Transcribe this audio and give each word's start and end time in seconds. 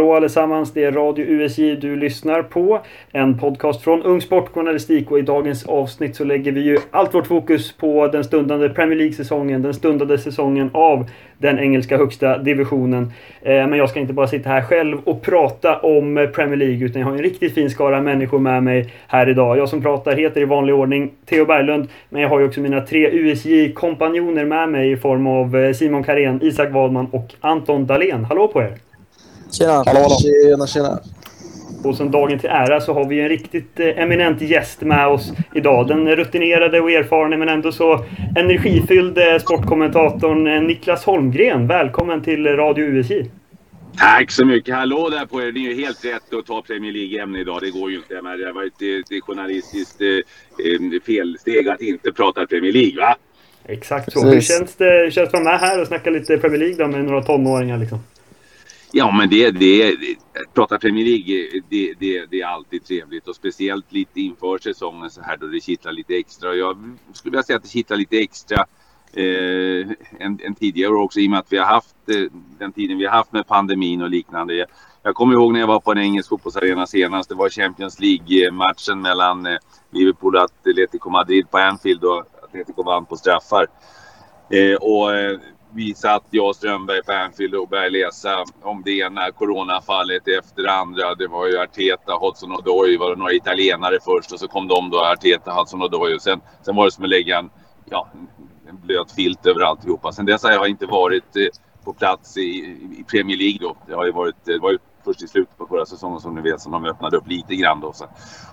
Hallå 0.00 0.14
allesammans, 0.14 0.72
det 0.72 0.84
är 0.84 0.92
Radio 0.92 1.24
USJ 1.28 1.76
du 1.76 1.96
lyssnar 1.96 2.42
på. 2.42 2.80
En 3.12 3.38
podcast 3.38 3.82
från 3.82 4.02
Ung 4.02 4.20
Sportjournalistik 4.20 5.10
och 5.10 5.18
i 5.18 5.22
dagens 5.22 5.66
avsnitt 5.66 6.16
så 6.16 6.24
lägger 6.24 6.52
vi 6.52 6.60
ju 6.60 6.78
allt 6.90 7.14
vårt 7.14 7.26
fokus 7.26 7.72
på 7.72 8.06
den 8.06 8.24
stundande 8.24 8.68
Premier 8.68 8.98
League-säsongen, 8.98 9.62
den 9.62 9.74
stundande 9.74 10.18
säsongen 10.18 10.70
av 10.72 11.10
den 11.38 11.58
engelska 11.58 11.96
högsta 11.96 12.38
divisionen. 12.38 13.12
Eh, 13.42 13.66
men 13.66 13.72
jag 13.72 13.90
ska 13.90 14.00
inte 14.00 14.12
bara 14.12 14.26
sitta 14.26 14.48
här 14.48 14.62
själv 14.62 14.98
och 15.04 15.22
prata 15.22 15.78
om 15.78 16.28
Premier 16.34 16.56
League 16.56 16.86
utan 16.86 17.00
jag 17.00 17.08
har 17.08 17.16
en 17.16 17.22
riktigt 17.22 17.54
fin 17.54 17.70
skara 17.70 18.00
människor 18.00 18.38
med 18.38 18.62
mig 18.62 18.92
här 19.06 19.28
idag. 19.28 19.58
Jag 19.58 19.68
som 19.68 19.82
pratar 19.82 20.16
heter 20.16 20.40
i 20.40 20.44
vanlig 20.44 20.74
ordning 20.74 21.10
Theo 21.26 21.44
Berglund, 21.44 21.88
men 22.08 22.22
jag 22.22 22.28
har 22.28 22.40
ju 22.40 22.46
också 22.46 22.60
mina 22.60 22.80
tre 22.80 23.10
USJ-kompanjoner 23.10 24.44
med 24.44 24.68
mig 24.68 24.92
i 24.92 24.96
form 24.96 25.26
av 25.26 25.56
eh, 25.56 25.72
Simon 25.72 26.04
Karén, 26.04 26.40
Isak 26.42 26.72
Wadman 26.72 27.06
och 27.12 27.34
Anton 27.40 27.86
Dahlén. 27.86 28.24
Hallå 28.24 28.48
på 28.48 28.62
er! 28.62 28.89
Tjena! 29.52 29.72
Hallå, 29.72 30.00
hallå. 30.00 30.16
Tjena, 30.20 30.66
tjena! 30.66 31.00
Och 31.84 31.96
som 31.96 32.10
dagen 32.10 32.38
till 32.38 32.50
ära 32.50 32.80
så 32.80 32.94
har 32.94 33.08
vi 33.08 33.20
en 33.20 33.28
riktigt 33.28 33.80
eh, 33.80 33.98
eminent 33.98 34.42
gäst 34.42 34.80
med 34.80 35.08
oss 35.08 35.32
idag. 35.54 35.88
Den 35.88 36.16
rutinerade 36.16 36.80
och 36.80 36.90
erfarne 36.90 37.36
men 37.36 37.48
ändå 37.48 37.72
så 37.72 38.04
energifyllde 38.36 39.40
sportkommentatorn 39.40 40.46
eh, 40.46 40.62
Niklas 40.62 41.04
Holmgren. 41.04 41.66
Välkommen 41.66 42.22
till 42.22 42.46
Radio 42.46 42.84
USJ! 42.84 43.30
Tack 43.98 44.30
så 44.30 44.44
mycket! 44.44 44.74
Hallå 44.74 45.08
där 45.08 45.26
på 45.26 45.42
er! 45.42 45.52
Det 45.52 45.60
är 45.60 45.74
ju 45.74 45.82
helt 45.82 46.04
rätt 46.04 46.34
att 46.38 46.46
ta 46.46 46.62
Premier 46.62 46.92
League-ämne 46.92 47.40
idag. 47.40 47.60
Det 47.60 47.70
går 47.70 47.90
ju 47.90 47.96
inte. 47.96 48.22
Men 48.22 48.38
det 48.38 48.46
har 48.46 48.52
varit 48.52 48.72
ett, 48.72 49.24
journalistiskt 49.24 50.00
eh, 50.00 51.00
felsteg 51.06 51.68
att 51.68 51.80
inte 51.80 52.12
prata 52.12 52.46
Premier 52.46 52.72
League, 52.72 53.00
va? 53.00 53.16
Exakt 53.64 54.12
så. 54.12 54.26
Hur 54.26 54.40
känns 54.40 54.74
det, 54.74 55.22
att 55.22 55.32
vara 55.32 55.44
med 55.44 55.58
här 55.60 55.80
och 55.80 55.86
snacka 55.86 56.10
lite 56.10 56.38
Premier 56.38 56.58
League 56.58 56.76
då 56.76 56.86
med 56.86 57.04
några 57.04 57.22
tonåringar 57.22 57.78
liksom? 57.78 57.98
Ja, 58.92 59.16
men 59.16 59.28
det, 59.28 59.50
det, 59.50 59.96
prata 60.54 60.78
Premier 60.78 61.04
League, 61.04 61.62
det, 61.68 61.94
det, 61.98 62.26
det 62.26 62.40
är 62.40 62.46
alltid 62.46 62.84
trevligt 62.84 63.28
och 63.28 63.36
speciellt 63.36 63.92
lite 63.92 64.20
inför 64.20 64.58
säsongen 64.58 65.10
så 65.10 65.22
här 65.22 65.36
då 65.36 65.46
det 65.46 65.60
kittlar 65.60 65.92
lite 65.92 66.14
extra. 66.14 66.54
Jag 66.54 66.96
skulle 67.12 67.30
vilja 67.30 67.42
säga 67.42 67.56
att 67.56 67.62
det 67.62 67.68
kittlar 67.68 67.96
lite 67.96 68.18
extra 68.18 68.64
eh, 69.12 69.88
än, 70.18 70.38
än 70.42 70.54
tidigare 70.54 70.92
också 70.92 71.20
i 71.20 71.26
och 71.26 71.30
med 71.30 71.38
att 71.38 71.52
vi 71.52 71.58
har 71.58 71.66
haft 71.66 71.96
eh, 72.08 72.32
den 72.58 72.72
tiden 72.72 72.98
vi 72.98 73.06
har 73.06 73.12
haft 73.12 73.32
med 73.32 73.46
pandemin 73.46 74.02
och 74.02 74.10
liknande. 74.10 74.54
Jag, 74.54 74.68
jag 75.02 75.14
kommer 75.14 75.34
ihåg 75.34 75.52
när 75.52 75.60
jag 75.60 75.66
var 75.66 75.80
på 75.80 75.92
en 75.92 75.98
engelsk 75.98 76.28
fotbollsarena 76.28 76.86
senast. 76.86 77.28
Det 77.28 77.34
var 77.34 77.48
Champions 77.48 78.00
League-matchen 78.00 79.02
mellan 79.02 79.46
eh, 79.46 79.58
Liverpool 79.90 80.36
och 80.36 80.42
Atletico 80.42 81.10
Madrid 81.10 81.50
på 81.50 81.58
Anfield 81.58 82.04
och 82.04 82.24
Atletico 82.42 82.82
vann 82.82 83.06
på 83.06 83.16
straffar. 83.16 83.66
Eh, 84.50 84.76
och 84.76 85.14
eh, 85.14 85.38
visa 85.72 85.86
vi 85.86 85.94
satt, 85.94 86.24
jag 86.30 86.48
och 86.48 86.56
Strömberg 86.56 87.02
på 87.02 87.12
Anfield 87.12 87.54
och 87.54 87.68
började 87.68 87.90
läsa 87.90 88.44
om 88.62 88.82
det 88.84 88.98
ena 88.98 89.30
coronafallet 89.30 90.28
efter 90.28 90.62
det 90.62 90.72
andra. 90.72 91.14
Det 91.14 91.26
var 91.26 91.46
ju 91.46 91.58
Arteta, 91.58 92.12
Hudson 92.12 92.52
och 92.52 92.62
Doy, 92.62 92.96
var 92.96 93.10
det 93.10 93.16
några 93.16 93.32
italienare 93.32 93.98
först 94.04 94.32
och 94.32 94.40
så 94.40 94.48
kom 94.48 94.68
de 94.68 94.90
då, 94.90 95.04
Arteta, 95.04 95.52
Hudson 95.52 95.82
och 95.82 95.90
Doy. 95.90 96.14
Och 96.14 96.22
sen, 96.22 96.40
sen 96.62 96.76
var 96.76 96.84
det 96.84 96.90
som 96.90 97.04
att 97.04 97.10
lägga 97.10 97.38
en, 97.38 97.50
ja, 97.90 98.08
en 98.68 98.78
blöt 98.86 99.12
filt 99.12 99.46
över 99.46 99.60
alltihopa. 99.60 100.12
Sen 100.12 100.26
dess 100.26 100.42
har 100.42 100.52
jag 100.52 100.68
inte 100.68 100.86
varit 100.86 101.36
eh, 101.36 101.46
på 101.84 101.92
plats 101.92 102.36
i, 102.36 102.40
i, 102.98 103.04
Premier 103.10 103.36
League 103.36 103.58
då. 103.60 103.76
Det 103.86 103.94
har 103.94 104.06
ju 104.06 104.12
varit, 104.12 104.48
eh, 104.48 104.54
det 104.54 104.58
var 104.58 104.72
ju 104.72 104.78
först 105.04 105.22
i 105.22 105.28
slutet 105.28 105.58
på 105.58 105.66
förra 105.66 105.86
säsongen 105.86 106.20
som 106.20 106.34
ni 106.34 106.40
vet 106.40 106.60
som 106.60 106.72
de 106.72 106.84
öppnade 106.84 107.16
upp 107.16 107.28
lite 107.28 107.56
grann 107.56 107.80
då. 107.80 107.92
Så. 107.92 108.04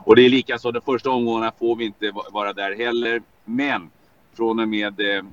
Och 0.04 0.16
det 0.16 0.22
är 0.22 0.30
lika 0.30 0.58
så, 0.58 0.72
de 0.72 0.82
första 0.82 1.10
omgångarna 1.10 1.52
får 1.60 1.76
vi 1.76 1.86
inte 1.86 2.12
vara 2.32 2.54
där 2.54 2.76
heller. 2.76 3.22
Men 3.46 3.90
från 4.34 4.60
och 4.60 4.68
med 4.68 5.00
eh, 5.00 5.24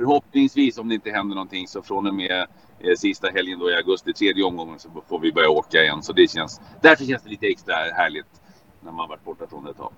förhoppningsvis 0.00 0.78
om 0.78 0.88
det 0.88 0.94
inte 0.94 1.10
händer 1.10 1.34
någonting 1.34 1.66
så 1.66 1.82
från 1.82 2.06
och 2.06 2.14
med 2.14 2.46
eh, 2.80 2.94
sista 2.96 3.28
helgen 3.28 3.58
då 3.58 3.70
i 3.70 3.74
augusti, 3.74 4.12
tredje 4.12 4.44
omgången, 4.44 4.78
så 4.78 4.88
får 5.08 5.18
vi 5.18 5.32
börja 5.32 5.48
åka 5.48 5.82
igen. 5.82 6.02
Så 6.02 6.12
det 6.12 6.30
känns, 6.30 6.60
därför 6.80 7.04
känns 7.04 7.22
det 7.22 7.30
lite 7.30 7.46
extra 7.46 7.74
härligt 7.74 8.26
när 8.80 8.92
man 8.92 9.08
varit 9.08 9.24
borta 9.24 9.46
från 9.50 9.64
det 9.64 9.70
ett 9.70 9.76
tag. 9.76 9.92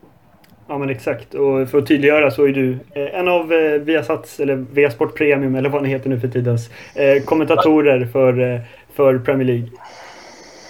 Ja 0.69 0.79
men 0.79 0.91
exakt 0.91 1.35
och 1.35 1.69
för 1.69 1.79
att 1.79 1.87
tydliggöra 1.87 2.31
så 2.31 2.45
är 2.45 2.53
du 2.53 2.73
eh, 2.73 3.21
en 3.21 3.29
av 3.29 3.53
eh, 3.53 3.81
Viasats 3.81 4.41
eller 4.41 4.57
Viasport 4.57 5.15
Premium 5.15 5.55
eller 5.55 5.69
vad 5.69 5.83
ni 5.83 5.89
heter 5.89 6.11
nu 6.11 6.21
för 6.21 6.29
tidens 6.29 6.71
eh, 6.95 7.23
kommentatorer 7.25 8.07
för, 8.07 8.61
för 8.95 9.19
Premier 9.19 9.47
League. 9.47 9.69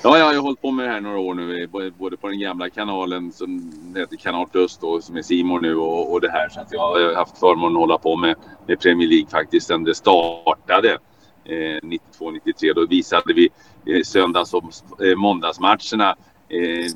Ja, 0.05 0.19
jag 0.19 0.27
har 0.27 0.35
hållit 0.35 0.61
på 0.61 0.71
med 0.71 0.87
det 0.87 0.93
här 0.93 1.01
några 1.01 1.19
år 1.19 1.35
nu, 1.35 1.67
både 1.99 2.17
på 2.17 2.29
den 2.29 2.41
gamla 2.41 2.71
kanalen 2.71 3.33
som 3.33 3.73
heter 3.97 4.17
Kanal 4.17 4.49
Plus 4.49 4.79
då, 4.79 5.01
som 5.01 5.17
är 5.17 5.23
Simon 5.23 5.63
nu 5.63 5.77
och, 5.77 6.13
och 6.13 6.21
det 6.21 6.31
här. 6.31 6.49
Så 6.49 6.61
att 6.61 6.73
jag 6.73 6.81
har 6.81 7.15
haft 7.15 7.39
förmånen 7.39 7.77
att 7.77 7.81
hålla 7.81 7.99
på 7.99 8.17
med, 8.17 8.37
med 8.67 8.81
Premier 8.81 9.09
League 9.09 9.27
faktiskt 9.31 9.67
sedan 9.67 9.85
det 9.85 9.95
startade. 9.95 10.99
Eh, 11.45 11.81
92-93 11.83 12.75
då 12.75 12.87
visade 12.87 13.35
vi 13.35 13.49
eh, 13.87 14.03
söndags 14.03 14.55
och 14.55 14.65
eh, 15.05 15.17
måndagsmatcherna. 15.17 16.17
Eh, 16.49 16.93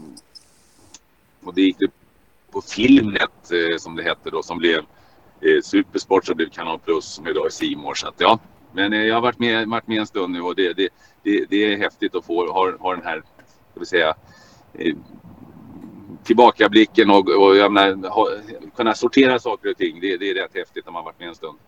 och 1.44 1.54
det 1.54 1.62
gick 1.62 1.78
det 1.78 1.90
på 2.52 2.60
Filmnet 2.60 3.52
eh, 3.52 3.78
som 3.78 3.96
det 3.96 4.02
hette 4.02 4.30
då 4.30 4.42
som 4.42 4.58
blev 4.58 4.78
eh, 5.40 5.62
Supersport 5.62 6.26
som 6.26 6.36
blev 6.36 6.48
Kanal 6.48 6.78
Plus 6.78 7.04
som 7.04 7.26
idag 7.26 7.46
är 7.46 7.50
Simor. 7.50 7.94
Så 7.94 8.08
att 8.08 8.14
ja, 8.18 8.38
men 8.76 8.92
eh, 8.92 9.02
jag 9.02 9.14
har 9.14 9.22
varit 9.22 9.38
med, 9.38 9.68
varit 9.68 9.88
med 9.88 9.98
en 9.98 10.06
stund 10.06 10.32
nu 10.32 10.40
och 10.40 10.56
det, 10.56 10.72
det, 10.72 10.88
det, 11.22 11.44
det 11.50 11.72
är 11.72 11.76
häftigt 11.76 12.14
att 12.14 12.26
få 12.26 12.52
ha, 12.52 12.72
ha 12.78 12.94
den 12.94 13.04
här, 13.04 13.22
ska 13.70 13.80
vi 13.80 13.86
säga, 13.86 14.14
eh, 14.78 14.94
tillbakablicken 16.24 17.10
och, 17.10 17.28
och 17.28 17.56
jag 17.56 17.72
menar, 17.72 18.08
ha, 18.08 18.28
kunna 18.76 18.94
sortera 18.94 19.38
saker 19.38 19.70
och 19.70 19.76
ting. 19.76 20.00
Det, 20.00 20.16
det 20.16 20.30
är 20.30 20.34
rätt 20.34 20.54
häftigt 20.54 20.86
när 20.86 20.92
man 20.92 21.04
varit 21.04 21.18
med 21.18 21.28
en 21.28 21.34
stund. 21.34 21.58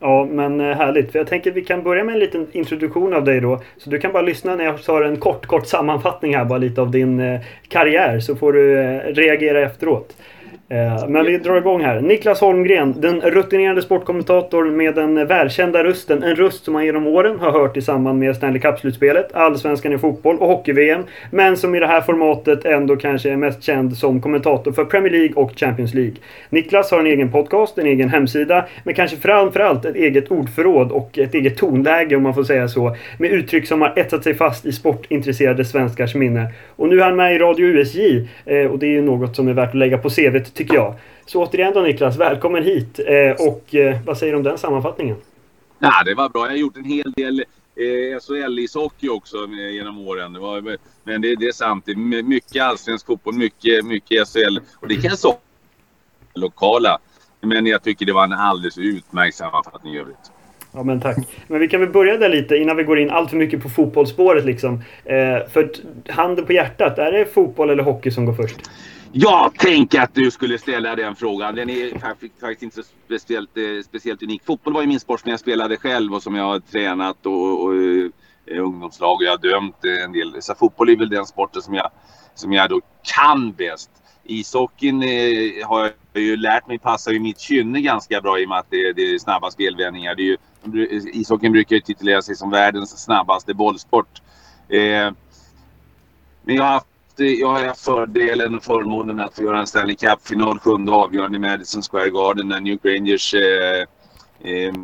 Ja, 0.00 0.28
men 0.30 0.60
eh, 0.60 0.76
härligt. 0.76 1.12
För 1.12 1.18
jag 1.18 1.28
tänker 1.28 1.50
att 1.50 1.56
vi 1.56 1.64
kan 1.64 1.82
börja 1.82 2.04
med 2.04 2.12
en 2.12 2.18
liten 2.18 2.46
introduktion 2.52 3.14
av 3.14 3.24
dig 3.24 3.40
då. 3.40 3.60
Så 3.76 3.90
du 3.90 3.98
kan 3.98 4.12
bara 4.12 4.22
lyssna 4.22 4.56
när 4.56 4.64
jag 4.64 4.82
tar 4.82 5.02
en 5.02 5.16
kort, 5.16 5.46
kort 5.46 5.66
sammanfattning 5.66 6.36
här 6.36 6.44
bara 6.44 6.58
lite 6.58 6.80
av 6.80 6.90
din 6.90 7.20
eh, 7.20 7.40
karriär. 7.68 8.20
Så 8.20 8.36
får 8.36 8.52
du 8.52 8.78
eh, 8.80 9.00
reagera 9.14 9.60
efteråt. 9.60 10.16
Eh, 10.68 11.08
men 11.08 11.26
vi 11.26 11.38
drar 11.38 11.56
igång 11.56 11.82
här. 11.82 12.00
Niklas 12.00 12.40
Holmgren, 12.40 13.00
den 13.00 13.20
rutinerade 13.20 13.82
sportkommentatorn 13.82 14.76
med 14.76 14.94
den 14.94 15.26
välkända 15.26 15.84
rösten. 15.84 16.22
En 16.22 16.36
röst 16.36 16.64
som 16.64 16.72
man 16.72 16.84
genom 16.84 17.06
åren 17.06 17.38
har 17.40 17.50
hört 17.52 17.76
i 17.76 17.82
samband 17.82 18.18
med 18.18 18.36
Stanley 18.36 18.60
Cup-slutspelet, 18.60 19.32
Allsvenskan 19.32 19.92
i 19.92 19.98
fotboll 19.98 20.38
och 20.38 20.48
Hockey-VM. 20.48 21.02
Men 21.30 21.56
som 21.56 21.74
i 21.74 21.80
det 21.80 21.86
här 21.86 22.00
formatet 22.00 22.64
ändå 22.64 22.96
kanske 22.96 23.30
är 23.30 23.36
mest 23.36 23.62
känd 23.62 23.96
som 23.96 24.20
kommentator 24.20 24.72
för 24.72 24.84
Premier 24.84 25.12
League 25.12 25.34
och 25.34 25.52
Champions 25.56 25.94
League. 25.94 26.14
Niklas 26.48 26.90
har 26.90 27.00
en 27.00 27.06
egen 27.06 27.30
podcast, 27.30 27.78
en 27.78 27.86
egen 27.86 28.08
hemsida, 28.08 28.64
men 28.84 28.94
kanske 28.94 29.16
framförallt 29.16 29.84
ett 29.84 29.96
eget 29.96 30.30
ordförråd 30.30 30.92
och 30.92 31.18
ett 31.18 31.34
eget 31.34 31.56
tonläge 31.56 32.16
om 32.16 32.22
man 32.22 32.34
får 32.34 32.44
säga 32.44 32.68
så. 32.68 32.96
Med 33.18 33.30
uttryck 33.30 33.66
som 33.66 33.80
har 33.80 33.92
etsat 33.96 34.24
sig 34.24 34.34
fast 34.34 34.66
i 34.66 34.72
sportintresserade 34.72 35.64
svenskars 35.64 36.14
minne. 36.14 36.46
Och 36.76 36.88
nu 36.88 37.00
är 37.00 37.04
han 37.04 37.16
med 37.16 37.34
i 37.34 37.38
Radio 37.38 37.66
USJ 37.66 38.28
eh, 38.44 38.66
och 38.66 38.78
det 38.78 38.86
är 38.86 38.90
ju 38.90 39.02
något 39.02 39.36
som 39.36 39.48
är 39.48 39.52
värt 39.52 39.68
att 39.68 39.74
lägga 39.74 39.98
på 39.98 40.10
CVt 40.10 40.53
tycker 40.54 40.74
jag. 40.74 40.94
Så 41.26 41.42
återigen 41.42 41.74
då 41.74 41.80
Niklas, 41.80 42.16
välkommen 42.16 42.64
hit. 42.64 43.00
Eh, 43.06 43.46
och 43.48 43.74
eh, 43.74 43.96
vad 44.06 44.18
säger 44.18 44.32
du 44.32 44.36
om 44.36 44.42
den 44.42 44.58
sammanfattningen? 44.58 45.16
Ja, 45.78 46.02
det 46.04 46.14
var 46.14 46.28
bra. 46.28 46.42
Jag 46.42 46.50
har 46.50 46.56
gjort 46.56 46.76
en 46.76 46.84
hel 46.84 47.12
del 47.12 47.40
eh, 47.76 48.18
SHL-ishockey 48.20 49.08
också 49.08 49.36
genom 49.72 49.98
åren. 49.98 50.32
Det 50.32 50.40
var, 50.40 50.78
men 51.04 51.20
det, 51.20 51.36
det 51.36 51.46
är 51.46 51.52
sant. 51.52 51.82
Det 51.86 51.92
är 51.92 52.22
mycket 52.22 52.62
allsvensk 52.62 53.06
fotboll, 53.06 53.34
mycket, 53.34 53.84
mycket 53.84 54.28
SHL. 54.28 54.58
Och 54.80 54.88
det 54.88 54.96
kan 54.96 55.16
så 55.16 55.38
lokala. 56.34 56.98
Men 57.40 57.66
jag 57.66 57.82
tycker 57.82 58.06
det 58.06 58.12
var 58.12 58.24
en 58.24 58.32
alldeles 58.32 58.78
utmärkt 58.78 59.36
sammanfattning 59.36 59.94
i 59.94 59.98
övrigt. 59.98 60.30
Ja 60.72 60.82
men 60.82 61.00
tack. 61.00 61.16
Men 61.48 61.60
vi 61.60 61.68
kan 61.68 61.80
väl 61.80 61.90
börja 61.90 62.16
där 62.16 62.28
lite 62.28 62.56
innan 62.56 62.76
vi 62.76 62.82
går 62.82 62.98
in 62.98 63.10
allt 63.10 63.30
för 63.30 63.36
mycket 63.36 63.62
på 63.62 63.68
fotbollsspåret 63.68 64.44
liksom. 64.44 64.74
Eh, 65.04 65.48
för 65.52 65.70
handen 66.08 66.46
på 66.46 66.52
hjärtat, 66.52 66.98
är 66.98 67.12
det 67.12 67.34
fotboll 67.34 67.70
eller 67.70 67.82
hockey 67.82 68.10
som 68.10 68.24
går 68.24 68.32
först? 68.32 68.56
Jag 69.16 69.54
tänkte 69.54 70.02
att 70.02 70.14
du 70.14 70.30
skulle 70.30 70.58
ställa 70.58 70.96
den 70.96 71.16
frågan. 71.16 71.54
Den 71.54 71.70
är 71.70 71.98
faktiskt 72.40 72.62
inte 72.62 72.76
så 72.76 72.82
speciellt, 73.06 73.56
eh, 73.56 73.62
speciellt 73.84 74.22
unik. 74.22 74.42
Fotboll 74.44 74.74
var 74.74 74.80
ju 74.80 74.86
min 74.86 75.00
sport 75.00 75.20
som 75.20 75.30
jag 75.30 75.40
spelade 75.40 75.76
själv 75.76 76.14
och 76.14 76.22
som 76.22 76.34
jag 76.34 76.44
har 76.44 76.60
tränat 76.60 77.26
och, 77.26 77.32
och, 77.32 77.64
och 77.64 77.74
eh, 77.74 78.64
ungdomslag 78.64 79.16
och 79.16 79.22
jag 79.22 79.30
har 79.30 79.38
dömt 79.38 79.84
eh, 79.84 80.04
en 80.04 80.12
del. 80.12 80.42
Så 80.42 80.54
fotboll 80.54 80.88
är 80.90 80.96
väl 80.96 81.08
den 81.08 81.26
sporten 81.26 81.62
som 81.62 81.74
jag, 81.74 81.90
som 82.34 82.52
jag 82.52 82.70
då 82.70 82.80
kan 83.02 83.52
bäst. 83.52 83.90
Ishockeyn 84.24 85.02
eh, 85.02 85.68
har 85.68 85.90
jag 86.12 86.22
ju 86.22 86.36
lärt 86.36 86.66
mig 86.66 86.78
passar 86.78 87.12
ju 87.12 87.20
mitt 87.20 87.38
kynne 87.38 87.80
ganska 87.80 88.20
bra 88.20 88.38
i 88.38 88.44
och 88.44 88.48
med 88.48 88.58
att 88.58 88.70
det, 88.70 88.92
det 88.92 89.14
är 89.14 89.18
snabba 89.18 89.50
spelvändningar. 89.50 90.14
Det 90.14 90.22
är 90.22 90.26
ju, 90.26 90.36
ishockeyn 91.12 91.52
brukar 91.52 91.76
ju 91.76 91.82
titulera 91.82 92.22
sig 92.22 92.36
som 92.36 92.50
världens 92.50 93.04
snabbaste 93.04 93.54
bollsport. 93.54 94.22
Eh, 94.68 95.12
men 96.42 96.56
jag 96.56 96.64
har 96.64 96.72
haft 96.72 96.86
jag 97.16 97.48
har 97.48 97.64
haft 97.66 97.84
fördelen 97.84 98.54
och 98.54 98.64
förmånen 98.64 99.20
att 99.20 99.34
få 99.34 99.42
göra 99.42 99.60
en 99.60 99.66
Stanley 99.66 99.96
Cup-final, 99.96 100.58
sjunde 100.58 100.92
avgörande 100.92 101.36
i 101.36 101.40
Madison 101.40 101.82
Square 101.82 102.10
Garden 102.10 102.48
när 102.48 102.60
New 102.60 102.72
York 102.72 102.84
Rangers 102.84 103.34
eh, 103.34 103.80
eh, 104.40 104.74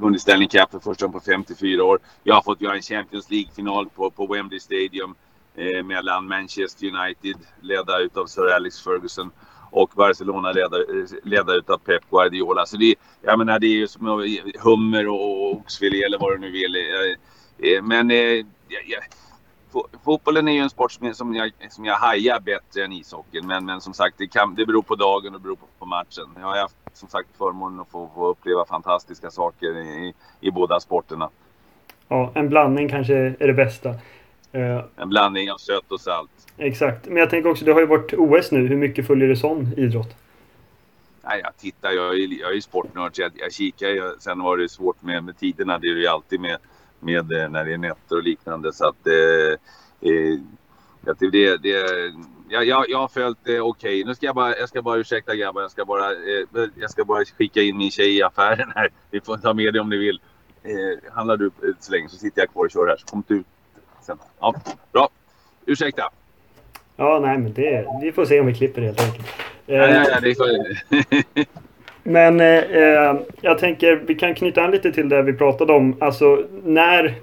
vunnit 0.00 0.22
Stanley 0.22 0.48
Cup 0.48 0.70
för 0.70 0.78
första 0.78 1.06
gången 1.06 1.20
på 1.20 1.24
54 1.24 1.84
år. 1.84 1.98
Jag 2.22 2.34
har 2.34 2.42
fått 2.42 2.60
göra 2.60 2.76
en 2.76 2.82
Champions 2.82 3.30
League-final 3.30 3.88
på, 3.88 4.10
på 4.10 4.26
Wembley 4.26 4.60
Stadium 4.60 5.14
eh, 5.56 5.82
mellan 5.84 6.28
Manchester 6.28 6.86
United, 6.86 7.36
ledda 7.60 7.98
utav 7.98 8.26
Sir 8.26 8.52
Alex 8.56 8.80
Ferguson 8.80 9.30
och 9.70 9.90
Barcelona 9.96 10.52
ledda, 10.52 10.76
eh, 10.76 11.06
ledda 11.24 11.54
utav 11.54 11.78
Pep 11.78 12.10
Guardiola. 12.10 12.66
Så 12.66 12.76
det, 12.76 12.94
jag 13.22 13.38
menar, 13.38 13.58
det 13.58 13.66
är 13.66 13.76
ju 13.76 13.88
som 13.88 14.06
hummer 14.60 15.08
och 15.08 15.52
oxfilé 15.52 16.02
eller 16.02 16.18
vad 16.18 16.32
du 16.32 16.38
nu 16.38 16.50
vill. 16.50 16.76
Eh, 16.76 17.70
eh, 17.70 17.82
men 17.82 18.10
eh, 18.10 18.44
jag, 18.68 19.02
fotbollen 20.04 20.48
är 20.48 20.52
ju 20.52 20.58
en 20.58 20.70
sport 20.70 20.92
som, 20.92 21.14
som, 21.14 21.34
jag, 21.34 21.52
som 21.70 21.84
jag 21.84 21.94
hajar 21.94 22.40
bättre 22.40 22.84
än 22.84 22.92
ishockeyn. 22.92 23.46
Men, 23.46 23.64
men 23.64 23.80
som 23.80 23.94
sagt, 23.94 24.14
det, 24.18 24.26
kan, 24.26 24.54
det 24.54 24.66
beror 24.66 24.82
på 24.82 24.94
dagen 24.94 25.34
och 25.34 25.40
beror 25.40 25.56
på, 25.56 25.66
på 25.78 25.86
matchen. 25.86 26.26
Jag 26.36 26.46
har 26.46 26.56
haft 26.56 26.76
som 26.92 27.08
sagt 27.08 27.28
förmånen 27.38 27.80
att 27.80 27.88
få, 27.88 28.10
få 28.14 28.26
uppleva 28.26 28.64
fantastiska 28.64 29.30
saker 29.30 29.78
i, 29.78 30.14
i 30.40 30.50
båda 30.50 30.80
sporterna. 30.80 31.30
Ja, 32.08 32.32
en 32.34 32.48
blandning 32.48 32.88
kanske 32.88 33.14
är 33.14 33.46
det 33.46 33.54
bästa. 33.54 33.88
Uh, 34.54 34.84
en 34.96 35.08
blandning 35.08 35.52
av 35.52 35.56
sött 35.56 35.92
och 35.92 36.00
salt. 36.00 36.30
Exakt. 36.56 37.06
Men 37.06 37.16
jag 37.16 37.30
tänker 37.30 37.50
också, 37.50 37.64
det 37.64 37.72
har 37.72 37.80
ju 37.80 37.86
varit 37.86 38.12
OS 38.12 38.52
nu. 38.52 38.66
Hur 38.66 38.76
mycket 38.76 39.06
följer 39.06 39.28
du 39.28 39.36
sån 39.36 39.72
idrott? 39.76 40.16
Nej, 41.24 41.40
jag 41.44 41.56
tittar. 41.56 41.90
Jag 41.90 42.14
är, 42.14 42.40
jag 42.40 42.56
är 42.56 42.60
sportnörd 42.60 43.16
så 43.16 43.22
jag, 43.22 43.32
jag 43.34 43.52
kikar. 43.52 43.88
Jag, 43.88 44.22
sen 44.22 44.42
var 44.42 44.56
det 44.56 44.68
svårt 44.68 45.02
med, 45.02 45.24
med 45.24 45.38
tiderna. 45.38 45.78
Det 45.78 45.88
är 45.88 45.94
det 45.94 46.00
ju 46.00 46.06
alltid 46.06 46.40
med, 46.40 46.58
med 47.00 47.32
eh, 47.32 47.48
när 47.48 47.64
det 47.64 47.72
är 47.72 47.78
nätter 47.78 48.16
och 48.16 48.22
liknande. 48.22 48.72
Så 48.72 48.88
att 48.88 49.06
eh, 49.06 49.52
eh, 50.10 50.38
det, 51.20 51.56
det, 51.56 52.12
jag, 52.48 52.64
jag, 52.64 52.84
jag 52.88 52.98
har 52.98 53.08
följt 53.08 53.38
det 53.44 53.60
okej. 53.60 54.00
Okay. 54.00 54.04
Nu 54.04 54.14
ska 54.14 54.26
jag 54.26 54.34
bara, 54.34 54.56
jag 54.56 54.68
ska 54.68 54.82
bara 54.82 54.96
ursäkta 54.96 55.36
grabbar. 55.36 55.62
Jag 55.62 55.70
ska 55.70 55.84
bara, 55.84 56.10
eh, 56.10 56.68
jag 56.74 56.90
ska 56.90 57.04
bara 57.04 57.24
skicka 57.24 57.62
in 57.62 57.76
min 57.76 57.90
tjej 57.90 58.16
i 58.16 58.22
affären 58.22 58.72
här. 58.74 58.90
Ni 59.10 59.20
får 59.20 59.36
ta 59.36 59.54
med 59.54 59.74
det 59.74 59.80
om 59.80 59.88
ni 59.88 59.96
vill. 59.96 60.20
Eh, 60.62 61.12
handlar 61.12 61.36
du 61.36 61.50
så 61.80 61.92
länge 61.92 62.08
så 62.08 62.16
sitter 62.16 62.40
jag 62.40 62.50
kvar 62.50 62.64
och 62.64 62.70
kör 62.70 62.86
här. 62.86 62.96
Så 62.96 63.06
kom 63.06 63.24
du 63.26 63.36
ut 63.36 63.46
sen. 64.00 64.18
Ja, 64.40 64.54
bra. 64.92 65.08
Ursäkta. 65.66 66.10
Ja, 66.96 67.18
nej, 67.22 67.38
men 67.38 67.52
det, 67.52 67.86
vi 68.02 68.12
får 68.12 68.24
se 68.24 68.40
om 68.40 68.46
vi 68.46 68.54
klipper 68.54 68.82
helt 68.82 69.00
enkelt. 69.00 69.26
Eh, 69.66 69.76
ja, 69.76 69.88
ja, 69.88 70.04
ja, 70.10 70.20
det 70.20 70.34
får... 70.34 70.46
men 72.08 72.40
eh, 72.40 72.58
eh, 72.58 73.20
jag 73.40 73.58
tänker, 73.58 73.96
vi 73.96 74.14
kan 74.14 74.34
knyta 74.34 74.62
an 74.62 74.70
lite 74.70 74.92
till 74.92 75.08
det 75.08 75.22
vi 75.22 75.32
pratade 75.32 75.72
om. 75.72 75.96
Alltså, 76.00 76.46
när... 76.64 77.14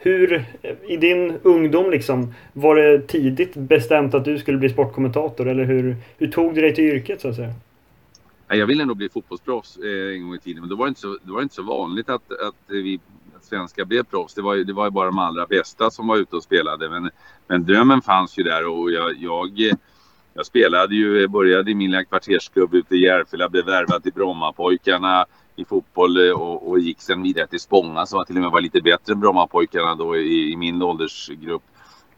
Hur, 0.00 0.44
i 0.88 0.96
din 0.96 1.38
ungdom 1.42 1.90
liksom, 1.90 2.34
var 2.52 2.76
det 2.76 3.08
tidigt 3.08 3.54
bestämt 3.54 4.14
att 4.14 4.24
du 4.24 4.38
skulle 4.38 4.58
bli 4.58 4.68
sportkommentator? 4.68 5.48
Eller 5.48 5.64
hur, 5.64 5.96
hur 6.18 6.30
tog 6.30 6.54
du 6.54 6.60
dig 6.60 6.74
till 6.74 6.84
yrket 6.84 7.20
så 7.20 7.28
att 7.28 7.36
säga? 7.36 7.52
Jag 8.48 8.66
ville 8.66 8.84
nog 8.84 8.96
bli 8.96 9.08
fotbollsproffs 9.08 9.76
eh, 9.76 10.14
en 10.14 10.22
gång 10.22 10.34
i 10.34 10.38
tiden, 10.38 10.60
men 10.60 10.70
då 10.70 10.76
var 10.76 10.86
det 10.86 10.88
inte 10.88 11.00
så, 11.00 11.18
det 11.22 11.32
var 11.32 11.42
inte 11.42 11.54
så 11.54 11.62
vanligt 11.62 12.08
att, 12.08 12.32
att 12.32 12.54
vi 12.66 13.00
svenskar 13.42 13.84
blev 13.84 14.02
proffs. 14.02 14.34
Det 14.34 14.42
var, 14.42 14.56
det 14.56 14.72
var 14.72 14.84
ju 14.84 14.90
bara 14.90 15.06
de 15.06 15.18
allra 15.18 15.46
bästa 15.46 15.90
som 15.90 16.06
var 16.06 16.16
ute 16.16 16.36
och 16.36 16.42
spelade. 16.42 16.90
Men, 16.90 17.10
men 17.46 17.64
drömmen 17.64 18.02
fanns 18.02 18.38
ju 18.38 18.42
där 18.42 18.66
och 18.66 18.90
jag, 18.90 19.16
jag, 19.16 19.74
jag 20.38 20.46
spelade 20.46 20.94
ju, 20.94 21.28
började 21.28 21.70
i 21.70 21.74
min 21.74 21.90
lilla 21.90 22.04
kvartersklubb 22.04 22.74
ute 22.74 22.94
i 22.94 23.02
Järfälla, 23.02 23.48
blev 23.48 23.64
värvad 23.64 24.02
till 24.02 24.12
Brommapojkarna 24.12 25.26
i 25.56 25.64
fotboll 25.64 26.28
eh, 26.28 26.32
och, 26.32 26.68
och 26.68 26.78
gick 26.78 27.00
sen 27.00 27.22
vidare 27.22 27.46
till 27.46 27.60
Spånga 27.60 28.06
som 28.06 28.24
till 28.24 28.36
och 28.36 28.42
med 28.42 28.50
var 28.50 28.60
lite 28.60 28.80
bättre 28.80 29.12
än 29.12 29.20
Brommapojkarna 29.20 29.94
då 29.94 30.16
i, 30.16 30.52
i 30.52 30.56
min 30.56 30.82
åldersgrupp. 30.82 31.62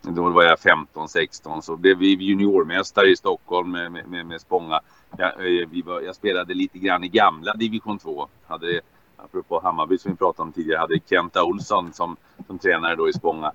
Då 0.03 0.31
var 0.31 0.43
jag 0.43 0.59
15-16 0.59 1.61
så 1.61 1.77
blev 1.77 1.99
vi 1.99 2.07
juniormästare 2.07 3.09
i 3.09 3.17
Stockholm 3.17 3.71
med, 3.71 3.93
med, 4.09 4.27
med 4.27 4.41
Spånga. 4.41 4.81
Jag, 5.17 5.29
eh, 5.29 5.69
vi 5.71 5.83
var, 5.83 6.01
jag 6.01 6.15
spelade 6.15 6.55
lite 6.55 6.79
grann 6.79 7.05
i 7.05 7.09
gamla 7.09 7.53
division 7.55 7.99
2. 7.99 8.29
Hade 8.47 8.81
apropå 9.17 9.61
Hammarby 9.63 9.99
som 9.99 10.11
vi 10.11 10.17
pratade 10.17 10.47
om 10.47 10.53
tidigare, 10.53 10.79
hade 10.79 11.01
Kenta 11.11 11.45
Olsson 11.45 11.93
som, 11.93 12.17
som 12.47 12.59
tränare 12.59 12.97
då 12.97 13.09
i 13.09 13.13
Spånga. 13.13 13.53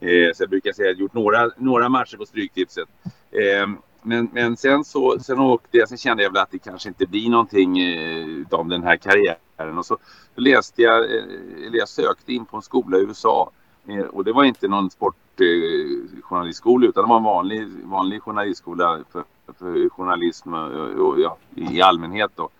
Eh, 0.00 0.32
så 0.34 0.42
jag 0.42 0.50
brukar 0.50 0.72
säga 0.72 0.90
att 0.90 0.96
jag 0.96 1.00
gjort 1.00 1.14
några, 1.14 1.50
några 1.56 1.88
matcher 1.88 2.16
på 2.16 2.26
Stryktipset. 2.26 2.88
Eh, 3.30 3.68
men, 4.06 4.28
men 4.32 4.56
sen 4.56 4.84
så 4.84 5.18
sen 5.20 5.38
åkte 5.40 5.76
jag, 5.76 5.88
sen 5.88 5.98
kände 5.98 6.22
jag 6.22 6.30
väl 6.30 6.42
att 6.42 6.50
det 6.50 6.58
kanske 6.58 6.88
inte 6.88 7.06
blir 7.06 7.30
någonting 7.30 7.78
eh, 7.78 8.46
av 8.50 8.68
den 8.68 8.82
här 8.82 8.96
karriären. 8.96 9.78
Och 9.78 9.86
så, 9.86 9.98
läste 10.34 10.82
jag, 10.82 11.04
eh, 11.04 11.24
eller 11.66 11.78
jag 11.78 11.88
sökte 11.88 12.32
in 12.32 12.44
på 12.44 12.56
en 12.56 12.62
skola 12.62 12.98
i 12.98 13.00
USA. 13.00 13.50
Eh, 13.86 14.04
och 14.04 14.24
det 14.24 14.32
var 14.32 14.44
inte 14.44 14.68
någon 14.68 14.90
sportjournalistskola 14.90 16.84
eh, 16.84 16.88
utan 16.88 17.04
det 17.04 17.08
var 17.08 17.16
en 17.16 17.22
vanlig, 17.22 17.68
vanlig 17.84 18.22
journalistskola 18.22 19.00
för, 19.12 19.24
för 19.58 19.88
journalism 19.88 20.54
och, 20.54 21.08
och, 21.08 21.20
ja, 21.20 21.36
i 21.54 21.82
allmänhet 21.82 22.30
då. 22.34 22.50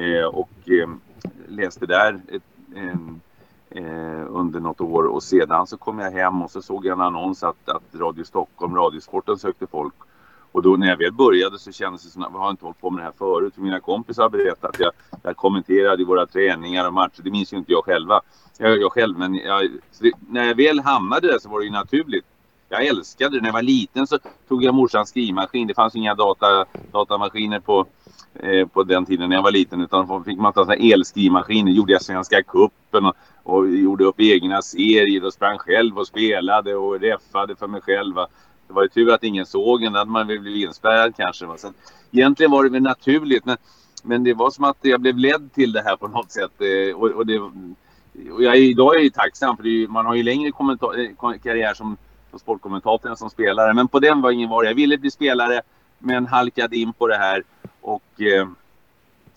Eh, 0.00 0.24
och 0.24 0.50
eh, 0.66 0.88
läste 1.48 1.86
där 1.86 2.20
ett, 2.28 2.42
en, 2.74 3.20
eh, 3.70 4.26
under 4.28 4.60
något 4.60 4.80
år 4.80 5.04
och 5.04 5.22
sedan 5.22 5.66
så 5.66 5.76
kom 5.76 5.98
jag 5.98 6.10
hem 6.10 6.42
och 6.42 6.50
så 6.50 6.62
såg 6.62 6.86
jag 6.86 6.92
en 6.92 7.00
annons 7.00 7.42
att, 7.42 7.68
att 7.68 7.94
Radio 7.94 8.24
Stockholm, 8.24 8.76
Radiosporten 8.76 9.38
sökte 9.38 9.66
folk. 9.66 9.94
Och 10.52 10.62
då 10.62 10.76
när 10.76 10.88
jag 10.88 10.96
väl 10.96 11.12
började 11.12 11.58
så 11.58 11.72
kändes 11.72 12.02
det 12.02 12.10
som 12.10 12.22
att 12.22 12.32
jag 12.32 12.38
har 12.38 12.50
inte 12.50 12.64
hållit 12.64 12.80
på 12.80 12.90
med 12.90 13.00
det 13.00 13.04
här 13.04 13.12
förut. 13.18 13.54
för 13.54 13.62
Mina 13.62 13.80
kompisar 13.80 14.22
har 14.22 14.30
berättat 14.30 14.70
att 14.70 14.80
jag, 14.80 14.92
jag 15.22 15.36
kommenterade 15.36 16.02
i 16.02 16.04
våra 16.04 16.26
träningar 16.26 16.86
och 16.86 16.94
matcher. 16.94 17.22
Det 17.22 17.30
minns 17.30 17.52
ju 17.52 17.56
inte 17.56 17.72
jag 17.72 17.84
själva. 17.84 18.20
Jag, 18.58 18.80
jag 18.80 18.92
själv, 18.92 19.18
men 19.18 19.34
jag, 19.34 19.70
det, 20.00 20.12
när 20.28 20.46
jag 20.46 20.54
väl 20.54 20.80
hamnade 20.80 21.26
där 21.26 21.38
så 21.38 21.48
var 21.48 21.58
det 21.58 21.64
ju 21.64 21.72
naturligt. 21.72 22.24
Jag 22.68 22.86
älskade 22.86 23.36
det. 23.36 23.40
När 23.40 23.48
jag 23.48 23.52
var 23.52 23.62
liten 23.62 24.06
så 24.06 24.18
tog 24.48 24.64
jag 24.64 24.74
morsans 24.74 25.08
skrivmaskin. 25.08 25.66
Det 25.66 25.74
fanns 25.74 25.96
inga 25.96 26.14
data, 26.14 26.64
datamaskiner 26.92 27.60
på, 27.60 27.86
Eh, 28.34 28.66
på 28.66 28.82
den 28.82 29.06
tiden 29.06 29.28
när 29.28 29.36
jag 29.36 29.42
var 29.42 29.50
liten. 29.50 29.80
Utan 29.80 30.24
fick 30.24 30.38
man 30.38 30.52
ta 30.52 30.64
såna 30.64 30.74
elskrivmaskiner. 30.74 31.72
gjorde 31.72 31.92
jag 31.92 32.02
Svenska 32.02 32.42
cupen 32.42 33.04
och, 33.04 33.14
och 33.42 33.70
gjorde 33.70 34.04
upp 34.04 34.20
egna 34.20 34.62
serier 34.62 35.24
och 35.24 35.32
sprang 35.32 35.58
själv 35.58 35.98
och 35.98 36.06
spelade 36.06 36.74
och 36.74 37.00
reffade 37.00 37.56
för 37.56 37.66
mig 37.66 37.80
själv. 37.80 38.14
Det 38.72 38.76
var 38.76 38.82
ju 38.82 38.88
tur 38.88 39.12
att 39.12 39.24
ingen 39.24 39.46
såg 39.46 39.84
en. 39.84 39.92
Då 39.92 39.98
hade 39.98 40.10
man 40.10 40.26
väl 40.26 40.40
blivit 40.40 40.66
inspärrad 40.68 41.16
kanske. 41.16 41.46
Va? 41.46 41.56
Sen, 41.58 41.74
egentligen 42.10 42.50
var 42.50 42.64
det 42.64 42.70
väl 42.70 42.82
naturligt. 42.82 43.44
Men, 43.44 43.56
men 44.02 44.24
det 44.24 44.34
var 44.34 44.50
som 44.50 44.64
att 44.64 44.76
jag 44.80 45.00
blev 45.00 45.18
ledd 45.18 45.52
till 45.54 45.72
det 45.72 45.82
här 45.82 45.96
på 45.96 46.08
något 46.08 46.32
sätt. 46.32 46.50
Eh, 46.60 46.96
och, 46.96 47.10
och 47.10 47.26
det, 47.26 47.38
och 47.38 48.42
jag, 48.42 48.56
idag 48.58 48.94
är 48.94 48.98
jag 48.98 49.04
ju 49.04 49.10
tacksam 49.10 49.56
för 49.56 49.64
ju, 49.64 49.88
man 49.88 50.06
har 50.06 50.14
ju 50.14 50.22
längre 50.22 50.48
eh, 50.48 51.38
karriär 51.42 51.74
som, 51.74 51.96
som 52.30 52.38
sportkommentator 52.38 53.10
än 53.10 53.16
som 53.16 53.30
spelare. 53.30 53.74
Men 53.74 53.88
på 53.88 53.98
den 53.98 54.20
var 54.20 54.30
ingen 54.30 54.50
var. 54.50 54.64
Jag 54.64 54.74
ville 54.74 54.98
bli 54.98 55.10
spelare 55.10 55.62
men 55.98 56.26
halkade 56.26 56.76
in 56.76 56.92
på 56.92 57.06
det 57.06 57.16
här. 57.16 57.42
Och 57.80 58.20
eh, 58.20 58.48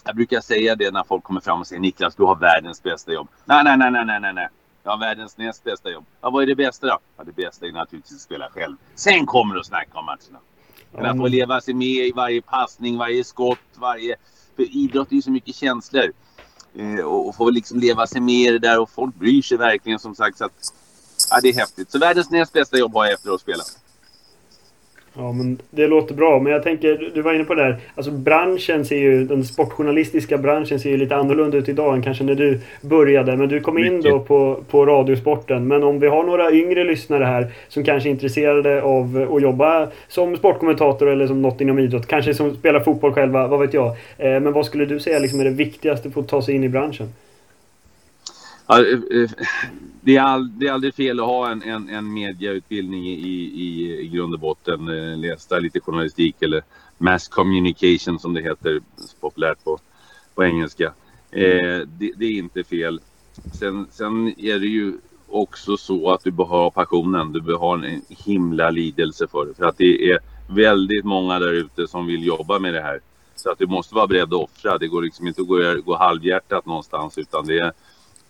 jag 0.04 0.16
brukar 0.16 0.42
säga 0.42 0.76
det 0.76 0.92
när 0.92 1.04
folk 1.04 1.24
kommer 1.24 1.42
fram 1.42 1.60
och 1.60 1.68
säger 1.68 1.82
Niklas, 1.82 2.16
du 2.16 2.24
har 2.24 2.36
världens 2.36 2.84
bästa 2.84 3.14
jobb. 3.14 3.28
Nej, 3.46 3.64
nej, 3.64 3.78
nej, 3.78 3.92
nej, 3.92 4.20
nej, 4.20 4.34
nej. 4.34 4.48
Jag 4.86 4.92
har 4.92 5.00
världens 5.00 5.38
näst 5.38 5.64
bästa 5.64 5.90
jobb. 5.90 6.06
Ja, 6.22 6.30
vad 6.30 6.44
är 6.44 6.48
det 6.48 6.56
bästa 6.56 6.88
då? 6.88 7.00
Ja, 7.18 7.24
det 7.24 7.36
bästa 7.36 7.66
är 7.66 7.72
naturligtvis 7.72 8.16
att 8.16 8.22
spela 8.22 8.50
själv. 8.50 8.76
Sen 8.96 9.26
kommer 9.26 9.54
du 9.54 9.60
att 9.60 9.66
snacka 9.66 10.00
om 10.00 10.06
matcherna. 10.06 10.40
Men 10.92 11.06
att 11.06 11.18
få 11.18 11.28
leva 11.28 11.62
sig 11.62 11.74
med 11.74 11.88
i 11.88 12.12
varje 12.16 12.42
passning, 12.42 12.98
varje 12.98 13.24
skott, 13.24 13.60
varje... 13.76 14.16
För 14.56 14.76
idrott 14.76 15.12
är 15.12 15.16
ju 15.16 15.22
så 15.22 15.32
mycket 15.32 15.56
känslor. 15.56 16.12
Eh, 16.76 17.06
och, 17.06 17.28
och 17.28 17.36
få 17.36 17.50
liksom 17.50 17.80
leva 17.80 18.08
sig 18.08 18.22
med 18.22 18.36
i 18.36 18.52
det 18.52 18.60
där 18.60 18.80
och 18.80 18.90
folk 18.90 19.16
bryr 19.16 19.42
sig 19.42 19.58
verkligen 19.58 20.00
som 20.00 20.16
sagt. 20.16 20.38
Så 20.38 20.46
att, 20.46 20.54
ja, 21.30 21.40
det 21.42 21.50
är 21.50 21.54
häftigt. 21.54 21.92
Så 21.92 22.00
världens 22.00 22.30
näst 22.30 22.54
bästa 22.54 22.78
jobb 22.78 22.94
har 22.94 23.06
jag 23.06 23.14
efter 23.14 23.32
att 23.32 23.42
spela. 23.42 23.64
Ja, 25.18 25.32
men 25.32 25.58
det 25.70 25.88
låter 25.88 26.16
bra. 26.16 26.40
Men 26.40 26.52
jag 26.52 26.64
tänker, 26.64 27.12
du 27.14 27.22
var 27.22 27.34
inne 27.34 27.44
på 27.44 27.56
det 27.56 27.64
där. 27.64 27.78
Alltså 27.96 28.12
branschen 28.12 28.86
ser 28.86 28.98
ju, 28.98 29.26
den 29.26 29.44
sportjournalistiska 29.44 30.38
branschen 30.38 30.80
ser 30.80 30.90
ju 30.90 30.98
lite 30.98 31.16
annorlunda 31.16 31.58
ut 31.58 31.70
idag 31.70 31.96
än 31.96 32.02
kanske 32.02 32.24
när 32.24 32.36
du 32.36 32.60
började. 32.82 33.38
Men 33.38 33.50
du 33.50 33.62
kom 33.62 33.78
in 33.78 34.02
då 34.02 34.20
på, 34.20 34.64
på 34.70 34.86
Radiosporten. 34.86 35.68
Men 35.68 35.84
om 35.84 36.00
vi 36.00 36.08
har 36.08 36.24
några 36.24 36.52
yngre 36.52 36.84
lyssnare 36.84 37.24
här 37.24 37.48
som 37.68 37.84
kanske 37.84 38.10
är 38.10 38.12
intresserade 38.12 38.82
av 38.82 39.28
att 39.36 39.42
jobba 39.42 39.88
som 40.08 40.38
sportkommentator 40.38 41.10
eller 41.10 41.28
som 41.28 41.42
något 41.42 41.62
inom 41.62 41.80
idrott. 41.80 42.08
Kanske 42.08 42.34
som 42.34 42.56
spelar 42.56 42.80
fotboll 42.80 43.14
själva, 43.14 43.48
vad 43.48 43.60
vet 43.60 43.74
jag. 43.74 43.88
Eh, 44.18 44.40
men 44.40 44.54
vad 44.54 44.66
skulle 44.66 44.86
du 44.86 45.00
säga 45.00 45.20
liksom 45.20 45.40
är 45.40 45.44
det 45.44 45.50
viktigaste 45.50 46.12
för 46.12 46.22
att 46.22 46.28
ta 46.28 46.42
sig 46.42 46.56
in 46.56 46.64
i 46.64 46.70
branschen? 46.70 47.08
Ja, 48.68 48.80
eh, 48.80 49.22
eh, 49.22 49.30
det, 50.06 50.18
är 50.18 50.22
all, 50.22 50.60
det 50.60 50.68
är 50.68 50.72
aldrig 50.72 50.96
fel 50.96 51.20
att 51.20 51.26
ha 51.26 51.52
en, 51.52 51.62
en, 51.62 51.90
en 51.90 52.14
mediautbildning 52.14 53.06
i, 53.08 53.14
i, 53.14 54.00
i 54.00 54.08
grund 54.08 54.34
och 54.34 54.40
botten. 54.40 54.88
Eh, 54.88 55.18
läsa 55.18 55.60
lite 55.60 55.80
journalistik 55.80 56.42
eller 56.42 56.64
mass 56.98 57.28
communication 57.28 58.20
som 58.20 58.34
det 58.34 58.42
heter 58.42 58.82
populärt 59.20 59.64
på, 59.64 59.80
på 60.36 60.44
engelska. 60.44 60.94
Eh, 61.32 61.80
det, 61.88 62.12
det, 62.16 62.26
är 62.26 62.32
inte 62.32 62.64
fel. 62.64 63.00
Sen, 63.54 63.88
sen 63.92 64.40
är 64.40 64.60
det 64.60 64.68
ju 64.68 64.94
också 65.30 65.78
så 65.78 66.12
att 66.12 66.24
du 66.24 66.32
behöver 66.32 66.56
ha 66.56 66.72
passionen. 66.72 67.34
Du 67.34 67.42
behöver 67.42 67.66
ha 67.66 67.86
en 67.86 68.02
himla 68.10 68.70
lidelse 68.70 69.28
för 69.28 69.46
det. 69.46 69.54
För 69.54 69.66
att 69.66 69.78
det 69.78 70.12
är 70.12 70.20
väldigt 70.50 71.06
många 71.06 71.40
där 71.40 71.54
ute 71.54 71.88
som 71.88 72.06
vill 72.06 72.26
jobba 72.26 72.60
med 72.60 72.74
det 72.74 72.82
här. 72.82 73.00
Så 73.36 73.52
att 73.52 73.60
du 73.60 73.68
måste 73.68 73.96
vara 73.96 74.08
beredd 74.08 74.34
att 74.34 74.42
offra. 74.44 74.78
Det 74.78 74.88
går 74.88 75.02
liksom 75.02 75.28
inte 75.28 75.42
att 75.42 75.48
gå, 75.48 75.76
gå 75.86 75.96
halvhjärtat 75.96 76.66
någonstans 76.66 77.18
utan 77.18 77.46
det 77.46 77.60
är 77.60 77.74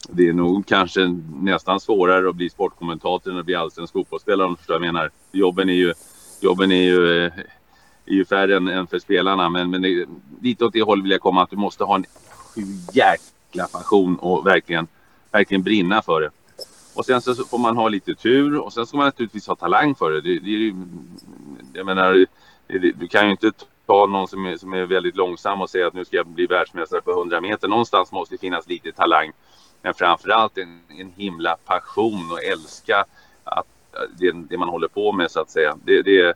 det 0.10 0.28
är 0.28 0.34
nog 0.34 0.66
kanske 0.66 1.20
nästan 1.42 1.80
svårare 1.80 2.30
att 2.30 2.36
bli 2.36 2.50
sportkommentator 2.50 3.32
än 3.32 3.38
att 3.38 3.46
bli 3.46 3.56
allsvensk 3.56 3.94
fotbollsspelare 3.94 4.48
om 4.48 4.54
du 4.54 4.58
förstår 4.58 4.74
vad 4.74 4.88
jag 4.88 4.94
menar. 4.94 5.10
Jobben 5.32 5.70
är 5.70 5.74
ju, 5.74 5.94
jobben 6.42 6.72
är 6.72 6.84
ju, 6.84 7.26
eh, 7.26 7.34
är 8.06 8.14
ju 8.14 8.26
färre 8.26 8.58
än, 8.58 8.68
än 8.68 8.88
för 8.88 9.00
spelarna 9.00 9.50
men, 9.50 9.70
men 9.70 9.82
det, 9.82 10.06
lite 10.42 10.66
åt 10.66 10.74
det 10.74 10.82
hållet 10.82 11.04
vill 11.04 11.12
jag 11.12 11.22
komma 11.22 11.44
att 11.44 11.50
du 11.50 11.56
måste 11.56 11.84
ha 11.84 11.96
en 11.96 12.06
jäkla 12.94 13.68
passion 13.68 14.16
och 14.16 14.46
verkligen, 14.46 14.88
verkligen 15.32 15.64
brinna 15.64 16.02
för 16.02 16.22
det. 16.22 16.30
Och 16.96 17.06
sen 17.06 17.22
så 17.22 17.36
får 17.36 17.58
man 17.58 17.78
ha 17.78 17.90
lite 17.90 18.16
tur 18.16 18.58
och 18.58 18.74
sen 18.74 18.86
ska 18.86 18.98
man 18.98 19.06
naturligtvis 19.06 19.48
ha 19.48 19.56
talang 19.56 19.96
för 19.96 20.12
det. 20.12 20.22
det, 20.22 20.40
det 20.40 20.76
jag 21.74 21.86
menar, 21.86 22.26
du 22.96 23.08
kan 23.08 23.26
ju 23.26 23.32
inte 23.32 23.52
ta 23.86 24.06
någon 24.06 24.28
som 24.28 24.46
är, 24.46 24.58
som 24.58 24.74
är 24.74 24.86
väldigt 24.86 25.16
långsam 25.16 25.62
och 25.62 25.70
säga 25.70 25.88
att 25.88 25.94
nu 25.94 26.06
ska 26.06 26.18
jag 26.18 26.28
bli 26.28 26.46
världsmästare 26.46 27.02
på 27.02 27.12
100 27.12 27.42
meter. 27.42 27.68
Någonstans 27.68 28.12
måste 28.12 28.36
det 28.36 28.40
finnas 28.40 28.68
lite 28.68 28.92
talang. 28.92 29.32
Men 29.86 29.94
framförallt 29.94 30.58
en, 30.58 30.80
en 30.88 31.12
himla 31.16 31.58
passion 31.66 32.32
och 32.32 32.44
älska 32.44 33.06
att, 33.44 33.68
eh, 33.94 34.02
det, 34.18 34.32
det 34.32 34.58
man 34.58 34.70
håller 34.70 34.88
på 34.88 35.12
med 35.12 35.32
så 35.32 35.42
att 35.42 35.50
säga. 35.50 35.78
Det, 35.84 36.02
det, 36.02 36.34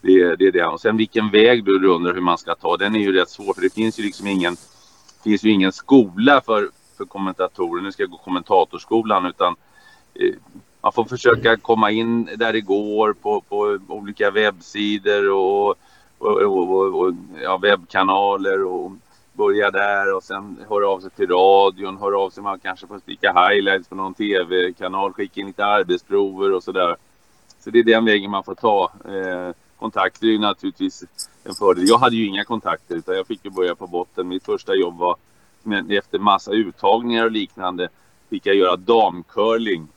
det, 0.00 0.36
det 0.36 0.46
är 0.46 0.52
det. 0.52 0.66
Och 0.66 0.80
sen 0.80 0.96
vilken 0.96 1.30
väg 1.30 1.64
du 1.64 1.88
undrar 1.88 2.14
hur 2.14 2.20
man 2.20 2.38
ska 2.38 2.54
ta, 2.54 2.76
den 2.76 2.94
är 2.94 3.00
ju 3.00 3.12
rätt 3.12 3.28
svår 3.28 3.54
för 3.54 3.62
det 3.62 3.74
finns 3.74 3.98
ju 3.98 4.02
liksom 4.02 4.26
ingen, 4.26 4.56
finns 5.24 5.44
ju 5.44 5.50
ingen 5.50 5.72
skola 5.72 6.40
för, 6.40 6.70
för 6.96 7.04
kommentatorer. 7.04 7.82
Nu 7.82 7.92
ska 7.92 8.02
jag 8.02 8.10
gå 8.10 8.18
kommentatorskolan 8.18 9.26
utan 9.26 9.56
eh, 10.14 10.34
man 10.80 10.92
får 10.92 11.04
försöka 11.04 11.56
komma 11.56 11.90
in 11.90 12.28
där 12.36 12.52
det 12.52 12.60
går 12.60 13.12
på, 13.12 13.40
på 13.40 13.78
olika 13.88 14.30
webbsidor 14.30 15.30
och, 15.30 15.68
och, 16.18 16.42
och, 16.42 17.00
och 17.00 17.14
ja, 17.42 17.56
webbkanaler 17.56 18.64
och 18.64 18.92
börja 19.40 19.70
där 19.70 20.14
och 20.14 20.22
sen 20.22 20.56
höra 20.68 20.88
av 20.88 21.00
sig 21.00 21.10
till 21.10 21.28
radion, 21.28 21.96
höra 21.96 22.18
av 22.18 22.30
sig 22.30 22.42
man 22.42 22.58
kanske 22.58 22.86
får 22.86 22.98
spika 22.98 23.32
highlights 23.32 23.88
på 23.88 23.94
någon 23.94 24.14
tv-kanal, 24.14 25.12
skicka 25.12 25.40
in 25.40 25.46
lite 25.46 25.64
arbetsprover 25.64 26.52
och 26.52 26.62
sådär. 26.62 26.96
Så 27.60 27.70
det 27.70 27.78
är 27.78 27.84
den 27.84 28.04
vägen 28.04 28.30
man 28.30 28.44
får 28.44 28.54
ta. 28.54 28.92
Eh, 29.04 29.54
kontakter 29.78 30.26
är 30.26 30.30
ju 30.30 30.38
naturligtvis 30.38 31.04
en 31.44 31.54
fördel. 31.54 31.88
Jag 31.88 31.98
hade 31.98 32.16
ju 32.16 32.26
inga 32.26 32.44
kontakter 32.44 32.96
utan 32.96 33.16
jag 33.16 33.26
fick 33.26 33.44
ju 33.44 33.50
börja 33.50 33.74
på 33.74 33.86
botten. 33.86 34.28
Mitt 34.28 34.44
första 34.44 34.74
jobb 34.74 34.98
var 34.98 35.16
efter 35.88 36.18
massa 36.18 36.52
uttagningar 36.52 37.24
och 37.24 37.30
liknande 37.30 37.88
fick 38.30 38.46
jag 38.46 38.56
göra 38.56 38.76
damcurling 38.76 39.88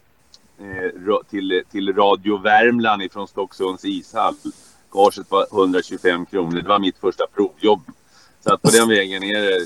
eh, 0.60 1.18
till, 1.30 1.64
till 1.72 1.94
Radio 1.96 2.38
Värmland 2.38 3.04
ifrån 3.04 3.28
Stocksunds 3.28 3.86
ishall. 3.86 4.36
Gaget 4.92 5.32
var 5.32 5.46
125 5.52 6.26
kronor. 6.26 6.62
Det 6.62 6.70
var 6.70 6.80
mitt 6.80 6.98
första 6.98 7.26
provjobb. 7.36 7.82
Så 8.44 8.54
att 8.54 8.62
på 8.62 8.70
den 8.70 8.90
vägen 8.90 9.24
är 9.24 9.42
det... 9.42 9.66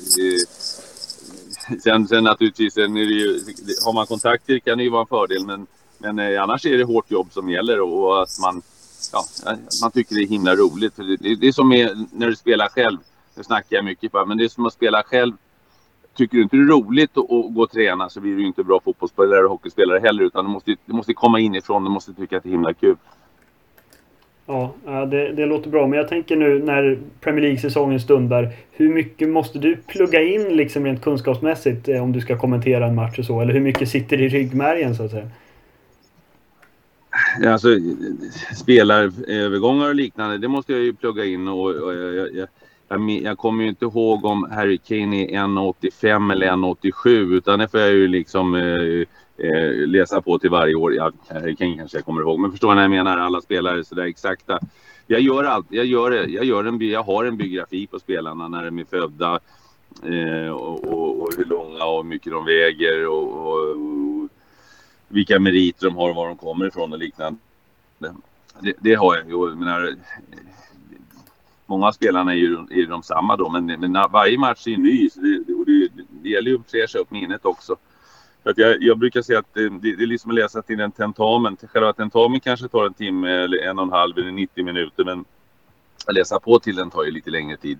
Sen, 1.82 2.08
sen 2.08 2.24
naturligtvis, 2.24 2.74
sen 2.74 2.98
är 2.98 3.06
det 3.06 3.14
ju, 3.14 3.40
har 3.86 3.94
man 3.94 4.08
kontakter 4.08 4.60
kan 4.60 4.78
det 4.78 4.84
ju 4.84 4.90
vara 4.90 5.02
en 5.02 5.08
fördel 5.08 5.46
men, 5.46 5.68
men 5.98 6.20
eh, 6.20 6.44
annars 6.44 6.66
är 6.66 6.78
det 6.78 6.84
hårt 6.84 7.12
jobb 7.12 7.28
som 7.32 7.50
gäller 7.50 7.82
och, 7.82 8.24
att 8.24 8.30
man, 8.42 8.62
ja, 9.14 9.26
man 9.82 9.92
tycker 9.92 10.16
det 10.16 10.22
är 10.22 10.28
himla 10.28 10.56
roligt. 10.56 10.96
Det, 10.96 11.18
det, 11.18 11.36
det 11.36 11.48
är 11.48 11.52
som 11.52 11.70
med, 11.70 12.08
när 12.12 12.28
du 12.28 12.36
spelar 12.36 12.68
själv, 12.68 12.98
nu 13.36 13.44
snackar 13.44 13.76
jag 13.76 13.86
mycket 13.86 14.12
på 14.12 14.26
men 14.26 14.38
det 14.38 14.44
är 14.44 14.50
som 14.50 14.66
att 14.66 14.74
spela 14.74 15.04
själv. 15.04 15.34
Tycker 16.16 16.38
du 16.38 16.44
inte 16.44 16.56
det 16.56 16.64
är 16.64 16.68
roligt 16.68 17.18
att, 17.18 17.24
att 17.24 17.54
gå 17.54 17.64
och 17.64 17.72
träna 17.72 18.10
så 18.10 18.20
blir 18.20 18.36
du 18.36 18.46
inte 18.46 18.64
bra 18.64 18.80
fotbollsspelare 18.80 19.44
och 19.44 19.50
hockeyspelare 19.50 20.00
heller 20.00 20.24
utan 20.24 20.46
du 20.46 20.52
måste, 20.52 20.76
du 20.86 20.94
måste 20.94 21.14
komma 21.14 21.40
inifrån, 21.40 21.84
du 21.84 21.90
måste 21.90 22.14
tycka 22.14 22.38
att 22.38 22.44
det 22.44 22.50
är 22.50 22.52
himla 22.52 22.74
kul. 22.74 22.98
Ja, 24.50 24.74
det, 25.12 25.32
det 25.32 25.46
låter 25.46 25.70
bra. 25.70 25.88
Men 25.88 25.98
jag 25.98 26.08
tänker 26.08 26.36
nu 26.36 26.64
när 26.64 26.98
Premier 27.22 27.42
League-säsongen 27.42 28.00
stundar. 28.00 28.54
Hur 28.72 28.90
mycket 28.90 29.30
måste 29.30 29.60
du 29.60 29.78
plugga 29.88 30.22
in 30.22 30.56
liksom 30.58 30.86
rent 30.86 31.02
kunskapsmässigt 31.02 31.90
eh, 31.90 32.04
om 32.04 32.12
du 32.12 32.22
ska 32.22 32.38
kommentera 32.38 32.86
en 32.86 32.96
match 32.96 33.20
och 33.20 33.26
så? 33.26 33.42
Eller 33.42 33.54
hur 33.54 33.62
mycket 33.62 33.90
sitter 33.90 34.22
i 34.22 34.28
ryggmärgen 34.28 34.96
så 34.96 35.04
att 35.04 35.12
säga? 35.12 35.30
Alltså 37.46 37.68
spelarövergångar 38.56 39.88
och 39.88 39.96
liknande, 39.96 40.38
det 40.38 40.48
måste 40.48 40.74
jag 40.74 40.82
ju 40.82 40.94
plugga 40.94 41.26
in 41.26 41.48
och, 41.48 41.66
och 41.66 41.94
jag, 41.94 42.16
jag, 42.16 42.48
jag, 42.90 43.10
jag, 43.22 43.38
kommer 43.38 43.64
ju 43.64 43.70
inte 43.70 43.86
ihåg 43.86 44.26
om 44.26 44.52
Harry 44.52 44.78
Kane 44.78 45.26
är 45.26 45.40
1,85 45.40 46.32
eller 46.32 46.48
1,87 46.48 47.38
utan 47.38 47.60
det 47.60 47.68
får 47.68 47.80
jag 47.80 47.90
ju 47.90 48.08
liksom 48.08 48.56
eh, 48.56 49.08
eh, 49.38 49.88
läsa 49.88 50.22
på 50.22 50.40
till 50.40 50.50
varje 50.50 50.76
år. 50.76 50.94
Ja, 50.94 51.12
Harry 51.30 51.52
eh, 51.52 51.56
Kane 51.56 51.78
kanske 51.78 51.98
jag 51.98 52.06
kommer 52.06 52.22
ihåg, 52.22 52.40
men 52.40 52.52
förstår 52.52 52.70
ni 52.70 52.76
vad 52.76 52.84
jag 52.84 52.92
menar? 52.92 53.18
Alla 53.18 53.42
spelare 53.42 53.84
sådär 53.84 54.04
exakta. 54.04 54.60
Jag 55.08 55.22
gör 55.22 55.44
allt. 55.44 55.66
Jag 55.70 55.86
gör 55.86 56.12
det. 56.12 56.26
Jag 56.26 56.46
gör 56.46 56.64
en. 56.64 56.82
Jag 56.82 57.04
har 57.04 57.26
en 57.26 57.38
biografi 57.38 57.88
på 57.88 58.00
spelarna 58.00 58.48
när 58.48 58.66
de 58.66 58.80
är 58.80 58.86
födda 58.86 59.40
eh, 60.04 60.52
och, 60.52 60.84
och, 60.84 61.22
och, 61.22 61.30
hur 61.38 61.46
långa 61.46 61.86
och 61.86 62.04
hur 62.04 62.10
mycket 62.10 62.32
de 62.32 62.46
väger 62.46 63.08
och, 63.08 63.48
och, 63.48 63.70
och 63.70 64.30
vilka 65.08 65.40
meriter 65.40 65.86
de 65.86 65.96
har 65.96 66.10
och 66.10 66.16
var 66.16 66.28
de 66.28 66.38
kommer 66.38 66.68
ifrån 66.68 66.94
och 66.94 67.00
liknande. 67.00 67.40
Det, 68.60 68.74
det 68.80 68.94
har 68.94 69.16
jag. 69.16 69.32
Jag 69.32 69.58
menar, 69.58 69.96
många 71.66 71.88
av 71.88 71.92
spelarna 71.92 72.32
är 72.32 72.38
ju, 72.38 72.54
är 72.54 72.88
de 72.88 73.04
samma 73.04 73.36
då, 73.36 73.50
men, 73.50 73.66
men 73.66 73.94
varje 73.94 74.38
match 74.38 74.68
är 74.68 74.78
ny. 74.78 75.10
Så 75.10 75.20
det, 75.20 75.44
det, 75.66 75.90
det 76.10 76.30
gäller 76.30 76.52
ju 76.52 76.60
att 76.60 76.72
fräscha 76.72 77.00
upp 77.00 77.12
minnet 77.12 77.46
också. 77.46 77.76
Att 78.50 78.58
jag, 78.58 78.84
jag 78.84 78.98
brukar 78.98 79.22
säga 79.22 79.40
att 79.40 79.54
det, 79.54 79.70
det, 79.70 79.96
det 79.96 80.04
är 80.04 80.08
liksom 80.08 80.32
att 80.32 80.36
läsa 80.36 80.62
till 80.62 80.80
en 80.80 80.92
tentamen. 80.92 81.58
Själva 81.74 81.94
tentamen 81.94 82.40
kanske 82.40 82.68
tar 82.68 82.86
en 82.86 82.94
timme 82.94 83.32
eller 83.32 83.58
en 83.58 83.80
och 83.80 83.86
en 83.86 83.92
halv 83.92 84.18
eller 84.18 84.32
90 84.32 84.66
minuter. 84.66 85.06
Men 85.06 85.26
att 86.08 86.14
läsa 86.14 86.40
på 86.40 86.60
till 86.60 86.76
den 86.76 86.90
tar 86.90 87.04
ju 87.04 87.12
lite 87.12 87.30
längre 87.30 87.58
tid. 87.58 87.80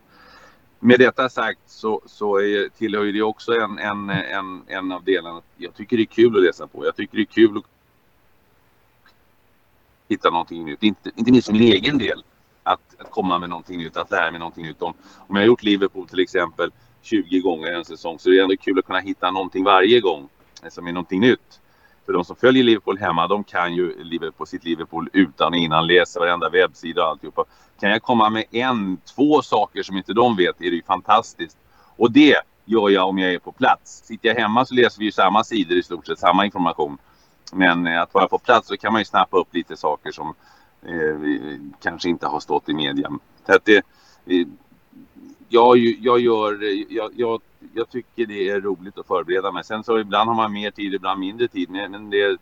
Med 0.80 1.00
detta 1.00 1.30
sagt 1.30 1.60
så, 1.66 2.02
så 2.06 2.38
är, 2.38 2.70
tillhör 2.70 3.04
ju 3.04 3.12
det 3.12 3.22
också 3.22 3.52
en, 3.54 3.80
en, 3.80 4.10
en, 4.10 4.62
en 4.68 4.92
av 4.92 5.04
delarna. 5.04 5.42
Jag 5.58 5.74
tycker 5.74 5.98
det 5.98 6.04
är 6.04 6.06
kul 6.06 6.38
att 6.38 6.44
läsa 6.44 6.68
på. 6.68 6.86
Jag 6.86 6.96
tycker 6.96 7.18
det 7.18 7.24
är 7.24 7.26
kul 7.26 7.58
att 7.58 7.64
hitta 10.08 10.30
någonting 10.30 10.66
nytt. 10.66 10.84
Inte, 10.84 11.12
inte 11.16 11.32
minst 11.32 11.48
för 11.48 11.54
min 11.54 11.74
egen 11.74 11.98
del. 11.98 12.24
Att, 12.64 12.82
att 12.98 13.12
komma 13.12 13.40
med 13.40 13.50
någonting 13.50 13.78
nytt, 13.78 13.98
att 13.98 14.12
lära 14.12 14.32
mig 14.32 14.40
någonting 14.40 14.66
nytt. 14.66 14.82
Om, 14.82 14.94
om 15.28 15.36
jag 15.36 15.44
har 15.44 15.48
gjort 15.48 15.64
Liverpool 15.64 16.08
till 16.08 16.20
exempel 16.20 16.72
20 17.02 17.40
gånger 17.40 17.72
en 17.72 17.86
säsong 17.86 18.20
så 18.20 18.30
är 18.30 18.34
det 18.34 18.42
ändå 18.42 18.58
kul 18.58 18.80
att 18.80 18.86
kunna 18.86 19.00
hitta 19.00 19.32
någonting 19.32 19.64
varje 19.64 20.00
gång 20.00 20.30
som 20.70 20.88
är 20.88 20.92
någonting 20.92 21.22
nytt. 21.22 21.60
För 22.06 22.14
de 22.14 22.26
som 22.26 22.36
följer 22.36 22.64
Liverpool 22.64 22.98
hemma, 22.98 23.28
de 23.28 23.44
kan 23.44 23.76
ju 23.76 24.04
Liverpool, 24.04 24.48
sitt 24.48 24.64
Liverpool 24.64 25.10
utan 25.14 25.54
och 25.54 25.60
innan, 25.60 25.88
läser 25.88 26.20
varenda 26.20 26.50
webbsida 26.50 27.04
och 27.04 27.10
alltihopa. 27.10 27.46
Kan 27.80 27.90
jag 27.90 28.02
komma 28.02 28.30
med 28.30 28.46
en, 28.52 28.98
två 29.16 29.42
saker 29.42 29.84
som 29.84 29.98
inte 29.98 30.14
de 30.14 30.36
vet 30.36 30.62
är 30.62 30.70
det 30.70 30.76
ju 30.76 30.84
fantastiskt. 30.84 31.58
Och 31.98 32.12
det 32.12 32.36
gör 32.66 32.90
jag 32.90 33.08
om 33.08 33.18
jag 33.18 33.34
är 33.34 33.40
på 33.40 33.52
plats. 33.52 34.02
Sitter 34.06 34.30
jag 34.30 34.36
hemma 34.36 34.66
så 34.66 34.74
läser 34.74 35.00
vi 35.00 35.06
ju 35.06 35.12
samma 35.12 35.44
sidor 35.44 35.78
i 35.78 35.84
stort 35.84 36.08
sett, 36.08 36.20
samma 36.20 36.46
information. 36.46 36.98
Men 37.54 37.88
eh, 37.88 38.02
att 38.02 38.14
vara 38.14 38.28
på 38.28 38.38
plats 38.38 38.68
så 38.68 38.78
kan 38.78 38.94
man 38.94 39.02
ju 39.02 39.06
snappa 39.06 39.38
upp 39.38 39.54
lite 39.54 39.78
saker 39.78 40.12
som 40.12 40.34
eh, 40.82 41.60
kanske 41.82 42.10
inte 42.10 42.28
har 42.28 42.40
stått 42.40 42.70
i 42.70 42.74
media. 42.74 43.12
Så 43.46 43.54
att 43.56 43.66
det, 43.66 43.78
eh, 44.26 44.48
jag, 45.50 45.78
jag, 45.78 46.20
gör, 46.20 46.60
jag, 46.90 47.12
jag 47.16 47.42
jag 47.74 47.90
tycker 47.90 48.26
det 48.26 48.50
är 48.50 48.62
roligt 48.62 48.98
att 48.98 49.08
förbereda 49.08 49.52
mig. 49.52 49.64
Sen 49.64 49.84
så 49.84 50.00
ibland 50.00 50.30
har 50.30 50.36
man 50.36 50.54
mer 50.54 50.72
tid, 50.72 50.94
ibland 50.94 51.20
mindre 51.20 51.48
tid. 51.48 51.70
Men 51.70 52.10
det, 52.10 52.38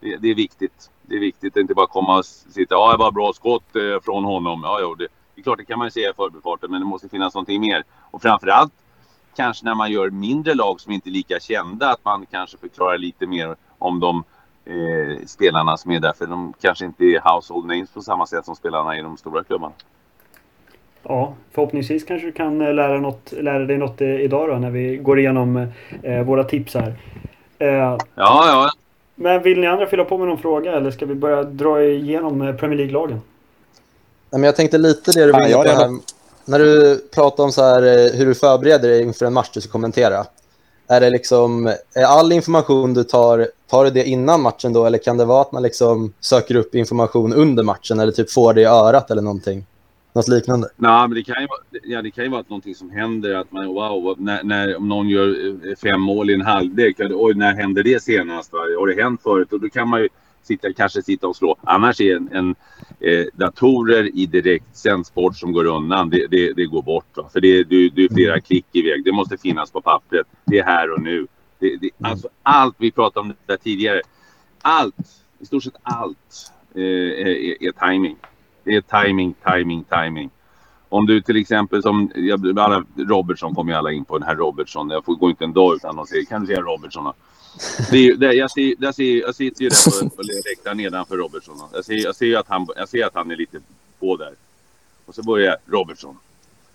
det, 0.00 0.16
det 0.16 0.28
är 0.28 0.34
viktigt. 0.34 0.90
Det 1.02 1.16
är 1.16 1.20
viktigt 1.20 1.56
att 1.56 1.60
inte 1.60 1.74
bara 1.74 1.86
komma 1.86 2.18
och 2.18 2.24
sitta. 2.24 2.74
Ja, 2.74 2.92
det 2.92 2.98
var 2.98 3.12
bra 3.12 3.32
skott 3.32 3.76
eh, 3.76 4.00
från 4.04 4.24
honom. 4.24 4.60
Ja, 4.64 4.78
jo, 4.82 4.94
det, 4.94 5.08
det 5.34 5.40
är 5.40 5.42
klart, 5.42 5.58
det 5.58 5.64
kan 5.64 5.78
man 5.78 5.86
ju 5.86 5.90
säga 5.90 6.10
i 6.10 6.14
förbifarten, 6.14 6.70
men 6.70 6.80
det 6.80 6.86
måste 6.86 7.08
finnas 7.08 7.34
någonting 7.34 7.60
mer. 7.60 7.84
Och 8.10 8.22
framförallt 8.22 8.72
kanske 9.36 9.64
när 9.64 9.74
man 9.74 9.92
gör 9.92 10.10
mindre 10.10 10.54
lag 10.54 10.80
som 10.80 10.92
inte 10.92 11.08
är 11.08 11.12
lika 11.12 11.40
kända, 11.40 11.90
att 11.90 12.04
man 12.04 12.26
kanske 12.26 12.58
förklarar 12.58 12.98
lite 12.98 13.26
mer 13.26 13.56
om 13.78 14.00
de 14.00 14.24
eh, 14.64 15.26
spelarna 15.26 15.76
som 15.76 15.90
är 15.90 16.00
där. 16.00 16.12
För 16.12 16.26
de 16.26 16.54
kanske 16.60 16.84
inte 16.84 17.04
är 17.04 17.34
household 17.34 17.66
names 17.66 17.90
på 17.90 18.02
samma 18.02 18.26
sätt 18.26 18.44
som 18.44 18.56
spelarna 18.56 18.98
i 18.98 19.02
de 19.02 19.16
stora 19.16 19.44
klubbarna. 19.44 19.74
Ja, 21.02 21.34
förhoppningsvis 21.52 22.04
kanske 22.04 22.26
du 22.26 22.32
kan 22.32 22.60
eh, 22.60 22.74
lära, 22.74 23.00
något, 23.00 23.32
lära 23.32 23.64
dig 23.64 23.78
något 23.78 24.00
eh, 24.00 24.20
idag 24.20 24.48
då 24.48 24.54
när 24.54 24.70
vi 24.70 24.96
går 24.96 25.18
igenom 25.18 25.66
eh, 26.02 26.22
våra 26.22 26.44
tips 26.44 26.74
här. 26.74 26.94
Eh, 27.58 27.68
ja, 27.68 27.98
ja. 28.14 28.70
Men 29.14 29.42
vill 29.42 29.60
ni 29.60 29.66
andra 29.66 29.86
fylla 29.86 30.04
på 30.04 30.18
med 30.18 30.28
någon 30.28 30.38
fråga 30.38 30.72
eller 30.72 30.90
ska 30.90 31.06
vi 31.06 31.14
börja 31.14 31.42
dra 31.42 31.82
igenom 31.82 32.56
Premier 32.58 32.76
League-lagen? 32.76 33.20
Nej, 34.30 34.40
men 34.40 34.42
jag 34.42 34.56
tänkte 34.56 34.78
lite 34.78 35.12
det 35.12 35.26
du 35.26 35.32
var 35.32 35.46
inne 35.46 35.54
på 35.54 35.62
här. 35.62 35.90
När 36.44 36.58
du 36.58 36.98
pratar 37.14 37.44
om 37.44 37.52
så 37.52 37.62
här, 37.62 37.82
hur 38.16 38.26
du 38.26 38.34
förbereder 38.34 38.88
dig 38.88 39.02
inför 39.02 39.26
en 39.26 39.32
match 39.32 39.50
du 39.54 39.60
ska 39.60 39.72
kommentera. 39.72 40.24
Är 40.88 41.00
det 41.00 41.10
liksom, 41.10 41.66
är 41.94 42.04
all 42.04 42.32
information 42.32 42.94
du 42.94 43.04
tar, 43.04 43.48
tar 43.70 43.84
du 43.84 43.90
det 43.90 44.04
innan 44.04 44.40
matchen 44.40 44.72
då 44.72 44.86
eller 44.86 44.98
kan 44.98 45.16
det 45.16 45.24
vara 45.24 45.40
att 45.40 45.52
man 45.52 45.62
liksom 45.62 46.12
söker 46.20 46.54
upp 46.54 46.74
information 46.74 47.32
under 47.32 47.62
matchen 47.62 48.00
eller 48.00 48.12
typ 48.12 48.30
får 48.30 48.54
det 48.54 48.60
i 48.60 48.64
örat 48.64 49.10
eller 49.10 49.22
någonting? 49.22 49.66
Något 50.12 50.28
liknande? 50.28 50.68
Nej, 50.76 51.08
men 51.08 51.14
det 51.14 51.22
kan 51.22 51.40
ju 51.42 51.46
vara, 51.46 51.82
ja, 51.82 52.02
det 52.02 52.10
kan 52.10 52.24
ju 52.24 52.30
vara 52.30 52.44
någonting 52.48 52.74
som 52.74 52.90
händer. 52.90 53.34
Att 53.34 53.52
man, 53.52 53.66
wow, 53.66 54.16
när, 54.18 54.42
när, 54.42 54.76
om 54.76 54.88
någon 54.88 55.08
gör 55.08 55.28
eh, 55.68 55.76
fem 55.76 56.00
mål 56.00 56.30
i 56.30 56.34
en 56.34 56.40
halvlek. 56.40 56.96
Oj, 57.00 57.34
när 57.34 57.54
hände 57.54 57.82
det 57.82 58.02
senast? 58.02 58.52
Va? 58.52 58.58
Har 58.58 58.86
det 58.86 59.02
hänt 59.02 59.22
förut? 59.22 59.52
Och 59.52 59.60
då 59.60 59.68
kan 59.68 59.88
man 59.88 60.00
ju 60.00 60.08
sitta, 60.42 60.72
kanske 60.72 61.02
sitta 61.02 61.28
och 61.28 61.36
slå. 61.36 61.56
Annars 61.62 62.00
är 62.00 62.16
en, 62.16 62.28
en 62.32 62.54
eh, 63.00 63.26
datorer 63.34 64.16
i 64.18 64.26
direktsänd 64.26 65.06
sport 65.06 65.36
som 65.36 65.52
går 65.52 65.64
undan, 65.64 66.10
det, 66.10 66.26
det, 66.26 66.52
det 66.52 66.64
går 66.64 66.82
bort. 66.82 67.16
Va? 67.16 67.28
För 67.32 67.40
det, 67.40 67.64
det, 67.64 67.88
det 67.88 68.04
är 68.04 68.14
flera 68.14 68.40
klick 68.40 68.66
iväg. 68.72 69.04
Det 69.04 69.12
måste 69.12 69.38
finnas 69.38 69.70
på 69.70 69.80
pappret. 69.80 70.26
Det 70.44 70.58
är 70.58 70.64
här 70.64 70.90
och 70.90 71.02
nu. 71.02 71.26
Det, 71.58 71.76
det, 71.76 71.90
alltså 72.02 72.28
allt, 72.42 72.74
vi 72.78 72.90
pratade 72.90 73.20
om 73.20 73.28
det 73.28 73.34
där 73.46 73.56
tidigare. 73.56 74.00
Allt, 74.62 74.96
i 75.38 75.46
stort 75.46 75.62
sett 75.62 75.76
allt 75.82 76.52
eh, 76.74 76.82
är, 76.82 77.62
är 77.62 77.90
timing. 77.90 78.16
Det 78.70 78.76
är 78.76 79.04
timing, 79.04 79.34
timing, 79.44 79.84
timing. 79.84 80.30
Om 80.88 81.06
du 81.06 81.20
till 81.20 81.36
exempel 81.36 81.82
som 81.82 82.12
alla, 82.58 82.84
Robertson 82.96 83.54
kommer 83.54 83.72
ju 83.72 83.78
alla 83.78 83.92
in 83.92 84.04
på 84.04 84.18
den 84.18 84.28
här 84.28 84.36
Robertson. 84.36 84.90
Jag 84.90 85.04
får 85.04 85.14
gå 85.14 85.30
inte 85.30 85.44
en 85.44 85.52
dag 85.52 85.74
utan 85.74 85.98
att 85.98 86.08
säga 86.08 86.24
kan 86.24 86.40
du 86.40 86.46
säga 86.46 86.60
Robertson? 86.60 87.04
Då? 87.04 87.14
Det 87.90 88.14
det, 88.14 88.32
jag, 88.32 88.50
ser, 88.50 88.74
jag, 88.78 88.94
ser, 88.94 89.20
jag 89.20 89.34
sitter 89.34 89.62
ju 89.62 89.68
där 89.68 90.00
på, 90.00 90.16
på 90.16 90.22
läktaren 90.22 90.76
nedanför 90.76 91.16
Robertson. 91.16 91.58
Då. 91.58 91.68
Jag 91.72 91.84
ser, 91.84 91.94
jag, 91.94 92.16
ser 92.16 92.36
att 92.36 92.48
han, 92.48 92.66
jag 92.76 92.88
ser 92.88 93.06
att 93.06 93.14
han 93.14 93.30
är 93.30 93.36
lite 93.36 93.58
på 94.00 94.16
där. 94.16 94.34
Och 95.06 95.14
så 95.14 95.22
börjar 95.22 95.46
jag 95.46 95.78
Robertson. 95.78 96.16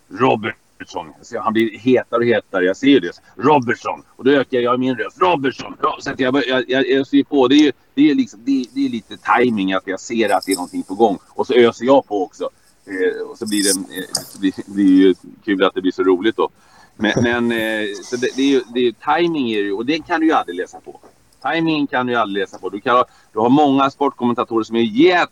Robert 0.08 0.56
Robertson. 0.80 1.14
Han 1.44 1.54
blir 1.54 1.80
hetare 1.80 2.20
och 2.20 2.26
hetare. 2.26 2.66
Jag 2.66 2.78
ser 2.78 2.88
ju 2.88 3.00
det. 3.00 3.12
Robertson. 3.36 4.04
Och 4.08 4.24
då 4.24 4.32
ökar 4.32 4.60
jag 4.60 4.80
min 4.80 4.96
röst. 4.96 5.22
Robertson. 5.22 5.78
Så 6.00 6.12
att 6.12 6.20
jag, 6.20 6.48
jag, 6.48 6.70
jag, 6.70 6.88
jag 6.88 7.08
ser 7.08 7.24
på. 7.24 7.48
Det 7.48 7.56
är, 7.56 7.74
det, 7.94 8.12
är 8.12 8.16
liksom, 8.16 8.40
det, 8.46 8.66
det 8.74 8.86
är 8.86 8.90
lite 8.90 9.18
timing 9.18 9.74
att 9.74 9.88
jag 9.88 10.00
ser 10.00 10.30
att 10.30 10.46
det 10.46 10.52
är 10.52 10.56
någonting 10.56 10.84
på 10.84 10.96
gång. 10.96 11.18
Och 11.30 11.48
så 11.48 11.54
öser 11.54 11.86
jag 11.86 12.08
på 12.08 12.24
också. 12.24 12.50
Eh, 12.86 13.22
och 13.22 13.38
så 13.38 13.48
blir 13.48 13.64
det, 13.64 13.98
eh, 13.98 14.06
så 14.14 14.40
blir, 14.40 14.54
det 14.66 14.82
är 14.82 14.86
ju 14.86 15.16
kul 15.46 15.64
att 15.64 15.74
det 15.74 15.82
blir 15.82 15.92
så 15.92 16.04
roligt 16.04 16.38
då. 16.38 16.50
Men, 16.96 17.14
men 17.24 17.52
eh, 17.52 17.88
så 18.04 18.16
det, 18.16 18.36
det, 18.36 18.42
är 18.42 18.50
ju, 18.50 18.62
det 18.74 18.80
är 18.80 19.18
timing 19.18 19.52
är 19.52 19.64
det, 19.64 19.72
och 19.72 19.86
det 19.86 20.08
kan 20.08 20.20
du 20.20 20.28
ju 20.28 20.34
aldrig 20.34 20.58
läsa 20.58 20.80
på. 20.80 21.00
Timingen 21.44 21.88
kan 21.88 22.06
du 22.06 22.14
ju 22.14 22.20
aldrig 22.20 22.42
läsa 22.42 22.58
på. 22.58 22.70
Du, 22.70 22.82
kan, 22.82 23.04
du 23.34 23.40
har 23.40 23.50
många 23.50 23.90
sportkommentatorer 23.90 24.64
som 24.64 24.76
är 24.76 24.82
jätte. 24.82 25.32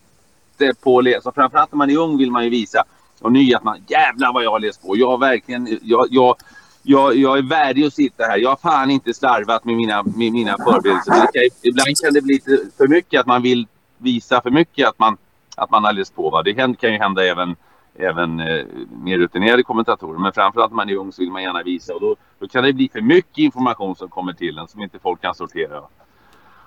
Framförallt 1.35 1.71
när 1.71 1.77
man 1.77 1.89
är 1.89 1.97
ung 1.97 2.17
vill 2.17 2.31
man 2.31 2.43
ju 2.43 2.49
visa 2.49 2.83
de 3.23 3.33
nya 3.33 3.57
att 3.57 3.63
man 3.63 3.83
jävlar 3.87 4.33
vad 4.33 4.43
jag 4.43 4.51
har 4.51 4.59
läst 4.59 4.81
på. 4.81 4.97
Jag 4.97 5.07
har 5.07 5.17
verkligen, 5.17 5.79
jag, 5.81 6.07
jag, 6.11 6.35
jag, 6.83 7.15
jag 7.15 7.37
är 7.37 7.41
värdig 7.41 7.85
att 7.85 7.93
sitta 7.93 8.23
här. 8.23 8.37
Jag 8.37 8.49
har 8.49 8.55
fan 8.55 8.91
inte 8.91 9.13
slarvat 9.13 9.65
med 9.65 9.75
mina, 9.75 10.03
med 10.03 10.31
mina 10.31 10.57
förberedelser. 10.57 11.11
Kan, 11.11 11.29
ibland 11.61 11.97
kan 12.03 12.13
det 12.13 12.21
bli 12.21 12.33
lite 12.33 12.57
för 12.77 12.87
mycket 12.87 13.19
att 13.19 13.25
man 13.25 13.41
vill 13.41 13.67
visa 13.97 14.41
för 14.41 14.51
mycket 14.51 14.87
att 14.87 14.99
man, 14.99 15.17
att 15.57 15.71
man 15.71 15.83
har 15.83 15.93
läst 15.93 16.15
på. 16.15 16.29
Va? 16.29 16.43
Det 16.43 16.53
kan 16.53 16.75
ju 16.81 16.89
hända 16.89 17.25
även, 17.25 17.55
även 17.95 18.39
eh, 18.39 18.65
mer 19.03 19.17
rutinerade 19.17 19.63
kommentatorer. 19.63 20.19
Men 20.19 20.33
framförallt 20.33 20.71
när 20.71 20.75
man 20.75 20.89
är 20.89 20.95
ung 20.95 21.11
så 21.11 21.21
vill 21.21 21.31
man 21.31 21.43
gärna 21.43 21.63
visa. 21.63 21.93
Och 21.93 22.01
då, 22.01 22.15
då 22.39 22.47
kan 22.47 22.63
det 22.63 22.73
bli 22.73 22.89
för 22.89 23.01
mycket 23.01 23.37
information 23.37 23.95
som 23.95 24.09
kommer 24.09 24.33
till 24.33 24.57
en 24.57 24.67
som 24.67 24.81
inte 24.81 24.99
folk 24.99 25.21
kan 25.21 25.35
sortera. 25.35 25.81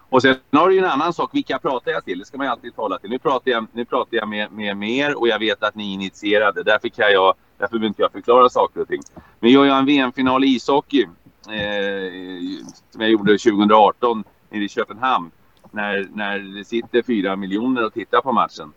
Och 0.08 0.22
sen 0.22 0.36
har 0.52 0.68
du 0.68 0.75
ju 0.75 0.78
en 0.78 0.90
annan 0.90 1.12
sak. 1.12 1.30
Vilka 1.32 1.58
pratar 1.58 1.92
jag 1.92 2.04
till? 2.04 2.18
Det 2.18 2.25
ska 2.25 2.36
man 2.36 2.46
ju 2.46 2.50
alltid 2.50 2.76
tala 2.76 2.98
till. 2.98 3.10
Nu 3.10 3.18
pratar 3.18 3.50
jag, 3.50 3.66
nu 3.72 3.84
pratar 3.84 4.16
jag 4.16 4.28
med, 4.28 4.52
med, 4.52 4.76
med 4.76 4.90
er 4.90 5.18
och 5.18 5.28
jag 5.28 5.38
vet 5.38 5.62
att 5.62 5.75
ni 5.75 5.90
är 5.90 5.94
initierade. 5.94 6.62
Därför, 6.62 6.88
kan 6.88 7.12
jag, 7.12 7.34
därför 7.58 7.72
behöver 7.72 7.86
inte 7.86 8.02
jag 8.02 8.12
förklara 8.12 8.48
saker 8.48 8.80
och 8.80 8.88
ting. 8.88 9.02
Men 9.40 9.50
gör 9.50 9.64
jag 9.64 9.78
en 9.78 9.86
VM-final 9.86 10.44
i 10.44 10.46
ishockey 10.46 11.02
eh, 11.48 12.60
som 12.90 13.00
jag 13.00 13.10
gjorde 13.10 13.38
2018 13.38 14.25
nere 14.50 14.64
i 14.64 14.68
Köpenhamn. 14.68 15.30
När, 15.70 16.08
när 16.14 16.38
det 16.38 16.64
sitter 16.64 17.02
fyra 17.02 17.36
miljoner 17.36 17.84
och 17.84 17.94
tittar 17.94 18.20
på 18.20 18.32
matchen. 18.32 18.72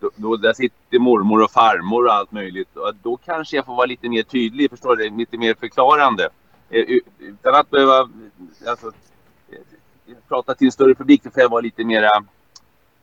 Då, 0.00 0.10
då, 0.16 0.36
där 0.36 0.52
sitter 0.52 0.98
mormor 0.98 1.42
och 1.42 1.50
farmor 1.50 2.06
och 2.06 2.14
allt 2.14 2.32
möjligt. 2.32 2.76
Och 2.76 2.92
då 3.02 3.16
kanske 3.16 3.56
jag 3.56 3.66
får 3.66 3.74
vara 3.74 3.86
lite 3.86 4.08
mer 4.08 4.22
tydlig, 4.22 4.70
förstår 4.70 4.96
du? 4.96 5.10
Lite 5.10 5.38
mer 5.38 5.54
förklarande. 5.54 6.28
Eh, 6.70 6.84
utan 7.18 7.54
att 7.54 7.70
behöva... 7.70 8.08
Alltså, 8.66 8.92
prata 10.28 10.54
till 10.54 10.66
en 10.66 10.72
större 10.72 10.94
publik 10.94 11.22
så 11.22 11.30
får 11.30 11.42
jag 11.42 11.48
vara 11.50 11.60
lite 11.60 11.84
mera 11.84 12.10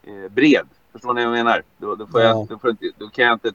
eh, 0.03 0.31
bred. 0.31 0.67
Förstår 0.91 1.13
ni 1.13 1.25
vad 1.25 1.37
jag 1.37 1.45
menar? 1.45 1.63
Då, 1.77 1.95
då, 1.95 2.07
får 2.07 2.21
jag, 2.21 2.37
ja. 2.37 2.47
då, 2.49 2.59
får 2.59 2.69
inte, 2.69 2.91
då 2.97 3.07
kan 3.07 3.25
jag 3.25 3.33
inte 3.33 3.51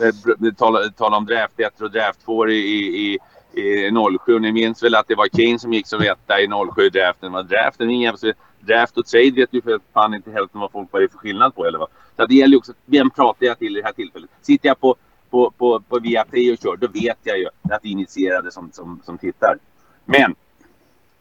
eh, 0.00 0.52
tala, 0.52 0.88
tala 0.88 1.16
om 1.16 1.26
draft 1.26 1.60
1 1.60 1.80
och 1.80 1.90
draft 1.90 2.24
2 2.24 2.48
i, 2.48 2.54
i, 2.54 3.18
i 3.60 3.90
07. 4.26 4.38
Ni 4.38 4.52
minns 4.52 4.82
väl 4.82 4.94
att 4.94 5.08
det 5.08 5.14
var 5.14 5.28
Kane 5.28 5.58
som 5.58 5.72
gick 5.72 5.86
som 5.86 6.00
etta 6.00 6.40
i 6.40 6.46
07-draften. 6.46 7.32
Var 7.32 7.42
draften 7.42 7.90
ingen 7.90 8.16
Draft 8.60 8.98
och 8.98 9.06
trade 9.06 9.30
vet 9.30 9.52
ju 9.52 9.62
för 9.62 9.80
fan 9.92 10.14
inte 10.14 10.30
hälften 10.30 10.60
vad 10.60 10.72
folk 10.72 10.88
vad 10.90 11.02
det 11.02 11.06
är 11.06 11.08
för 11.08 11.18
skillnad 11.18 11.54
på. 11.54 11.66
Eller 11.66 11.78
vad. 11.78 11.88
Så 12.16 12.26
det 12.26 12.34
gäller 12.34 12.52
ju 12.52 12.58
också, 12.58 12.72
vem 12.86 13.10
pratar 13.10 13.46
jag 13.46 13.58
till 13.58 13.76
i 13.76 13.80
det 13.80 13.86
här 13.86 13.92
tillfället? 13.92 14.30
Sitter 14.42 14.68
jag 14.68 14.80
på, 14.80 14.96
på, 15.30 15.50
på, 15.50 15.80
på 15.80 15.98
Viaplay 15.98 16.52
och 16.52 16.58
kör, 16.58 16.76
då 16.76 16.86
vet 16.86 17.18
jag 17.22 17.38
ju 17.38 17.46
att 17.46 17.82
det 17.82 17.88
är 17.88 17.92
initierade 17.92 18.50
som, 18.50 18.70
som, 18.72 19.00
som 19.04 19.18
tittar. 19.18 19.58
Men 20.04 20.34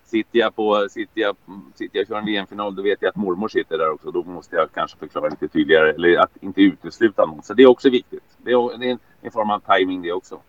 Sitter 0.10 0.40
jag, 0.40 0.56
på, 0.56 0.88
sitter 0.90 1.22
jag, 1.22 1.36
sitter 1.76 1.98
jag 1.98 2.04
och 2.04 2.08
kör 2.08 2.18
en 2.18 2.26
VM-final 2.26 2.76
då 2.76 2.82
vet 2.82 3.02
jag 3.02 3.10
att 3.10 3.16
mormor 3.16 3.48
sitter 3.48 3.78
där 3.78 3.90
också. 3.90 4.12
Då 4.12 4.24
måste 4.24 4.56
jag 4.56 4.72
kanske 4.74 4.98
förklara 4.98 5.30
lite 5.30 5.48
tydligare 5.48 5.90
eller 5.92 6.18
att 6.18 6.32
inte 6.42 6.62
utesluta 6.62 7.26
någon. 7.26 7.44
Så 7.44 7.54
det 7.54 7.64
är 7.64 7.68
också 7.68 7.90
viktigt. 7.90 8.24
Det 8.38 8.52
är, 8.52 8.78
det 8.78 8.90
är 8.90 8.98
en 9.22 9.32
form 9.32 9.50
av 9.50 9.60
timing 9.60 10.02
det 10.02 10.12
också. 10.12 10.40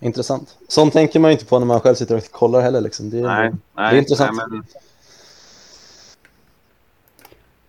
Intressant. 0.00 0.58
Sånt 0.68 0.92
tänker 0.92 1.20
man 1.20 1.30
inte 1.30 1.46
på 1.46 1.58
när 1.58 1.66
man 1.66 1.80
själv 1.80 1.94
sitter 1.94 2.16
och 2.16 2.30
kollar 2.30 2.60
heller. 2.60 2.80
Liksom. 2.80 3.10
Det, 3.10 3.18
är, 3.18 3.22
nej, 3.22 3.50
det 3.50 3.58
nej, 3.74 3.94
är 3.94 3.98
intressant. 3.98 4.36
Nej, 4.36 4.46
men... 4.50 4.64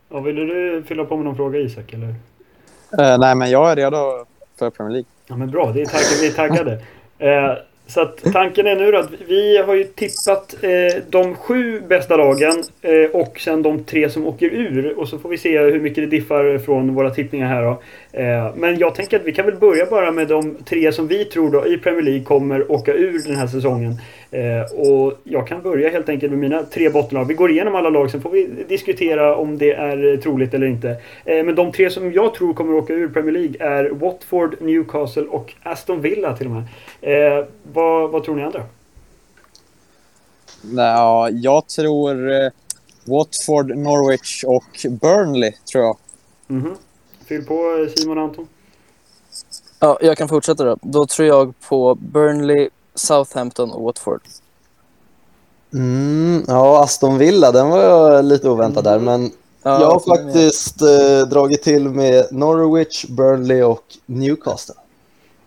ja, 0.10 0.20
vill 0.20 0.36
du 0.36 0.84
fylla 0.88 1.06
på 1.06 1.16
med 1.16 1.26
någon 1.26 1.36
fråga 1.36 1.60
Isak? 1.60 1.94
Eller? 1.94 2.08
Uh, 2.08 3.20
nej, 3.20 3.36
men 3.36 3.50
jag 3.52 3.72
är 3.72 3.76
redo 3.76 4.26
för 4.56 4.70
Premier 4.70 4.92
League. 4.92 5.10
Ja, 5.28 5.36
men 5.36 5.52
bra, 5.52 5.72
det 5.72 5.82
är 5.82 5.86
taggade, 5.86 6.22
vi 6.22 6.28
är 6.28 6.32
taggade. 6.32 6.72
Uh, 7.22 7.64
Så 7.88 8.02
att 8.02 8.24
tanken 8.34 8.68
är 8.68 8.76
nu 8.76 8.98
att 8.98 9.10
vi 9.28 9.58
har 9.58 9.74
ju 9.74 9.84
tippat 9.84 10.56
eh, 10.62 11.04
de 11.10 11.36
sju 11.36 11.82
bästa 11.88 12.18
lagen 12.18 12.64
eh, 12.82 13.10
och 13.12 13.40
sen 13.40 13.62
de 13.62 13.84
tre 13.84 14.10
som 14.10 14.28
åker 14.28 14.46
ur. 14.46 15.00
Och 15.00 15.08
så 15.08 15.20
får 15.20 15.30
vi 15.30 15.38
se 15.38 15.60
hur 15.60 15.80
mycket 15.80 16.04
det 16.04 16.18
diffar 16.18 16.58
från 16.58 16.94
våra 16.96 17.10
tippningar 17.10 17.48
här 17.48 17.64
då. 17.64 17.82
Eh, 18.16 18.56
men 18.56 18.78
jag 18.78 18.96
tänker 18.96 19.20
att 19.20 19.26
vi 19.26 19.34
kan 19.34 19.46
väl 19.46 19.56
börja 19.56 19.86
bara 19.86 20.12
med 20.12 20.28
de 20.28 20.56
tre 20.66 20.92
som 20.92 21.08
vi 21.08 21.26
tror 21.26 21.52
då 21.52 21.68
i 21.68 21.78
Premier 21.78 22.02
League 22.02 22.24
kommer 22.24 22.72
åka 22.72 22.94
ur 22.94 23.20
den 23.28 23.36
här 23.36 23.48
säsongen. 23.48 24.02
Eh, 24.32 24.62
och 24.80 25.14
jag 25.24 25.48
kan 25.48 25.62
börja 25.62 25.90
helt 25.90 26.10
enkelt 26.10 26.32
med 26.32 26.40
mina 26.40 26.64
tre 26.64 26.90
bottenlag. 26.90 27.26
Vi 27.26 27.34
går 27.34 27.52
igenom 27.52 27.76
alla 27.76 27.90
lag, 27.90 28.12
sen 28.12 28.22
får 28.22 28.30
vi 28.30 28.50
diskutera 28.68 29.36
om 29.36 29.58
det 29.58 29.72
är 29.72 30.18
troligt 30.18 30.54
eller 30.54 30.68
inte. 30.68 30.90
Eh, 31.26 31.44
men 31.44 31.56
de 31.56 31.72
tre 31.72 31.90
som 31.90 32.14
jag 32.14 32.34
tror 32.34 32.54
kommer 32.54 32.74
åka 32.74 32.94
ur 32.94 33.08
Premier 33.08 33.32
League 33.32 33.68
är 33.68 33.90
Watford, 33.90 34.56
Newcastle 34.62 35.24
och 35.24 35.54
Aston 35.64 36.02
Villa 36.02 36.38
till 36.38 36.48
och 36.48 36.54
med. 36.54 37.46
Vad, 37.74 38.12
vad 38.12 38.24
tror 38.24 38.36
ni 38.36 38.44
andra? 38.44 38.64
Ja, 40.76 41.30
jag 41.30 41.68
tror 41.68 42.16
Watford, 43.12 43.78
Norwich 43.78 44.44
och 44.44 44.86
Burnley, 44.90 45.52
tror 45.72 45.84
jag. 45.84 45.98
Mm 46.50 46.64
-hmm. 46.64 46.76
Fyll 47.26 47.46
på 47.46 47.88
Simon 47.96 48.18
och 48.18 48.24
Anton. 48.24 48.48
Ja, 49.80 49.98
jag 50.02 50.18
kan 50.18 50.30
fortsätta 50.30 50.64
då. 50.64 50.78
Då 50.82 51.06
tror 51.06 51.28
jag 51.28 51.60
på 51.60 51.96
Burnley, 51.96 52.70
Southampton 52.96 53.72
och 53.72 53.84
Watford. 53.84 54.22
Mm, 55.74 56.44
ja, 56.48 56.84
Aston 56.84 57.18
Villa, 57.18 57.52
den 57.52 57.70
var 57.70 58.24
lite 58.24 58.50
oväntad 58.50 58.88
mm. 58.88 59.06
där, 59.06 59.18
men 59.18 59.32
ja, 59.64 59.82
jag 59.82 59.92
har 59.92 60.00
faktiskt 60.00 60.82
eh, 60.82 61.28
dragit 61.30 61.64
till 61.64 61.90
med 61.90 62.26
Norwich, 62.32 63.06
Burnley 63.06 63.64
och 63.64 63.84
Newcastle. 64.06 64.76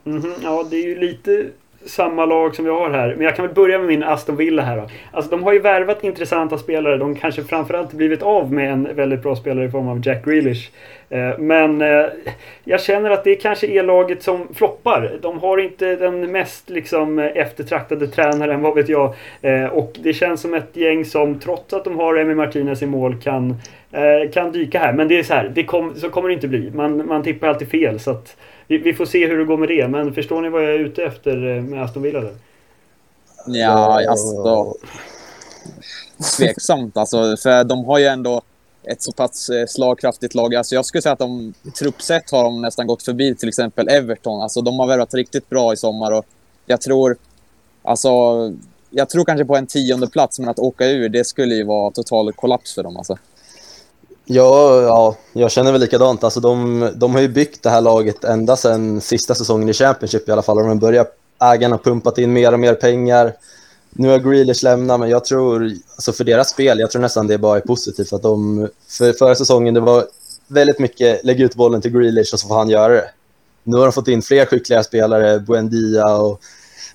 Mm 0.05 0.23
-hmm. 0.23 0.35
Ja, 0.43 0.67
det 0.71 0.77
är 0.77 0.87
ju 0.87 1.01
lite 1.01 1.51
samma 1.89 2.27
lag 2.27 2.55
som 2.55 2.65
vi 2.65 2.71
har 2.71 2.91
här. 2.91 3.15
Men 3.15 3.25
jag 3.25 3.37
kan 3.37 3.47
väl 3.47 3.55
börja 3.55 3.79
med 3.79 3.87
min 3.87 4.03
Aston 4.03 4.37
Villa 4.37 4.63
här 4.63 4.77
då. 4.77 4.89
Alltså 5.13 5.31
de 5.31 5.43
har 5.43 5.53
ju 5.53 5.59
värvat 5.59 6.05
intressanta 6.05 6.59
spelare. 6.59 6.97
De 6.97 7.15
kanske 7.15 7.43
framförallt 7.45 7.93
blivit 7.93 8.23
av 8.23 8.53
med 8.53 8.73
en 8.73 8.89
väldigt 8.95 9.23
bra 9.23 9.37
spelare 9.37 9.65
i 9.65 9.71
form 9.71 9.89
av 9.89 10.07
Jack 10.07 10.25
Grealish. 10.25 10.71
Eh, 11.11 11.39
men 11.39 11.83
eh, 11.83 12.07
jag 12.65 12.81
känner 12.81 13.11
att 13.11 13.25
det 13.25 13.35
kanske 13.35 13.67
är 13.67 13.83
laget 13.83 14.23
som 14.23 14.55
floppar. 14.55 15.19
De 15.23 15.39
har 15.39 15.59
inte 15.59 15.97
den 15.97 16.33
mest 16.33 16.71
liksom, 16.71 17.19
eftertraktade 17.19 18.07
tränaren, 18.07 18.63
vad 18.63 18.75
vet 18.75 18.89
jag. 18.89 19.15
Eh, 19.43 19.65
och 19.65 19.97
det 20.03 20.13
känns 20.13 20.41
som 20.41 20.55
ett 20.55 20.77
gäng 20.77 21.05
som 21.05 21.41
trots 21.41 21.73
att 21.73 21.85
de 21.85 21.97
har 21.97 22.17
Emi 22.17 22.35
Martinez 22.35 22.83
i 22.83 22.87
mål 22.87 23.17
kan, 23.23 23.57
kan 24.35 24.53
dyka 24.53 24.79
här. 24.79 24.93
Men 24.93 25.09
det 25.09 25.19
är 25.19 25.23
så 25.23 25.35
här, 25.35 25.53
det 25.55 25.65
kom, 25.65 25.95
så 25.95 26.11
kommer 26.11 26.29
det 26.29 26.35
inte 26.35 26.49
bli. 26.49 26.71
Man, 26.75 27.07
man 27.07 27.23
tippar 27.23 27.49
alltid 27.49 27.71
fel. 27.71 28.01
Så 28.01 28.11
att, 28.11 28.37
vi, 28.69 28.79
vi, 28.79 28.95
får 28.95 29.07
se 29.07 29.27
hur 29.27 29.39
det 29.39 29.45
går 29.45 29.57
med 29.57 29.69
det. 29.69 29.89
Men 29.89 30.15
förstår 30.15 30.41
ni 30.41 30.49
vad 30.49 30.65
jag 30.65 30.71
är 30.71 30.79
ute 30.79 31.03
efter 31.03 31.57
eh, 31.57 31.63
med 31.63 31.83
Aston 31.83 32.03
Villa? 32.03 32.21
Där? 32.21 32.35
Ja, 33.47 34.09
alltså... 34.09 34.75
Tveksamt 36.37 36.97
alltså. 36.97 37.37
För 37.37 37.65
de 37.65 37.85
har 37.85 37.99
ju 37.99 38.05
ändå 38.05 38.43
ett 38.83 39.03
så 39.03 39.13
pass 39.13 39.49
eh, 39.49 39.67
slagkraftigt 39.67 40.35
lag. 40.35 40.55
Alltså 40.55 40.75
jag 40.75 40.87
skulle 40.87 41.03
säga 41.03 41.13
att 41.13 41.19
de 41.19 41.55
truppsett 41.79 42.31
har 42.31 42.45
de 42.45 42.63
nästan 42.63 42.87
gått 42.87 43.03
förbi 43.03 43.35
till 43.35 43.49
exempel 43.49 43.89
Everton. 43.89 44.43
Alltså 44.43 44.61
de 44.61 44.79
har 44.79 44.87
värvat 44.87 45.15
riktigt 45.15 45.49
bra 45.49 45.73
i 45.73 45.77
sommar 45.77 46.13
och 46.13 46.27
jag 46.67 46.81
tror... 46.81 47.17
Alltså, 47.83 48.09
jag 48.91 49.09
tror 49.09 49.25
kanske 49.25 49.45
på 49.45 49.57
en 49.57 49.67
tionde 49.67 50.07
plats 50.07 50.39
men 50.39 50.49
att 50.49 50.59
åka 50.59 50.87
ur, 50.87 51.09
det 51.09 51.25
skulle 51.25 51.55
ju 51.55 51.65
vara 51.65 51.91
total 51.91 52.33
kollaps 52.33 52.75
för 52.75 52.83
dem. 52.83 52.97
Alltså. 52.97 53.19
Ja, 54.31 54.83
ja, 54.83 55.17
jag 55.33 55.51
känner 55.51 55.73
väl 55.73 55.81
likadant. 55.81 56.25
Alltså 56.25 56.41
de, 56.41 56.91
de 56.95 57.15
har 57.15 57.21
ju 57.21 57.29
byggt 57.29 57.63
det 57.63 57.71
här 57.71 57.81
laget 57.81 58.25
ända 58.25 58.57
sedan 58.57 59.01
sista 59.01 59.35
säsongen 59.35 59.69
i 59.69 59.73
Championship 59.73 60.29
i 60.29 60.33
alla 60.33 60.43
fall. 60.43 60.57
De 60.57 60.79
börjar, 60.79 61.07
ägarna 61.41 61.75
har 61.75 61.83
pumpat 61.83 62.19
in 62.19 62.33
mer 62.33 62.53
och 62.53 62.61
mer 62.61 62.75
pengar 62.75 63.33
nu 63.91 64.09
har 64.09 64.19
Grealish 64.19 64.65
lämnat, 64.65 65.01
men 65.01 65.09
jag 65.09 65.25
tror, 65.25 65.73
alltså 65.95 66.13
för 66.13 66.25
deras 66.25 66.51
spel, 66.51 66.79
jag 66.79 66.91
tror 66.91 67.03
nästan 67.03 67.27
det 67.27 67.39
bara 67.39 67.57
är 67.57 67.61
positivt. 67.61 68.13
Att 68.13 68.23
de, 68.23 68.69
för 68.89 69.13
förra 69.13 69.35
säsongen 69.35 69.75
det 69.75 69.81
var 69.81 70.07
väldigt 70.47 70.79
mycket 70.79 71.25
lägga 71.25 71.45
ut 71.45 71.55
bollen 71.55 71.81
till 71.81 71.93
Grealish 71.93 72.35
och 72.35 72.41
så 72.41 72.49
får 72.49 72.55
han 72.55 72.69
göra 72.69 72.93
det. 72.93 73.11
Nu 73.65 73.77
har 73.77 73.85
de 73.85 73.93
fått 73.93 74.09
in 74.09 74.23
fler 74.23 74.47
skickliga 74.47 74.83
spelare, 74.83 75.41
Buendia 75.41 76.17
och 76.17 76.41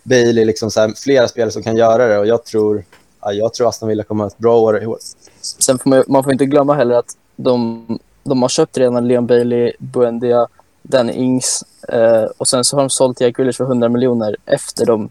Bailey, 0.03 0.45
liksom 0.45 0.71
så 0.71 0.79
här, 0.79 0.93
flera 1.03 1.27
spelare 1.27 1.51
som 1.51 1.63
kan 1.63 1.77
göra 1.77 2.07
det. 2.07 2.19
Och 2.19 2.27
jag 2.27 2.45
tror, 2.45 2.83
ja, 3.21 3.33
jag 3.33 3.53
tror 3.53 3.69
Aston 3.69 3.89
Villa 3.89 4.03
kommer 4.03 4.25
att 4.25 4.31
ha 4.31 4.35
ett 4.35 4.41
bra 4.41 4.59
år 4.59 4.83
i 4.83 4.85
år. 4.85 4.97
Sen 5.41 5.79
får 5.79 5.89
man, 5.89 6.03
man 6.07 6.23
får 6.23 6.33
inte 6.33 6.45
glömma 6.45 6.73
heller 6.73 6.95
att 6.95 7.17
de, 7.35 7.85
de 8.23 8.41
har 8.41 8.49
köpt 8.49 8.77
redan 8.77 9.07
Leon 9.07 9.27
Bailey, 9.27 9.71
Buendia, 9.79 10.47
Danny 10.81 11.13
Ings 11.13 11.63
eh, 11.89 12.25
och 12.37 12.47
sen 12.47 12.63
så 12.63 12.77
har 12.77 12.81
de 12.81 12.89
sålt 12.89 13.21
Jack 13.21 13.37
Grealish 13.37 13.57
för 13.57 13.63
100 13.63 13.89
miljoner 13.89 14.35
efter 14.45 14.85
de 14.85 15.09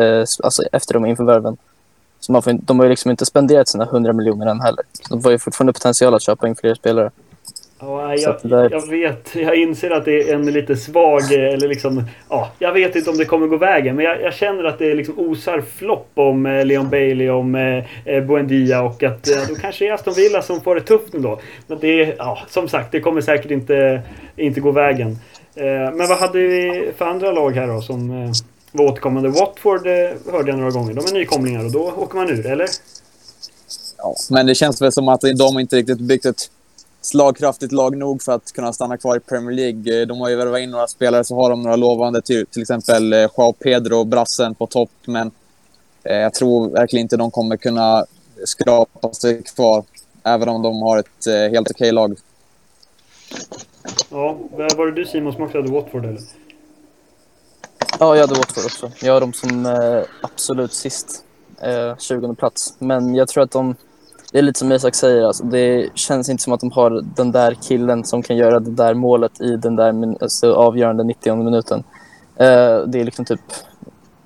eh, 0.00 0.24
alltså 0.42 0.62
efter 0.72 0.94
de 0.94 1.06
införvärven. 1.06 1.56
Så 2.20 2.32
man 2.32 2.42
får, 2.42 2.52
de 2.52 2.78
har 2.78 2.86
ju 2.86 2.90
liksom 2.90 3.10
inte 3.10 3.26
spenderat 3.26 3.68
sina 3.68 3.84
100 3.84 4.12
miljoner 4.12 4.46
än 4.46 4.60
heller. 4.60 4.84
Så 4.92 5.14
de 5.14 5.24
har 5.24 5.30
ju 5.30 5.38
fortfarande 5.38 5.72
potential 5.72 6.14
att 6.14 6.22
köpa 6.22 6.48
in 6.48 6.56
fler 6.56 6.74
spelare. 6.74 7.10
Ja, 7.80 8.14
jag, 8.14 8.36
där... 8.42 8.70
jag, 8.70 8.90
vet, 8.90 9.34
jag 9.34 9.56
inser 9.56 9.90
att 9.90 10.04
det 10.04 10.30
är 10.30 10.34
en 10.34 10.46
lite 10.46 10.76
svag, 10.76 11.32
eller 11.32 11.68
liksom, 11.68 12.04
ja, 12.28 12.50
jag 12.58 12.72
vet 12.72 12.96
inte 12.96 13.10
om 13.10 13.18
det 13.18 13.24
kommer 13.24 13.46
gå 13.46 13.56
vägen. 13.56 13.96
Men 13.96 14.04
jag, 14.04 14.22
jag 14.22 14.34
känner 14.34 14.64
att 14.64 14.78
det 14.78 14.94
liksom 14.94 15.18
osar 15.18 15.60
flopp 15.60 16.10
om 16.14 16.46
eh, 16.46 16.64
Leon 16.64 16.90
Bailey, 16.90 17.28
om 17.28 17.54
eh, 17.54 17.84
eh, 18.04 18.24
Buendia 18.24 18.82
och 18.82 19.02
att 19.02 19.28
eh, 19.28 19.36
då 19.48 19.54
kanske 19.54 19.84
det 19.84 19.88
är 19.88 19.94
Aston 19.94 20.14
Villa 20.14 20.42
som 20.42 20.60
får 20.60 20.74
det 20.74 20.80
tufft 20.80 21.14
ändå. 21.14 21.40
Men 21.66 21.78
det, 21.78 22.14
ja, 22.18 22.38
som 22.48 22.68
sagt, 22.68 22.92
det 22.92 23.00
kommer 23.00 23.20
säkert 23.20 23.50
inte, 23.50 24.02
inte 24.36 24.60
gå 24.60 24.70
vägen. 24.70 25.18
Eh, 25.54 25.64
men 25.94 26.08
vad 26.08 26.18
hade 26.18 26.38
vi 26.38 26.90
för 26.96 27.04
andra 27.04 27.32
lag 27.32 27.50
här 27.50 27.66
då 27.66 27.80
som 27.80 28.10
eh, 28.10 28.30
var 28.72 28.84
återkommande? 28.84 29.28
Watford 29.28 29.86
hörde 30.32 30.50
jag 30.50 30.58
några 30.58 30.70
gånger. 30.70 30.94
De 30.94 31.04
är 31.04 31.12
nykomlingar 31.12 31.64
och 31.64 31.72
då 31.72 31.92
åker 31.96 32.16
man 32.16 32.30
ur, 32.30 32.46
eller? 32.46 32.66
Ja, 33.98 34.14
men 34.30 34.46
det 34.46 34.54
känns 34.54 34.82
väl 34.82 34.92
som 34.92 35.08
att 35.08 35.20
de 35.20 35.58
inte 35.58 35.76
riktigt 35.76 36.00
byggt 36.00 36.26
ett 36.26 36.50
slagkraftigt 37.08 37.72
lag 37.72 37.96
nog 37.96 38.22
för 38.22 38.32
att 38.32 38.52
kunna 38.52 38.72
stanna 38.72 38.96
kvar 38.96 39.16
i 39.16 39.20
Premier 39.20 39.56
League. 39.56 40.04
De 40.04 40.20
har 40.20 40.28
ju 40.28 40.36
värvat 40.36 40.60
in 40.60 40.70
några 40.70 40.86
spelare, 40.86 41.24
så 41.24 41.34
har 41.34 41.50
de 41.50 41.62
några 41.62 41.76
lovande, 41.76 42.22
till, 42.22 42.46
till 42.46 42.62
exempel 42.62 43.12
eh, 43.12 43.28
Joao 43.36 43.52
Pedro, 43.52 44.04
brassen 44.04 44.54
på 44.54 44.66
topp, 44.66 44.90
men 45.04 45.30
eh, 46.04 46.16
jag 46.16 46.34
tror 46.34 46.70
verkligen 46.70 47.02
inte 47.02 47.16
de 47.16 47.30
kommer 47.30 47.56
kunna 47.56 48.04
skrapa 48.44 49.12
sig 49.12 49.42
kvar, 49.42 49.84
även 50.22 50.48
om 50.48 50.62
de 50.62 50.82
har 50.82 50.98
ett 50.98 51.26
eh, 51.26 51.34
helt 51.34 51.70
okej 51.70 51.92
lag. 51.92 52.16
Ja, 54.10 54.38
var 54.50 54.86
det 54.86 54.92
du 54.92 55.06
Simon 55.06 55.32
som 55.32 55.42
också 55.42 55.58
hade 55.58 55.72
Watford 55.72 56.04
eller? 56.04 56.20
Ja, 57.98 58.16
jag 58.16 58.26
hade 58.26 58.38
Watford 58.38 58.64
också. 58.64 58.90
Jag 59.02 59.12
har 59.12 59.20
dem 59.20 59.32
som 59.32 59.66
eh, 59.66 60.02
absolut 60.22 60.72
sist. 60.72 61.24
Eh, 61.60 61.96
20 61.96 62.34
plats. 62.34 62.74
Men 62.78 63.14
jag 63.14 63.28
tror 63.28 63.44
att 63.44 63.50
de 63.50 63.74
det 64.32 64.38
är 64.38 64.42
lite 64.42 64.58
som 64.58 64.72
Isak 64.72 64.94
säger, 64.94 65.24
alltså, 65.24 65.44
det 65.44 65.88
känns 65.94 66.28
inte 66.28 66.42
som 66.42 66.52
att 66.52 66.60
de 66.60 66.72
har 66.72 67.04
den 67.16 67.32
där 67.32 67.54
killen 67.54 68.04
som 68.04 68.22
kan 68.22 68.36
göra 68.36 68.60
det 68.60 68.70
där 68.70 68.94
målet 68.94 69.40
i 69.40 69.56
den 69.56 69.76
där 69.76 70.16
alltså, 70.22 70.52
avgörande 70.52 71.04
90 71.04 71.36
minuten. 71.36 71.78
Uh, 72.40 72.86
det 72.86 73.00
är 73.00 73.04
liksom 73.04 73.24
typ, 73.24 73.40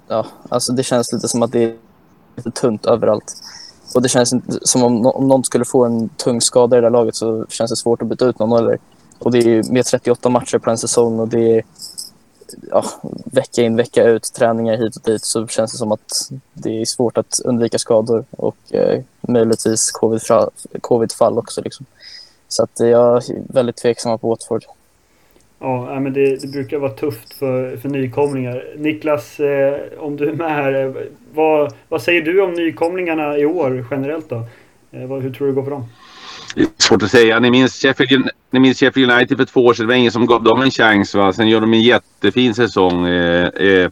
ja, 0.08 0.26
alltså 0.48 0.72
det 0.72 0.82
känns 0.82 1.12
lite 1.12 1.28
som 1.28 1.42
att 1.42 1.52
det 1.52 1.64
är 1.64 1.76
lite 2.36 2.50
tunt 2.50 2.86
överallt. 2.86 3.34
Och 3.94 4.02
det 4.02 4.08
känns 4.08 4.32
inte 4.32 4.58
som 4.62 4.82
om, 4.82 5.06
om 5.06 5.28
någon 5.28 5.44
skulle 5.44 5.64
få 5.64 5.84
en 5.84 6.08
tung 6.08 6.40
skada 6.40 6.76
i 6.76 6.80
det 6.80 6.86
där 6.86 6.90
laget 6.90 7.16
så 7.16 7.46
känns 7.48 7.70
det 7.70 7.76
svårt 7.76 8.02
att 8.02 8.08
byta 8.08 8.26
ut 8.26 8.38
någon. 8.38 8.58
Eller, 8.58 8.78
och 9.18 9.30
det 9.30 9.38
är 9.38 9.72
med 9.72 9.84
38 9.84 10.28
matcher 10.28 10.58
på 10.58 10.70
en 10.70 10.78
säsong 10.78 11.20
och 11.20 11.28
det 11.28 11.58
är 11.58 11.64
ja, 12.70 12.84
vecka 13.24 13.62
in 13.62 13.76
vecka 13.76 14.04
ut, 14.04 14.22
träningar 14.22 14.76
hit 14.76 14.96
och 14.96 15.02
dit 15.02 15.24
så 15.24 15.46
känns 15.46 15.72
det 15.72 15.78
som 15.78 15.92
att 15.92 16.30
det 16.52 16.80
är 16.80 16.84
svårt 16.84 17.18
att 17.18 17.40
undvika 17.44 17.78
skador 17.78 18.24
och 18.30 18.56
eh, 18.74 19.00
möjligtvis 19.20 19.90
covid-fall 19.90 20.50
COVID 20.80 21.10
också. 21.20 21.62
Liksom. 21.62 21.86
Så 22.48 22.62
att 22.62 22.80
jag 22.80 23.16
är 23.16 23.52
väldigt 23.52 23.76
tveksam 23.76 24.18
på 24.18 24.28
Watford. 24.28 24.64
Ja, 25.58 26.00
men 26.00 26.12
det, 26.12 26.36
det, 26.36 26.48
brukar 26.48 26.78
vara 26.78 26.90
tufft 26.90 27.34
för, 27.34 27.76
för 27.76 27.88
nykomlingar. 27.88 28.66
Niklas, 28.76 29.40
eh, 29.40 29.80
om 29.98 30.16
du 30.16 30.28
är 30.28 30.32
med 30.32 30.50
här, 30.50 30.84
eh, 30.84 30.92
vad, 31.34 31.72
vad 31.88 32.02
säger 32.02 32.22
du 32.22 32.42
om 32.42 32.52
nykomlingarna 32.54 33.38
i 33.38 33.46
år 33.46 33.86
generellt 33.90 34.28
då? 34.28 34.44
Eh, 34.92 35.06
vad, 35.06 35.22
hur 35.22 35.32
tror 35.32 35.46
du 35.46 35.52
det 35.52 35.56
går 35.56 35.64
för 35.64 35.70
dem? 35.70 35.84
Det 36.54 36.62
är 36.62 36.68
svårt 36.78 37.02
att 37.02 37.10
säga. 37.10 37.40
Ni 37.40 37.50
minns 37.50 37.74
Sheffield, 37.74 38.28
ni 38.50 38.60
minns 38.60 38.78
Sheffield 38.80 39.12
United 39.12 39.38
för 39.38 39.44
två 39.44 39.66
år 39.66 39.74
sedan. 39.74 39.86
Det 39.86 39.92
var 39.92 39.98
ingen 39.98 40.12
som 40.12 40.26
gav 40.26 40.42
dem 40.42 40.62
en 40.62 40.70
chans. 40.70 41.14
Va? 41.14 41.32
Sen 41.32 41.48
gör 41.48 41.60
de 41.60 41.74
en 41.74 41.82
jättefin 41.82 42.54
säsong. 42.54 43.06
Eh, 43.06 43.46
eh, 43.46 43.90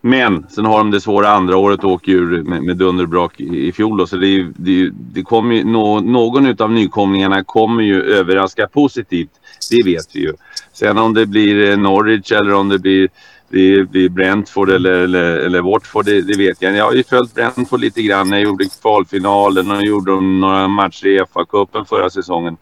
men 0.00 0.46
sen 0.50 0.64
har 0.64 0.78
de 0.78 0.90
det 0.90 1.00
svåra 1.00 1.28
andra 1.28 1.56
året 1.56 1.84
och 1.84 1.90
åker 1.90 2.12
ur 2.12 2.42
med, 2.42 2.62
med 2.62 2.76
dunderbrak 2.76 3.40
i, 3.40 3.68
i 3.68 3.72
fjol. 3.72 3.98
Då. 3.98 4.06
Så 4.06 4.16
det, 4.16 4.46
det, 4.56 4.90
det 4.92 5.22
kommer 5.22 5.54
ju, 5.54 5.64
no, 5.64 6.00
någon 6.00 6.62
av 6.62 6.72
nykomlingarna 6.72 7.44
kommer 7.44 7.82
ju 7.82 8.02
överraska 8.02 8.66
positivt. 8.66 9.30
Det 9.70 9.82
vet 9.84 10.06
vi 10.14 10.20
ju. 10.20 10.32
Sen 10.72 10.98
om 10.98 11.14
det 11.14 11.26
blir 11.26 11.70
eh, 11.70 11.76
Norwich 11.76 12.32
eller 12.32 12.54
om 12.54 12.68
det 12.68 12.78
blir 12.78 13.08
det 13.52 13.90
blir 13.90 14.08
Brentford 14.08 14.70
eller, 14.70 14.92
eller, 14.92 15.36
eller 15.38 15.62
Watford, 15.62 16.04
det, 16.04 16.22
det, 16.22 16.38
vet 16.38 16.62
jag. 16.62 16.76
Jag 16.76 16.84
har 16.84 16.92
ju 16.92 17.04
följt 17.04 17.34
Brentford 17.34 17.80
lite 17.80 18.02
grann. 18.02 18.32
Jag 18.32 18.40
gjorde 18.40 18.64
kvalfinalen 18.82 19.70
och 19.70 19.84
gjorde 19.84 20.12
de 20.12 20.40
några 20.40 20.68
matcher 20.68 21.06
i 21.06 21.20
FA-cupen 21.20 21.84
förra 21.84 22.10
säsongen. 22.10 22.56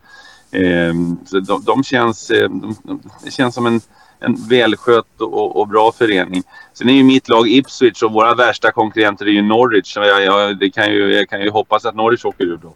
Eh, 0.51 0.95
så 1.27 1.41
de, 1.41 1.65
de 1.65 1.85
känns, 1.85 2.31
eh, 2.31 2.51
de, 2.51 2.77
de, 3.25 3.31
känns 3.31 3.55
som 3.55 3.67
en, 3.67 3.81
en 4.21 4.35
välskött 4.49 5.21
och, 5.21 5.61
och, 5.61 5.69
bra 5.69 5.93
förening. 5.93 6.43
Sen 6.73 6.89
är 6.89 6.93
ju 6.93 7.05
mitt 7.05 7.29
lag 7.29 7.49
Ipswich 7.49 8.03
och 8.03 8.13
våra 8.13 8.35
värsta 8.35 8.73
konkurrenter 8.73 9.27
är 9.27 9.31
ju 9.31 9.43
Norwich. 9.43 9.95
Så 9.95 10.01
jag, 10.01 10.25
jag, 10.25 10.59
det 10.59 10.71
kan 10.71 10.93
ju, 10.93 11.15
jag 11.15 11.29
kan 11.29 11.41
ju 11.41 11.51
hoppas 11.51 11.85
att 11.85 11.95
Norwich 11.95 12.25
åker 12.25 12.45
ur 12.45 12.59
då. 12.63 12.75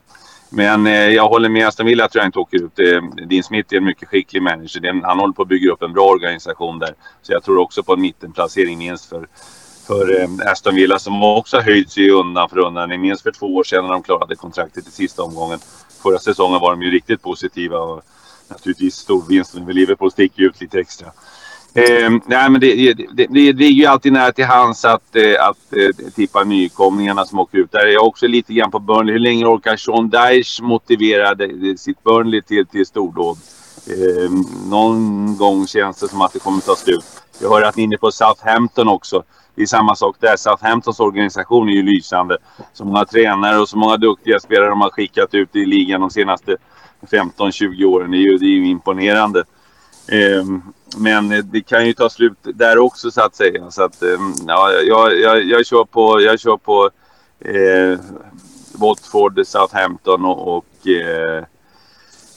Men 0.54 0.86
eh, 0.86 0.92
jag 0.92 1.28
håller 1.28 1.48
med 1.48 1.66
Aston 1.68 1.86
Villa 1.86 2.08
tror 2.08 2.20
jag 2.20 2.28
inte 2.28 2.38
åker 2.38 2.56
ut. 2.56 2.78
Eh, 2.78 3.26
Dean 3.26 3.42
Smith 3.42 3.74
är 3.74 3.78
en 3.78 3.84
mycket 3.84 4.08
skicklig 4.08 4.42
manager. 4.42 4.80
Den, 4.80 5.02
han 5.04 5.18
håller 5.18 5.32
på 5.32 5.42
att 5.42 5.48
bygga 5.48 5.72
upp 5.72 5.82
en 5.82 5.92
bra 5.92 6.06
organisation 6.06 6.78
där. 6.78 6.94
Så 7.22 7.32
jag 7.32 7.42
tror 7.42 7.58
också 7.58 7.82
på 7.82 7.92
en 7.92 8.00
mittenplacering 8.00 8.78
minst 8.78 9.04
för, 9.04 9.26
för 9.86 10.20
eh, 10.20 10.50
Aston 10.52 10.74
Villa 10.74 10.98
som 10.98 11.22
också 11.22 11.56
har 11.56 11.62
höjt 11.62 11.90
sig 11.90 12.10
undan 12.10 12.48
för 12.48 12.58
undan. 12.58 12.88
Ni 12.88 12.98
minns 12.98 13.22
för 13.22 13.32
två 13.32 13.46
år 13.46 13.64
sedan 13.64 13.84
när 13.84 13.92
de 13.92 14.02
klarade 14.02 14.36
kontraktet 14.36 14.88
i 14.88 14.90
sista 14.90 15.22
omgången. 15.22 15.58
Förra 16.02 16.18
säsongen 16.18 16.60
var 16.60 16.70
de 16.70 16.82
ju 16.82 16.90
riktigt 16.90 17.22
positiva 17.22 17.78
och 17.78 18.02
naturligtvis 18.48 18.94
storvinsten 18.94 19.64
Men 19.64 19.74
Liverpool 19.74 20.10
sticker 20.10 20.42
ut 20.42 20.60
lite 20.60 20.80
extra. 20.80 21.08
Eh, 21.76 22.10
nej, 22.26 22.50
men 22.50 22.60
det, 22.60 22.94
det, 22.94 23.06
det, 23.12 23.26
det 23.26 23.52
ligger 23.52 23.82
ju 23.82 23.86
alltid 23.86 24.12
nära 24.12 24.32
till 24.32 24.44
hands 24.44 24.84
att, 24.84 25.16
eh, 25.16 25.48
att 25.48 25.72
eh, 25.72 26.10
tippa 26.14 26.44
nykomlingarna 26.44 27.24
som 27.24 27.38
åker 27.38 27.58
ut. 27.58 27.72
Där 27.72 27.86
är 27.86 27.92
jag 27.92 28.06
också 28.06 28.26
lite 28.26 28.54
grann 28.54 28.70
på 28.70 28.78
Burnley. 28.78 29.12
Hur 29.12 29.20
länge 29.20 29.46
orkar 29.46 29.76
Sean 29.76 30.10
Dyche 30.10 30.62
motivera 30.62 31.36
sitt 31.76 32.04
Burnley 32.04 32.42
till, 32.42 32.66
till 32.66 32.86
stordåd? 32.86 33.36
Eh, 33.86 34.30
någon 34.70 35.36
gång 35.36 35.66
känns 35.66 36.00
det 36.00 36.08
som 36.08 36.20
att 36.20 36.32
det 36.32 36.38
kommer 36.38 36.60
ta 36.60 36.76
slut. 36.76 37.04
Jag 37.40 37.50
hör 37.50 37.62
att 37.62 37.76
ni 37.76 37.82
är 37.82 37.84
inne 37.84 37.96
på 37.96 38.12
Southampton 38.12 38.88
också. 38.88 39.22
Det 39.54 39.62
är 39.62 39.66
samma 39.66 39.94
sak 39.94 40.16
där. 40.20 40.36
Southamptons 40.36 41.00
organisation 41.00 41.68
är 41.68 41.72
ju 41.72 41.82
lysande. 41.82 42.38
Så 42.72 42.84
många 42.84 43.04
tränare 43.04 43.58
och 43.58 43.68
så 43.68 43.78
många 43.78 43.96
duktiga 43.96 44.40
spelare 44.40 44.68
de 44.68 44.80
har 44.80 44.90
skickat 44.90 45.34
ut 45.34 45.56
i 45.56 45.64
ligan 45.64 46.00
de 46.00 46.10
senaste 46.10 46.56
15-20 47.10 47.84
åren. 47.84 48.10
Det 48.10 48.16
är 48.16 48.32
ju, 48.32 48.38
det 48.38 48.44
är 48.44 48.48
ju 48.48 48.66
imponerande. 48.66 49.44
Ehm, 50.08 50.62
men 50.96 51.50
det 51.52 51.60
kan 51.60 51.86
ju 51.86 51.92
ta 51.92 52.10
slut 52.10 52.38
där 52.42 52.78
också 52.78 53.10
så 53.10 53.20
att 53.20 53.36
säga. 53.36 53.70
Så 53.70 53.82
att, 53.82 54.02
ehm, 54.02 54.34
ja, 54.46 54.72
jag, 54.72 55.20
jag, 55.20 55.44
jag 55.44 55.66
kör 55.66 55.84
på, 55.84 56.20
jag 56.20 56.40
kör 56.40 56.56
på 56.56 56.90
eh, 57.40 57.98
Watford, 58.72 59.40
Southampton 59.46 60.24
och, 60.24 60.56
och, 60.56 60.88
eh, 60.88 61.44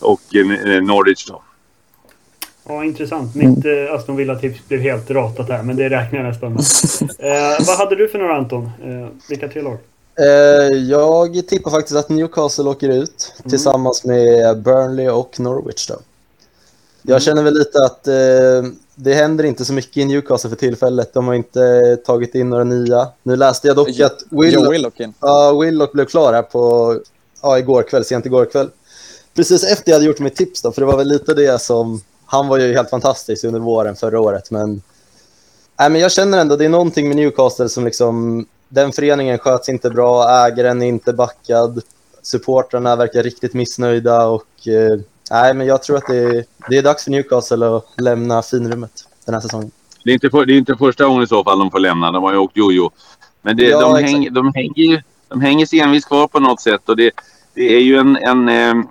och 0.01 0.35
eh, 0.35 0.81
Norwich 0.81 1.25
då. 1.25 1.41
Ja, 2.67 2.83
intressant. 2.83 3.35
Mitt 3.35 3.65
eh, 3.65 3.95
Aston 3.95 4.15
Villa-tips 4.15 4.67
blev 4.67 4.79
helt 4.79 5.11
ratat 5.11 5.49
här, 5.49 5.63
men 5.63 5.75
det 5.75 5.89
räknar 5.89 6.19
jag 6.19 6.27
nästan 6.27 6.53
med. 6.53 6.63
Eh, 7.19 7.65
vad 7.67 7.77
hade 7.77 7.95
du 7.95 8.07
för 8.07 8.19
några 8.19 8.37
Anton? 8.37 8.65
Eh, 8.65 9.07
vilka 9.29 9.47
tre 9.47 9.61
lag? 9.61 9.77
Eh, 10.19 10.77
jag 10.77 11.47
tippar 11.47 11.71
faktiskt 11.71 11.97
att 11.97 12.09
Newcastle 12.09 12.63
åker 12.63 12.89
ut 12.89 13.33
mm. 13.39 13.49
tillsammans 13.49 14.05
med 14.05 14.61
Burnley 14.61 15.09
och 15.09 15.39
Norwich. 15.39 15.87
Då. 15.87 15.95
Jag 17.09 17.21
känner 17.21 17.43
väl 17.43 17.53
lite 17.53 17.79
att 17.85 18.07
eh, 18.07 18.71
det 18.95 19.13
händer 19.13 19.43
inte 19.43 19.65
så 19.65 19.73
mycket 19.73 19.97
i 19.97 20.05
Newcastle 20.05 20.49
för 20.49 20.57
tillfället. 20.57 21.13
De 21.13 21.27
har 21.27 21.33
inte 21.33 21.97
tagit 22.05 22.35
in 22.35 22.49
några 22.49 22.63
nya. 22.63 23.07
Nu 23.23 23.35
läste 23.35 23.67
jag 23.67 23.75
dock 23.75 23.87
jo, 23.91 24.05
att 24.05 24.23
Willock, 24.29 24.73
Willock, 24.73 24.93
ja, 25.21 25.59
Willock 25.61 25.91
blev 25.91 26.05
klar 26.05 26.33
här 26.33 26.41
på, 26.41 26.95
ja, 27.41 27.59
igår 27.59 27.83
kväll, 27.83 28.05
sent 28.05 28.25
igår 28.25 28.45
kväll. 28.45 28.69
Precis 29.35 29.63
efter 29.63 29.91
jag 29.91 29.95
hade 29.95 30.05
gjort 30.05 30.19
mitt 30.19 30.35
tips 30.35 30.61
då, 30.61 30.71
för 30.71 30.81
det 30.81 30.85
var 30.85 30.97
väl 30.97 31.07
lite 31.07 31.33
det 31.33 31.61
som... 31.61 32.01
Han 32.25 32.47
var 32.47 32.57
ju 32.57 32.73
helt 32.73 32.89
fantastisk 32.89 33.43
under 33.43 33.59
våren 33.59 33.95
förra 33.95 34.19
året, 34.19 34.51
men... 34.51 34.81
Nej, 35.79 35.89
men 35.89 36.01
jag 36.01 36.11
känner 36.11 36.37
ändå, 36.37 36.55
det 36.55 36.65
är 36.65 36.69
någonting 36.69 37.07
med 37.07 37.17
Newcastle 37.17 37.69
som 37.69 37.85
liksom... 37.85 38.45
Den 38.69 38.91
föreningen 38.91 39.37
sköts 39.37 39.69
inte 39.69 39.89
bra, 39.89 40.29
ägaren 40.47 40.81
är 40.81 40.87
inte 40.87 41.13
backad, 41.13 41.81
supportrarna 42.21 42.95
verkar 42.95 43.23
riktigt 43.23 43.53
missnöjda 43.53 44.25
och... 44.25 44.67
Eh, 44.67 44.99
Nej, 45.31 45.53
men 45.53 45.67
jag 45.67 45.83
tror 45.83 45.97
att 45.97 46.07
det 46.07 46.17
är, 46.17 46.45
det 46.69 46.77
är 46.77 46.83
dags 46.83 47.03
för 47.03 47.11
Newcastle 47.11 47.65
att 47.65 47.85
lämna 47.97 48.41
finrummet 48.41 48.91
den 49.25 49.33
här 49.33 49.41
säsongen. 49.41 49.71
Det 50.03 50.11
är, 50.11 50.13
inte 50.13 50.29
för, 50.29 50.45
det 50.45 50.53
är 50.53 50.57
inte 50.57 50.75
första 50.75 51.05
gången 51.05 51.23
i 51.23 51.27
så 51.27 51.43
fall 51.43 51.59
de 51.59 51.71
får 51.71 51.79
lämna. 51.79 52.11
De 52.11 52.23
har 52.23 52.31
ju 52.31 52.37
åkt 52.37 52.57
jojo. 52.57 52.91
Men 53.41 53.57
det, 53.57 53.63
ja, 53.63 53.81
de, 53.81 54.03
häng, 54.03 54.33
de, 54.33 54.53
hänger, 54.55 55.03
de 55.27 55.41
hänger 55.41 55.83
envist 55.83 56.07
kvar 56.07 56.27
på 56.27 56.39
något 56.39 56.61
sätt. 56.61 56.89
Och 56.89 56.97
det, 56.97 57.11
det 57.53 57.75
är 57.75 57.81
ju 57.81 57.97
en... 57.97 58.17
en 58.17 58.49
eh, 58.49 58.83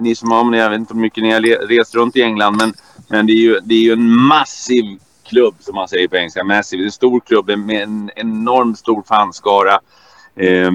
ni 0.00 0.14
som 0.14 0.30
har, 0.30 0.56
jag 0.56 0.70
vet 0.70 0.78
inte 0.78 0.94
hur 0.94 1.00
mycket 1.00 1.22
ni 1.22 1.32
har 1.32 1.66
rest 1.66 1.94
runt 1.94 2.16
i 2.16 2.22
England, 2.22 2.56
men, 2.56 2.74
men 3.08 3.26
det, 3.26 3.32
är 3.32 3.36
ju, 3.36 3.60
det 3.62 3.74
är 3.74 3.82
ju 3.82 3.92
en 3.92 4.10
massiv 4.10 4.84
klubb 5.24 5.54
som 5.60 5.74
man 5.74 5.88
säger 5.88 6.08
på 6.08 6.16
engelska. 6.16 6.44
Massiv. 6.44 6.80
En 6.80 6.92
stor 6.92 7.20
klubb 7.20 7.48
med 7.58 7.82
en 7.82 8.10
enormt 8.16 8.78
stor 8.78 9.02
fanskara. 9.08 9.80
Eh, 10.36 10.70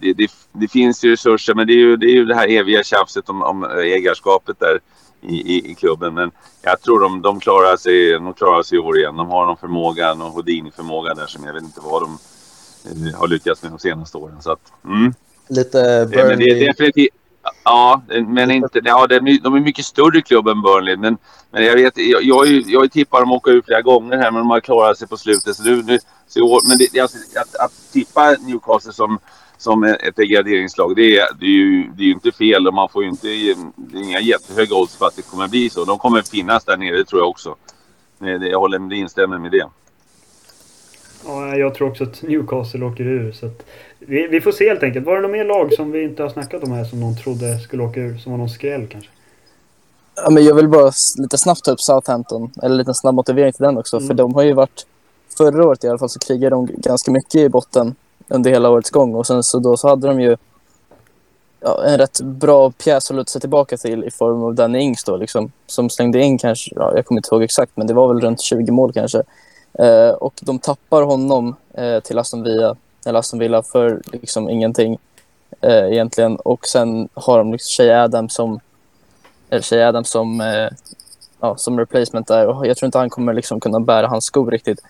det, 0.00 0.12
det, 0.12 0.30
det, 0.52 0.68
finns 0.68 1.04
ju 1.04 1.10
resurser, 1.10 1.54
men 1.54 1.66
det 1.66 1.72
är 1.72 1.76
ju 1.76 1.96
det, 1.96 2.06
är 2.06 2.14
ju 2.14 2.24
det 2.24 2.34
här 2.34 2.48
eviga 2.48 2.82
tjafset 2.82 3.28
om, 3.28 3.42
om 3.42 3.64
ägarskapet 3.64 4.60
där 4.60 4.80
i, 5.20 5.54
i, 5.54 5.70
i, 5.70 5.74
klubben. 5.74 6.14
Men 6.14 6.30
jag 6.62 6.80
tror 6.80 7.00
de, 7.00 7.22
de, 7.22 7.40
klarar 7.40 7.76
sig, 7.76 8.12
de 8.12 8.34
klarar 8.34 8.62
sig 8.62 8.76
i 8.76 8.80
år 8.80 8.98
igen. 8.98 9.16
De 9.16 9.28
har 9.28 9.46
någon 9.46 9.56
förmåga, 9.56 10.14
någon 10.14 10.32
Houdini-förmåga 10.32 11.14
där 11.14 11.26
som 11.26 11.44
jag 11.44 11.52
vet 11.52 11.62
inte 11.62 11.80
vad 11.84 12.02
de 12.02 12.18
eh, 12.84 13.18
har 13.18 13.28
lyckats 13.28 13.62
med 13.62 13.72
de 13.72 13.78
senaste 13.78 14.18
åren. 14.18 14.42
Så 14.42 14.52
att, 14.52 14.72
mm. 14.84 15.14
Lite 15.48 16.08
Burnley... 16.10 16.36
det, 16.36 16.64
är 16.64 16.66
definitivt, 16.66 17.14
Ja, 17.64 18.02
men 18.26 18.50
inte... 18.50 18.80
Ja, 18.84 19.06
de 19.06 19.54
är 19.54 19.60
mycket 19.60 19.84
större 19.84 20.22
klubb 20.22 20.48
än 20.48 20.62
Burnley. 20.62 20.96
Men, 20.96 21.16
men 21.50 21.64
jag 21.64 21.74
vet, 21.74 21.98
jag, 21.98 22.22
jag, 22.22 22.46
ju, 22.46 22.62
jag 22.66 22.92
tippat 22.92 23.20
dem 23.20 23.32
åka 23.32 23.50
ut 23.50 23.64
flera 23.64 23.82
gånger 23.82 24.16
här, 24.16 24.30
men 24.30 24.40
de 24.40 24.50
har 24.50 24.60
klarat 24.60 24.98
sig 24.98 25.08
på 25.08 25.16
slutet. 25.16 25.56
Så 25.56 25.62
nu, 25.62 25.82
nu, 25.82 25.98
så, 26.28 26.60
men 26.68 26.78
det, 26.78 27.00
alltså, 27.00 27.18
att, 27.40 27.56
att 27.56 27.72
tippa 27.92 28.36
Newcastle 28.40 28.92
som, 28.92 29.18
som 29.58 29.84
ett 29.84 30.16
degraderingslag, 30.16 30.96
det 30.96 31.18
är, 31.18 31.26
det, 31.40 31.46
är 31.46 31.50
ju, 31.50 31.90
det 31.96 32.02
är 32.02 32.06
ju 32.06 32.12
inte 32.12 32.32
fel. 32.32 32.66
Och 32.66 32.74
man 32.74 32.88
får 32.88 33.02
ju 33.02 33.08
inte... 33.08 33.26
Det 33.76 33.98
är 33.98 34.02
inga 34.02 34.20
jättehöga 34.20 34.74
odds 34.74 34.96
för 34.96 35.06
att 35.06 35.16
det 35.16 35.22
kommer 35.22 35.48
bli 35.48 35.70
så. 35.70 35.84
De 35.84 35.98
kommer 35.98 36.22
finnas 36.22 36.64
där 36.64 36.76
nere, 36.76 37.04
tror 37.04 37.20
jag 37.20 37.28
också. 37.28 37.56
Jag 38.18 38.60
håller 38.60 38.78
med, 38.78 38.98
instämmer 38.98 39.38
med 39.38 39.50
det. 39.50 39.66
Ja, 41.26 41.56
jag 41.56 41.74
tror 41.74 41.90
också 41.90 42.04
att 42.04 42.22
Newcastle 42.22 42.84
åker 42.84 43.04
ur. 43.04 43.32
Så 43.32 43.50
vi, 43.98 44.26
vi, 44.26 44.40
får 44.40 44.52
se 44.52 44.68
helt 44.68 44.82
enkelt. 44.82 45.06
Var 45.06 45.14
det 45.14 45.20
några 45.20 45.32
mer 45.32 45.44
lag 45.44 45.72
som 45.72 45.90
vi 45.90 46.04
inte 46.04 46.22
har 46.22 46.30
snackat 46.30 46.62
om 46.62 46.72
här 46.72 46.84
som 46.84 47.00
någon 47.00 47.16
trodde 47.16 47.58
skulle 47.58 47.82
åka 47.82 48.00
ur? 48.00 48.18
Som 48.18 48.32
var 48.32 48.38
någon 48.38 48.48
skräll 48.48 48.86
kanske? 48.86 49.10
Ja, 50.16 50.30
men 50.30 50.44
jag 50.44 50.54
vill 50.54 50.68
bara 50.68 50.92
lite 51.18 51.38
snabbt 51.38 51.64
ta 51.64 51.70
upp 51.70 51.80
Southampton. 51.80 52.50
Eller 52.62 52.76
lite 52.76 52.94
snabb 52.94 53.14
motivering 53.14 53.52
till 53.52 53.62
den 53.62 53.78
också. 53.78 53.96
Mm. 53.96 54.06
För 54.06 54.14
de 54.14 54.34
har 54.34 54.42
ju 54.42 54.52
varit... 54.52 54.86
Förra 55.38 55.66
året 55.66 55.84
i 55.84 55.88
alla 55.88 55.98
fall 55.98 56.08
så 56.08 56.18
krigade 56.18 56.56
de 56.56 56.68
ganska 56.76 57.10
mycket 57.10 57.34
i 57.34 57.48
botten 57.48 57.94
under 58.28 58.50
hela 58.50 58.70
årets 58.70 58.90
gång. 58.90 59.14
Och 59.14 59.26
sen 59.26 59.42
så 59.42 59.58
då 59.58 59.76
så 59.76 59.88
hade 59.88 60.06
de 60.08 60.20
ju 60.20 60.36
ja, 61.60 61.84
en 61.84 61.98
rätt 61.98 62.20
bra 62.20 62.70
pjäs 62.70 63.10
att 63.10 63.16
luta 63.16 63.30
sig 63.30 63.40
tillbaka 63.40 63.76
till 63.76 64.04
i 64.04 64.10
form 64.10 64.42
av 64.42 64.54
Danny 64.54 64.78
Ings 64.78 65.04
då, 65.04 65.16
liksom, 65.16 65.52
som 65.66 65.90
slängde 65.90 66.20
in 66.20 66.38
kanske, 66.38 66.70
ja, 66.76 66.92
jag 66.96 67.06
kommer 67.06 67.18
inte 67.18 67.34
ihåg 67.34 67.42
exakt, 67.42 67.72
men 67.74 67.86
det 67.86 67.94
var 67.94 68.08
väl 68.08 68.20
runt 68.20 68.40
20 68.40 68.72
mål 68.72 68.92
kanske. 68.92 69.22
Eh, 69.78 70.08
och 70.08 70.34
de 70.40 70.58
tappar 70.58 71.02
honom 71.02 71.56
eh, 71.74 72.00
till 72.00 72.18
Aston 72.18 72.42
Villa, 72.42 72.76
eller 73.06 73.18
Aston 73.18 73.38
Villa 73.38 73.62
för 73.62 74.02
liksom 74.12 74.50
ingenting 74.50 74.98
eh, 75.60 75.92
egentligen. 75.92 76.36
Och 76.36 76.66
sen 76.66 77.08
har 77.14 77.38
de 77.38 77.52
liksom 77.52 77.84
Shay 77.84 77.90
Adams 77.90 78.34
som, 78.34 78.52
eh, 78.52 78.60
eller 79.50 79.62
Shay 79.62 79.82
Adams 79.82 80.10
som, 80.10 80.40
eh, 80.40 80.68
ja, 81.40 81.56
som 81.56 81.78
replacement 81.78 82.28
där. 82.28 82.46
Och 82.46 82.66
jag 82.66 82.76
tror 82.76 82.86
inte 82.86 82.98
han 82.98 83.10
kommer 83.10 83.32
liksom 83.32 83.60
kunna 83.60 83.80
bära 83.80 84.06
hans 84.06 84.24
skor 84.24 84.50
riktigt. 84.50 84.80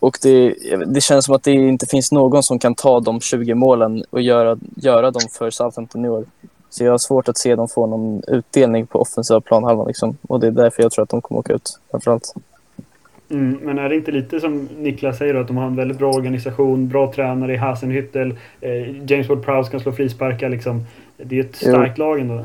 Och 0.00 0.18
det, 0.22 0.54
det 0.86 1.00
känns 1.00 1.24
som 1.24 1.34
att 1.34 1.42
det 1.42 1.52
inte 1.52 1.86
finns 1.86 2.12
någon 2.12 2.42
som 2.42 2.58
kan 2.58 2.74
ta 2.74 3.00
de 3.00 3.20
20 3.20 3.54
målen 3.54 4.04
och 4.10 4.22
göra, 4.22 4.58
göra 4.76 5.10
dem 5.10 5.22
för 5.38 5.50
Southampton 5.50 6.04
i 6.04 6.08
år. 6.08 6.24
Så 6.70 6.84
jag 6.84 6.90
har 6.90 6.98
svårt 6.98 7.28
att 7.28 7.38
se 7.38 7.54
dem 7.54 7.68
få 7.68 7.86
någon 7.86 8.22
utdelning 8.28 8.86
på 8.86 9.00
offensiva 9.00 9.40
planhalvan. 9.40 9.86
Liksom. 9.86 10.16
Och 10.28 10.40
det 10.40 10.46
är 10.46 10.50
därför 10.50 10.82
jag 10.82 10.92
tror 10.92 11.02
att 11.02 11.08
de 11.08 11.20
kommer 11.20 11.38
åka 11.38 11.52
ut, 11.52 11.78
framförallt. 11.90 12.34
Mm, 13.30 13.58
men 13.62 13.78
är 13.78 13.88
det 13.88 13.96
inte 13.96 14.12
lite 14.12 14.40
som 14.40 14.68
Niklas 14.78 15.18
säger 15.18 15.34
då, 15.34 15.40
att 15.40 15.46
de 15.46 15.56
har 15.56 15.66
en 15.66 15.76
väldigt 15.76 15.98
bra 15.98 16.12
organisation, 16.12 16.88
bra 16.88 17.12
tränare 17.12 17.54
i 17.54 17.56
Hasenhüttel, 17.56 18.36
eh, 18.60 19.10
James 19.10 19.28
Ward-Prowse 19.28 19.70
kan 19.70 19.80
slå 19.80 19.92
frisparkar 19.92 20.48
liksom. 20.48 20.86
Det 21.16 21.38
är 21.38 21.40
ett 21.40 21.56
starkt 21.56 21.98
jo. 21.98 22.04
lag 22.04 22.20
ändå. 22.20 22.44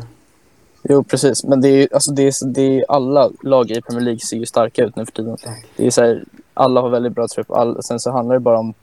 Jo, 0.83 1.03
precis. 1.03 1.43
Men 1.43 1.61
det 1.61 1.69
är, 1.69 1.87
alltså 1.93 2.11
det 2.11 2.23
är, 2.23 2.45
det 2.45 2.61
är 2.61 2.85
alla 2.87 3.29
lag 3.43 3.71
i 3.71 3.81
Premier 3.81 4.05
League 4.05 4.19
ser 4.19 4.37
ju 4.37 4.45
starka 4.45 4.83
ut 4.83 4.95
nu 4.95 5.05
för 5.05 5.11
tiden. 5.11 5.37
Det 5.75 5.87
är 5.87 5.91
så 5.91 6.01
här, 6.01 6.23
alla 6.53 6.81
har 6.81 6.89
väldigt 6.89 7.13
bra 7.13 7.27
trupp. 7.27 7.51
All, 7.51 7.83
sen 7.83 7.99
så 7.99 8.11
handlar 8.11 8.35
det 8.35 8.39
bara 8.39 8.59
om 8.59 8.73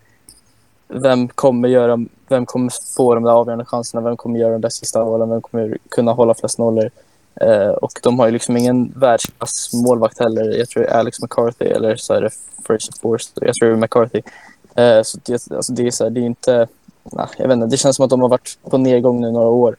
vem 0.88 1.28
kommer, 1.28 1.68
göra, 1.68 1.98
vem 2.28 2.46
kommer 2.46 2.72
få 2.96 3.14
de 3.14 3.24
där 3.24 3.32
avgörande 3.32 3.64
chanserna, 3.64 4.00
vem 4.00 4.16
kommer 4.16 4.38
göra 4.38 4.52
de 4.52 4.60
där 4.60 4.68
sista 4.68 5.04
målen, 5.04 5.30
vem 5.30 5.40
kommer 5.40 5.78
kunna 5.88 6.12
hålla 6.12 6.34
flest 6.34 6.58
nollor. 6.58 6.90
Eh, 7.40 7.68
och 7.68 7.92
de 8.02 8.18
har 8.18 8.26
ju 8.26 8.32
liksom 8.32 8.56
ingen 8.56 8.92
världsklass 8.96 9.70
målvakt 9.72 10.18
heller. 10.18 10.58
Jag 10.58 10.68
tror 10.68 10.82
det 10.82 10.88
är 10.88 10.98
Alex 10.98 11.22
McCarthy 11.22 11.64
eller 11.64 11.96
så 11.96 12.14
är 12.14 12.20
det 12.20 12.30
Fraser 12.66 12.94
Forster. 13.00 13.46
Jag 13.46 13.54
tror 13.54 13.68
det 13.68 13.74
är 13.74 13.80
McCarthy. 13.80 14.22
Eh, 14.74 15.02
så 15.02 15.18
det, 15.24 15.52
alltså 15.52 15.72
det 15.72 15.86
är 15.86 15.90
så 15.90 16.04
här, 16.04 16.10
det 16.10 16.20
är 16.20 16.24
inte... 16.24 16.68
Nah, 17.12 17.28
jag 17.38 17.48
vet 17.48 17.54
inte, 17.54 17.66
det 17.66 17.76
känns 17.76 17.96
som 17.96 18.04
att 18.04 18.10
de 18.10 18.20
har 18.20 18.28
varit 18.28 18.58
på 18.70 18.78
nedgång 18.78 19.20
nu 19.20 19.30
några 19.30 19.48
år. 19.48 19.76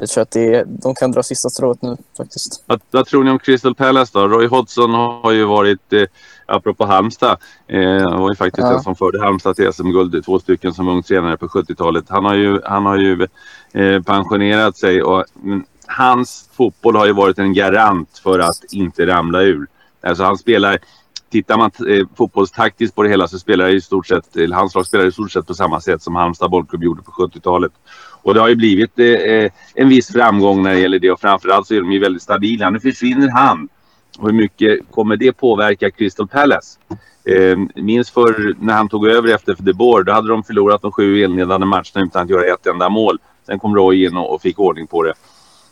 Jag 0.00 0.08
tror 0.08 0.22
att 0.22 0.30
det 0.30 0.54
är, 0.54 0.64
de 0.64 0.94
kan 0.94 1.12
dra 1.12 1.22
sista 1.22 1.48
strået 1.48 1.82
nu 1.82 1.96
faktiskt. 2.16 2.64
Vad, 2.66 2.80
vad, 2.90 3.06
tror 3.06 3.24
ni 3.24 3.30
om 3.30 3.38
Crystal 3.38 3.74
Palace 3.74 4.18
då? 4.18 4.28
Roy 4.28 4.46
Hodgson 4.46 4.94
har 4.94 5.32
ju 5.32 5.44
varit, 5.44 5.92
eh, 5.92 6.02
apropå 6.46 6.86
Halmstad, 6.86 7.36
eh, 7.66 8.18
var 8.18 8.30
ju 8.30 8.36
faktiskt 8.36 8.66
ja. 8.66 8.72
den 8.72 8.82
som 8.82 8.96
förde 8.96 9.20
Halmstad 9.20 9.56
till 9.56 9.72
SM-guld, 9.72 10.24
två 10.24 10.38
stycken 10.38 10.74
som 10.74 10.88
ung 10.88 11.02
tränare 11.02 11.36
på 11.36 11.48
70-talet. 11.48 12.04
Han 12.08 12.24
har 12.24 12.34
ju, 12.34 12.60
han 12.64 12.86
har 12.86 12.96
ju 12.96 13.26
eh, 13.72 14.02
pensionerat 14.02 14.76
sig 14.76 15.02
och 15.02 15.24
mm, 15.44 15.64
hans 15.86 16.48
fotboll 16.52 16.96
har 16.96 17.06
ju 17.06 17.12
varit 17.12 17.38
en 17.38 17.52
garant 17.52 18.20
för 18.22 18.38
att 18.38 18.72
inte 18.72 19.06
ramla 19.06 19.42
ur. 19.42 19.66
Alltså 20.00 20.24
han 20.24 20.38
spelar, 20.38 20.78
tittar 21.30 21.56
man 21.56 21.70
eh, 21.88 22.06
fotbollstaktiskt 22.16 22.94
på 22.94 23.02
det 23.02 23.08
hela 23.08 23.28
så 23.28 23.38
spelar 23.38 23.68
i 23.68 23.80
stort 23.80 24.06
sett, 24.06 24.36
eller 24.36 24.56
hans 24.56 24.74
lag 24.74 24.86
spelar 24.86 25.06
i 25.06 25.12
stort 25.12 25.32
sett 25.32 25.46
på 25.46 25.54
samma 25.54 25.80
sätt 25.80 26.02
som 26.02 26.14
Halmstad 26.14 26.50
bollklubb 26.50 26.82
gjorde 26.82 27.02
på 27.02 27.10
70-talet. 27.10 27.72
Och 28.22 28.34
det 28.34 28.40
har 28.40 28.48
ju 28.48 28.54
blivit 28.54 28.98
eh, 28.98 29.06
eh, 29.06 29.50
en 29.74 29.88
viss 29.88 30.12
framgång 30.12 30.62
när 30.62 30.74
det 30.74 30.80
gäller 30.80 30.98
det 30.98 31.10
och 31.10 31.20
framförallt 31.20 31.66
så 31.66 31.74
är 31.74 31.80
de 31.80 31.92
ju 31.92 31.98
väldigt 31.98 32.22
stabila. 32.22 32.70
Nu 32.70 32.80
försvinner 32.80 33.28
han. 33.28 33.68
Hur 34.20 34.32
mycket 34.32 34.80
kommer 34.90 35.16
det 35.16 35.32
påverka 35.32 35.90
Crystal 35.90 36.28
Palace? 36.28 36.78
Eh, 37.24 37.58
minns 37.74 38.10
för 38.10 38.54
när 38.60 38.74
han 38.74 38.88
tog 38.88 39.06
över 39.06 39.34
efter 39.34 39.56
De 39.58 39.72
Boer, 39.72 40.02
då 40.02 40.12
hade 40.12 40.28
de 40.28 40.44
förlorat 40.44 40.82
de 40.82 40.92
sju 40.92 41.24
inledande 41.24 41.66
matcherna 41.66 42.06
utan 42.06 42.22
att 42.22 42.30
göra 42.30 42.54
ett 42.54 42.66
enda 42.66 42.88
mål. 42.88 43.18
Sen 43.46 43.58
kom 43.58 43.76
Roy 43.76 44.04
in 44.04 44.16
och, 44.16 44.34
och 44.34 44.42
fick 44.42 44.58
ordning 44.58 44.86
på 44.86 45.02
det. 45.02 45.14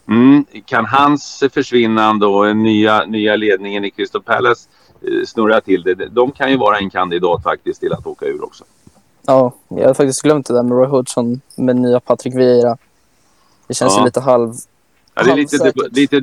Mm. 0.08 0.44
Kan 0.64 0.84
hans 0.84 1.44
försvinnande 1.52 2.26
och 2.26 2.46
den 2.46 2.62
nya, 2.62 3.04
nya 3.04 3.36
ledningen 3.36 3.84
i 3.84 3.90
Crystal 3.90 4.22
Palace 4.22 4.68
eh, 5.02 5.24
snurra 5.26 5.60
till 5.60 5.82
det, 5.82 5.94
de 5.94 6.32
kan 6.32 6.50
ju 6.50 6.56
vara 6.56 6.78
en 6.78 6.90
kandidat 6.90 7.42
faktiskt 7.42 7.80
till 7.80 7.92
att 7.92 8.06
åka 8.06 8.26
ur 8.26 8.44
också. 8.44 8.64
Ja, 9.26 9.52
jag 9.68 9.82
hade 9.82 9.94
faktiskt 9.94 10.22
glömt 10.22 10.46
det 10.46 10.54
där 10.54 10.62
med 10.62 10.78
Roy 10.78 10.86
Hodgson 10.86 11.40
med 11.56 11.76
nya 11.76 12.00
Patrick 12.00 12.34
Vieira. 12.34 12.76
Det 13.66 13.74
känns 13.74 13.92
ja. 13.92 14.00
ju 14.00 14.04
lite 14.04 14.20
halv... 14.20 14.54
Ja, 15.14 15.22
det 15.22 15.30
är 15.30 15.36
lite, 15.36 15.56
de, 15.56 15.88
lite 15.92 16.20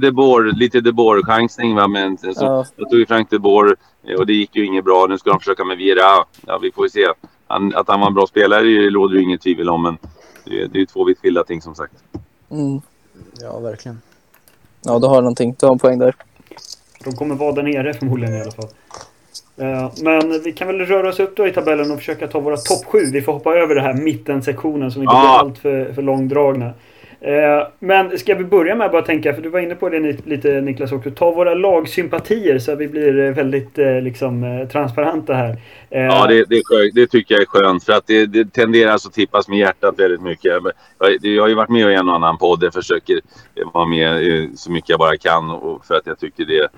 lite 0.54 0.82
DeBoer 0.82 1.24
chansning 1.24 1.76
va, 1.76 1.88
men 1.88 2.18
så, 2.18 2.34
ja. 2.36 2.66
då 2.76 2.86
tog 2.86 3.00
ju 3.00 3.06
Frank 3.06 3.30
DeBoer 3.30 3.76
eh, 4.04 4.16
och 4.16 4.26
det 4.26 4.34
gick 4.34 4.56
ju 4.56 4.66
inget 4.66 4.86
bra. 4.86 5.06
Nu 5.10 5.18
ska 5.18 5.30
de 5.30 5.40
försöka 5.40 5.64
med 5.64 5.78
Vieira. 5.78 6.26
Ja, 6.48 6.58
vi 6.58 6.72
får 6.72 6.86
ju 6.86 6.90
se. 6.90 7.08
Han, 7.48 7.76
att 7.76 7.88
han 7.88 8.00
var 8.00 8.08
en 8.08 8.14
bra 8.14 8.28
spelare 8.28 8.90
råder 8.90 9.16
ju 9.16 9.22
inget 9.22 9.42
tvivel 9.42 9.70
om, 9.70 9.84
men 9.84 9.98
det, 10.46 10.68
det 10.68 10.78
är 10.78 10.80
ju 10.80 10.86
två 10.86 11.04
vitt 11.04 11.20
skilda 11.20 11.44
ting 11.44 11.62
som 11.62 11.76
sagt. 11.76 11.94
Mm. 12.50 12.82
Ja, 13.42 13.60
verkligen. 13.60 14.02
Ja, 14.82 15.00
du 15.00 15.08
har 15.08 15.22
någonting. 15.22 15.56
Du 15.60 15.66
har 15.66 15.74
en 15.74 15.80
poäng 15.80 16.00
där. 16.00 16.16
De 17.04 17.16
kommer 17.16 17.36
vara 17.36 17.52
där 17.52 17.64
nere 17.64 17.94
förmodligen 17.94 18.36
i 18.36 18.42
alla 18.42 18.52
fall. 18.52 18.70
Uh, 19.62 19.92
men 20.02 20.42
vi 20.44 20.52
kan 20.52 20.68
väl 20.68 20.80
röra 20.80 21.10
oss 21.10 21.20
upp 21.20 21.36
då 21.36 21.48
i 21.48 21.52
tabellen 21.52 21.92
och 21.92 21.98
försöka 21.98 22.28
ta 22.28 22.40
våra 22.40 22.58
topp 22.58 22.86
7. 22.86 23.00
Vi 23.14 23.22
får 23.22 23.34
hoppa 23.34 23.56
över 23.56 23.76
det 23.76 23.82
här 23.82 23.94
mittensektionen 23.94 24.92
som 24.92 25.02
inte 25.02 25.16
ah. 25.16 25.22
blir 25.22 25.50
allt 25.50 25.58
för, 25.58 25.94
för 25.94 26.02
långdragna. 26.02 26.66
Uh, 26.66 27.68
men 27.80 28.20
ska 28.20 28.36
vi 28.36 28.44
börja 28.44 28.76
med 28.76 28.86
att 28.86 28.92
bara 28.92 29.02
tänka, 29.02 29.34
för 29.34 29.42
du 29.42 29.50
var 29.50 29.60
inne 29.60 29.76
på 29.76 29.90
det 29.90 30.26
lite 30.26 30.62
Niklas 30.62 30.92
också. 30.92 31.12
Ta 31.12 31.32
våra 31.32 31.54
lagsympatier 31.54 32.60
så 32.60 32.72
att 32.72 32.80
vi 32.80 32.88
blir 32.88 33.32
väldigt 33.32 33.80
uh, 33.80 34.02
liksom, 34.02 34.68
transparenta 34.72 35.34
här. 35.34 35.58
Ja, 35.90 36.28
det, 36.28 36.46
det, 36.50 36.62
det, 36.94 37.08
tycker 37.08 37.36
jag 37.36 37.42
är 37.42 37.46
skönt 37.46 37.84
för 37.84 37.94
att 37.94 38.08
det, 38.08 38.26
det 38.26 38.54
tenderar 38.54 38.94
att 38.94 39.14
tippas 39.14 39.48
med 39.48 39.60
hjärtat 39.60 40.00
väldigt 40.00 40.22
mycket. 40.22 40.54
Jag, 41.22 41.42
har 41.42 41.48
ju 41.48 41.56
varit 41.56 41.70
med 41.70 41.92
i 41.92 41.94
en 41.94 42.10
och 42.10 42.16
annan 42.16 42.38
podd. 42.38 42.64
Jag 42.64 42.74
försöker 42.74 43.20
vara 43.74 43.86
med 43.86 44.50
så 44.56 44.72
mycket 44.72 44.90
jag 44.90 45.00
bara 45.00 45.18
kan 45.18 45.60
för 45.88 45.96
att 45.96 46.08
jag 46.08 46.20
tycker 46.20 46.46
det 46.46 46.70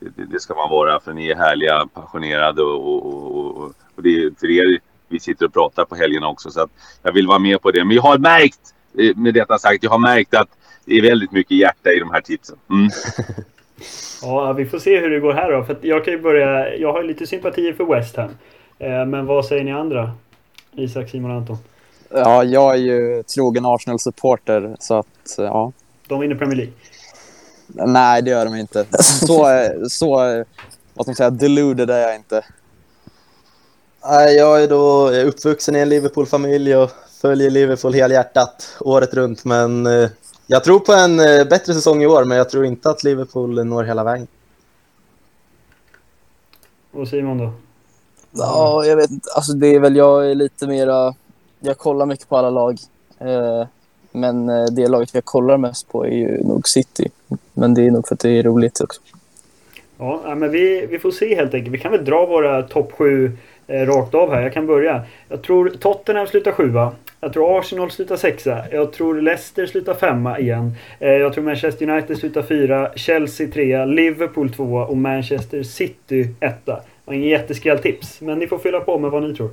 det, 0.00 0.24
det, 0.24 0.40
ska 0.40 0.54
man 0.54 0.70
vara 0.70 1.00
för 1.00 1.12
ni 1.12 1.28
är 1.28 1.36
härliga, 1.36 1.88
passionerade 1.94 2.62
och, 2.62 2.86
och, 2.86 3.36
och, 3.36 3.72
och 3.94 4.02
det 4.02 4.08
är 4.08 4.30
för 4.40 4.50
er 4.50 4.80
vi 5.08 5.20
sitter 5.20 5.46
och 5.46 5.52
pratar 5.52 5.84
på 5.84 5.94
helgerna 5.94 6.28
också. 6.28 6.50
Så 6.50 6.60
att 6.60 6.70
jag 7.02 7.12
vill 7.12 7.26
vara 7.26 7.38
med 7.38 7.62
på 7.62 7.70
det. 7.70 7.84
Men 7.84 7.96
jag 7.96 8.02
har 8.02 8.18
märkt, 8.18 8.60
eh, 8.98 9.16
med 9.16 9.34
detta 9.34 9.58
sagt, 9.58 9.82
jag 9.82 9.90
har 9.90 9.98
märkt 9.98 10.34
att 10.34 10.48
det 10.84 10.94
är 10.94 11.02
väldigt 11.02 11.32
mycket 11.32 11.56
hjärta 11.56 11.90
i 11.90 11.98
de 11.98 12.10
här 12.10 12.20
tipsen. 12.20 12.56
Mm. 12.70 12.90
ja, 14.22 14.52
vi 14.52 14.66
får 14.66 14.78
se 14.78 15.00
hur 15.00 15.10
det 15.10 15.20
går 15.20 15.32
här 15.32 15.52
då. 15.52 15.64
För 15.64 15.76
jag 15.82 16.04
kan 16.04 16.14
ju 16.14 16.20
börja, 16.20 16.76
jag 16.76 16.92
har 16.92 17.02
lite 17.02 17.26
sympatier 17.26 17.72
för 17.72 17.84
West 17.84 18.16
Ham. 18.16 18.30
Eh, 18.78 19.06
men 19.06 19.26
vad 19.26 19.44
säger 19.44 19.64
ni 19.64 19.72
andra? 19.72 20.12
Isak, 20.72 21.08
Simon 21.08 21.30
och 21.30 21.36
Anton? 21.36 21.56
Ja, 22.10 22.44
jag 22.44 22.74
är 22.74 22.78
ju 22.78 23.22
trogen 23.22 23.66
Arsenal-supporter 23.66 24.76
så 24.78 24.94
att, 24.94 25.34
ja. 25.38 25.72
De 26.08 26.20
vinner 26.20 26.34
Premier 26.34 26.56
League? 26.56 26.72
Nej, 27.74 28.22
det 28.22 28.30
gör 28.30 28.44
de 28.44 28.54
inte. 28.54 28.86
Så, 29.02 29.48
så 29.88 30.16
vad 30.94 31.04
ska 31.04 31.10
man 31.10 31.16
säga, 31.16 31.30
deluded 31.30 31.90
är 31.90 31.98
jag 31.98 32.16
inte. 32.16 32.44
Nej, 34.04 34.36
jag 34.36 34.62
är 34.62 34.68
då 34.68 35.10
uppvuxen 35.10 35.76
i 35.76 35.78
en 35.78 35.88
Liverpool-familj 35.88 36.76
och 36.76 36.90
följer 37.20 37.50
Liverpool 37.50 37.94
helhjärtat 37.94 38.76
året 38.80 39.14
runt. 39.14 39.44
Men 39.44 39.86
eh, 39.86 40.10
jag 40.46 40.64
tror 40.64 40.80
på 40.80 40.92
en 40.92 41.20
eh, 41.20 41.44
bättre 41.44 41.74
säsong 41.74 42.02
i 42.02 42.06
år, 42.06 42.24
men 42.24 42.38
jag 42.38 42.50
tror 42.50 42.64
inte 42.64 42.90
att 42.90 43.04
Liverpool 43.04 43.64
når 43.66 43.84
hela 43.84 44.04
vägen. 44.04 44.26
Och 46.92 47.08
Simon 47.08 47.38
då? 47.38 47.52
Ja, 48.30 48.84
jag 48.84 48.96
vet 48.96 49.10
inte. 49.10 49.30
Alltså 49.34 49.52
det 49.52 49.66
är 49.66 49.80
väl, 49.80 49.96
jag 49.96 50.30
är 50.30 50.34
lite 50.34 50.66
mera... 50.66 51.14
Jag 51.60 51.78
kollar 51.78 52.06
mycket 52.06 52.28
på 52.28 52.36
alla 52.36 52.50
lag. 52.50 52.78
Eh, 53.18 53.66
men 54.12 54.48
eh, 54.48 54.64
det 54.64 54.88
laget 54.88 55.14
jag 55.14 55.24
kollar 55.24 55.56
mest 55.56 55.88
på 55.88 56.06
är 56.06 56.10
ju 56.10 56.42
nog 56.42 56.68
City. 56.68 57.08
Men 57.54 57.74
det 57.74 57.86
är 57.86 57.90
nog 57.90 58.08
för 58.08 58.14
att 58.14 58.20
det 58.20 58.30
är 58.30 58.42
roligt 58.42 58.80
också. 58.80 59.00
Ja, 59.98 60.34
men 60.36 60.50
vi, 60.50 60.86
vi 60.86 60.98
får 60.98 61.10
se 61.10 61.34
helt 61.34 61.54
enkelt. 61.54 61.74
Vi 61.74 61.78
kan 61.78 61.92
väl 61.92 62.04
dra 62.04 62.26
våra 62.26 62.62
topp 62.62 62.92
sju 62.92 63.32
eh, 63.66 63.86
rakt 63.86 64.14
av 64.14 64.30
här. 64.30 64.42
Jag 64.42 64.52
kan 64.52 64.66
börja. 64.66 65.02
Jag 65.28 65.42
tror 65.42 65.68
Tottenham 65.68 66.26
slutar 66.26 66.52
sjua. 66.52 66.92
Jag 67.20 67.32
tror 67.32 67.58
Arsenal 67.58 67.90
slutar 67.90 68.16
sexa. 68.16 68.64
Jag 68.72 68.92
tror 68.92 69.20
Leicester 69.20 69.66
slutar 69.66 69.94
femma 69.94 70.38
igen. 70.38 70.72
Eh, 70.98 71.12
jag 71.12 71.32
tror 71.32 71.44
Manchester 71.44 71.90
United 71.90 72.18
slutar 72.18 72.42
fyra. 72.42 72.90
Chelsea 72.96 73.48
trea. 73.48 73.84
Liverpool 73.84 74.50
tvåa 74.50 74.86
och 74.86 74.96
Manchester 74.96 75.62
City 75.62 76.28
etta. 76.40 76.80
Och 77.04 77.14
ingen 77.14 77.28
jätteskrälltips, 77.28 78.20
men 78.20 78.38
ni 78.38 78.46
får 78.46 78.58
fylla 78.58 78.80
på 78.80 78.98
med 78.98 79.10
vad 79.10 79.22
ni 79.22 79.34
tror. 79.34 79.50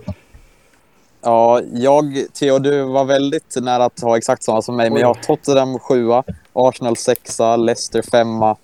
Ja, 1.22 1.62
jag, 1.74 2.26
Theo, 2.34 2.60
du 2.60 2.84
var 2.84 3.06
väldigt 3.06 3.56
nära 3.56 3.86
att 3.86 4.02
ha 4.02 4.18
exakt 4.18 4.44
samma 4.44 4.62
som 4.62 4.76
mig, 4.76 4.90
men 4.90 5.02
jag 5.02 5.08
har 5.08 5.14
Tottenham 5.14 5.80
sjua, 5.80 6.24
Arsenal 6.54 6.98
sexa, 6.98 7.56
Leicester 7.56 8.02
femma, 8.02 8.58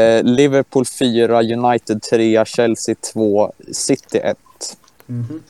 eh, 0.00 0.22
Liverpool 0.22 0.86
fyra, 0.86 1.42
United 1.42 2.02
trea, 2.02 2.44
Chelsea 2.44 2.94
två, 3.12 3.52
City 3.72 4.18
ett. 4.18 4.38
Mm 5.08 5.24
-hmm. 5.24 5.40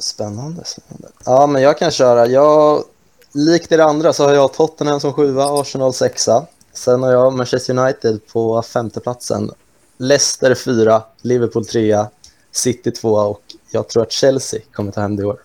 Spännande, 0.00 0.64
spännande. 0.64 1.08
Ja, 1.24 1.46
men 1.46 1.62
jag 1.62 1.78
kan 1.78 1.90
köra. 1.90 2.26
Jag, 2.26 2.84
likt 3.32 3.72
er 3.72 3.78
andra 3.78 4.12
så 4.12 4.24
har 4.24 4.34
jag 4.34 4.52
Tottenham 4.52 5.00
som 5.00 5.12
sjua, 5.12 5.60
Arsenal 5.60 5.92
sexa. 5.92 6.46
Sen 6.72 7.02
har 7.02 7.12
jag 7.12 7.32
Manchester 7.32 7.78
United 7.78 8.20
på 8.32 8.62
femteplatsen. 8.62 9.50
Leicester 9.98 10.54
fyra, 10.54 11.02
Liverpool 11.22 11.66
trea, 11.66 12.08
City 12.52 12.90
tvåa 12.90 13.24
och 13.24 13.45
jag 13.70 13.88
tror 13.88 14.02
att 14.02 14.12
Chelsea 14.12 14.60
kommer 14.72 14.92
ta 14.92 15.00
hem 15.00 15.16
det 15.16 15.22
i 15.22 15.26
år. 15.26 15.38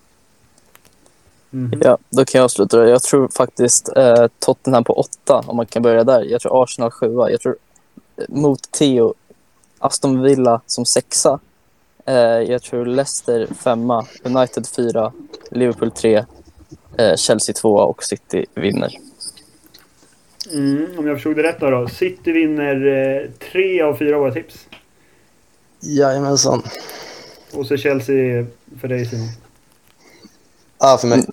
Mm. 1.54 1.80
Ja, 1.84 1.98
då 2.10 2.26
kan 2.26 2.40
jag 2.40 2.46
avsluta. 2.46 2.88
Jag 2.88 3.04
tror 3.04 3.28
faktiskt 3.28 3.90
eh, 3.98 4.28
Tottenham 4.40 4.84
på 4.84 4.94
åtta, 4.94 5.44
om 5.48 5.58
man 5.58 5.66
kan 5.66 5.82
börja 5.82 6.04
där. 6.04 6.24
Jag 6.24 6.42
tror 6.42 6.64
Arsenal 6.64 6.92
sjua. 6.92 7.32
Jag 7.32 7.42
tror 7.42 7.56
eh, 8.18 8.24
mot 8.30 8.72
Theo, 8.72 9.14
Aston 9.80 10.22
Villa 10.22 10.62
som 10.66 10.86
sexa. 10.86 11.40
Eh, 12.06 12.16
jag 12.16 12.62
tror 12.62 12.86
Leicester 12.86 13.48
femma, 13.64 14.06
United 14.24 14.68
fyra, 14.68 15.14
Liverpool 15.52 15.92
tre, 15.92 16.26
eh, 16.98 17.16
Chelsea 17.16 17.54
tvåa 17.54 17.84
och 17.84 18.04
City 18.04 18.46
vinner. 18.54 18.98
Mm, 20.52 20.88
om 20.98 21.08
jag 21.08 21.16
förstod 21.16 21.36
det 21.36 21.44
rätt 21.44 21.60
då, 21.60 21.70
då. 21.70 21.88
City 21.88 22.32
vinner 22.32 22.86
eh, 22.88 23.30
tre 23.52 23.82
av 23.82 23.96
fyra 23.96 24.16
av 24.16 24.22
våra 24.22 24.34
tips. 24.34 24.68
Jajamensan. 25.80 26.64
Och 27.54 27.66
så 27.66 27.78
Chelsea 27.78 28.46
för 28.82 28.88
dig 28.88 29.06
Simon. 29.06 29.28
Ja, 30.80 30.98
för 31.02 31.08
mig. 31.08 31.26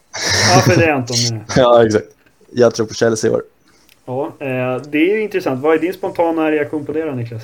Ja, 0.55 0.61
för 0.61 0.77
dig 0.77 0.91
Anton. 0.91 1.17
ja, 1.57 1.87
exakt. 1.87 2.07
Jag 2.51 2.75
tror 2.75 2.87
på 2.87 2.95
Chelsea 2.95 3.31
i 3.31 3.35
år. 3.35 3.43
Ja, 4.07 4.27
eh, 4.39 4.83
det 4.83 4.99
är 4.99 5.17
ju 5.17 5.23
intressant. 5.23 5.63
Vad 5.63 5.75
är 5.75 5.79
din 5.79 5.93
spontana 5.93 6.51
reaktion 6.51 6.87
på 6.87 6.93
det 6.93 7.05
då, 7.05 7.13
Niklas? 7.13 7.43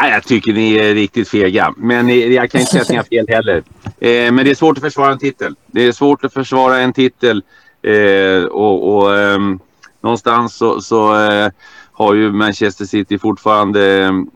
Nej, 0.00 0.10
jag 0.10 0.24
tycker 0.24 0.52
ni 0.52 0.74
är 0.74 0.94
riktigt 0.94 1.28
fega. 1.28 1.74
Men 1.76 2.32
jag 2.32 2.50
kan 2.50 2.60
inte 2.60 2.72
säga 2.72 2.82
att 2.82 2.88
ni 2.88 2.96
har 2.96 3.04
fel 3.04 3.28
heller. 3.28 3.62
Eh, 4.00 4.32
men 4.32 4.44
det 4.44 4.50
är 4.50 4.54
svårt 4.54 4.78
att 4.78 4.84
försvara 4.84 5.12
en 5.12 5.18
titel. 5.18 5.54
Det 5.66 5.86
är 5.86 5.92
svårt 5.92 6.24
att 6.24 6.32
försvara 6.32 6.78
en 6.78 6.92
titel. 6.92 7.42
Eh, 7.82 8.44
och, 8.44 8.96
och 8.96 9.18
ehm, 9.18 9.58
någonstans 10.00 10.54
så, 10.54 10.80
så 10.80 11.14
har 11.92 12.14
ju 12.14 12.32
Manchester 12.32 12.84
City 12.84 13.18
fortfarande 13.18 14.04
ehm, 14.04 14.30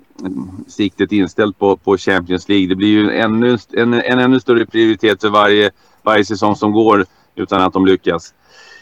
siktet 0.69 1.13
inställt 1.13 1.59
på, 1.59 1.77
på 1.77 1.99
Champions 1.99 2.49
League. 2.49 2.69
Det 2.69 2.75
blir 2.75 2.89
ju 2.89 3.11
ännu, 3.11 3.59
en, 3.73 3.95
en 3.95 4.19
ännu 4.19 4.41
större 4.41 4.67
prioritet 4.67 5.21
för 5.21 5.29
varje, 5.29 5.71
varje 6.03 6.25
säsong 6.25 6.57
som 6.57 6.73
går 6.73 7.07
utan 7.35 7.63
att 7.63 7.73
de 7.73 7.87
lyckas. 7.87 8.35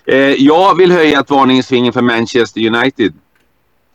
Eh, 0.07 0.17
jag 0.19 0.77
vill 0.77 0.93
höja 0.93 1.21
ett 1.21 1.31
varningens 1.31 1.67
finger 1.67 1.93
för 1.93 2.03
Manchester 2.03 2.67
United. 2.67 3.13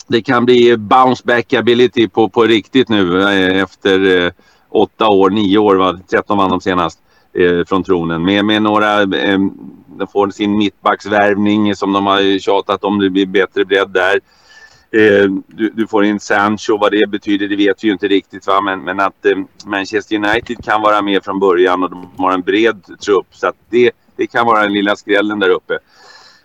Det 0.08 0.22
kan 0.22 0.46
bli 0.46 0.78
bounce 0.78 1.24
back 1.26 1.54
ability 1.54 2.08
på, 2.08 2.30
på 2.30 2.44
riktigt 2.44 2.90
nu 2.90 3.22
eh, 3.22 3.62
efter 3.62 4.26
eh, 4.26 4.32
åtta 4.70 5.08
år, 5.08 5.30
nio 5.30 5.58
år, 5.58 5.76
va? 5.76 6.00
13 6.10 6.38
vann 6.38 6.50
de 6.50 6.62
senast 6.62 7.00
eh, 7.34 7.66
från 7.66 7.84
tronen. 7.84 8.26
Med, 8.26 8.46
med 8.46 8.62
några, 8.62 9.02
eh, 9.02 9.40
de 9.98 10.08
får 10.12 10.30
sin 10.30 10.58
mittbacksvärvning 10.58 11.76
som 11.76 11.94
de 11.94 12.06
har 12.06 12.40
tjatat 12.40 12.84
om, 12.84 13.00
det 13.00 13.10
blir 13.10 13.26
bättre 13.26 13.66
bredd 13.66 13.90
där. 13.90 14.20
Eh, 14.94 15.30
du, 15.48 15.70
du, 15.70 15.88
får 15.88 16.06
in 16.06 16.20
Sancho, 16.20 16.78
vad 16.78 16.92
det 16.92 17.10
betyder 17.10 17.48
det 17.48 17.56
vet 17.56 17.84
vi 17.84 17.88
ju 17.88 17.94
inte 17.94 18.08
riktigt. 18.08 18.48
Va? 18.48 18.62
Men, 18.62 18.84
men 18.84 19.00
att 19.00 19.26
eh, 19.26 19.38
Manchester 19.66 20.16
United 20.16 20.64
kan 20.64 20.82
vara 20.82 21.02
med 21.02 21.24
från 21.24 21.40
början 21.40 21.84
och 21.84 21.90
de 21.90 22.10
har 22.18 22.32
en 22.32 22.42
bred 22.42 22.84
trupp. 23.06 23.28
Så 23.32 23.48
att 23.48 23.56
det, 23.70 23.92
det 24.16 24.28
kan 24.28 24.46
vara 24.46 24.62
den 24.62 24.74
lilla 24.74 24.96
skrällen 24.96 25.40
där 25.40 25.50
uppe. 25.50 25.74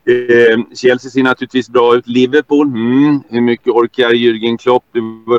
Eh, 0.08 0.58
Chelsea 0.74 1.11
ser 1.11 1.22
naturligtvis 1.22 1.68
bra 1.68 1.96
ut. 1.96 2.06
Liverpool, 2.08 2.66
mm, 2.66 3.22
hur 3.28 3.40
mycket 3.40 3.68
orkar 3.68 4.11
Jürgen 4.11 4.56
Klopp? 4.56 4.84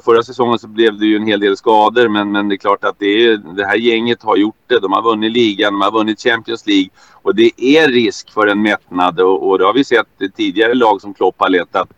Förra 0.06 0.24
säsongen 0.24 0.60
så 0.60 0.68
blev 0.68 1.00
det 1.00 1.06
ju 1.06 1.16
en 1.16 1.28
hel 1.28 1.40
del 1.40 1.58
skador 1.58 2.08
men, 2.08 2.32
men 2.32 2.50
det 2.50 2.56
är 2.56 2.58
klart 2.58 2.84
att 2.84 3.00
det, 3.00 3.06
är, 3.06 3.38
det 3.38 3.66
här 3.66 3.76
gänget 3.76 4.24
har 4.24 4.38
gjort 4.38 4.64
det. 4.68 4.80
De 4.80 4.92
har 4.92 5.02
vunnit 5.02 5.32
ligan, 5.32 5.74
de 5.74 5.82
har 5.82 5.92
vunnit 5.92 6.22
Champions 6.22 6.68
League 6.68 6.90
och 7.12 7.36
det 7.36 7.52
är 7.58 7.88
risk 7.88 8.34
för 8.34 8.48
en 8.48 8.62
mättnad 8.62 9.20
och, 9.20 9.50
och 9.50 9.60
det 9.60 9.66
har 9.66 9.74
vi 9.74 9.84
sett 9.84 10.08
tidigare 10.36 10.74
lag 10.74 11.02
som 11.02 11.14
Klopp 11.14 11.36
har 11.38 11.50
letat 11.50 11.90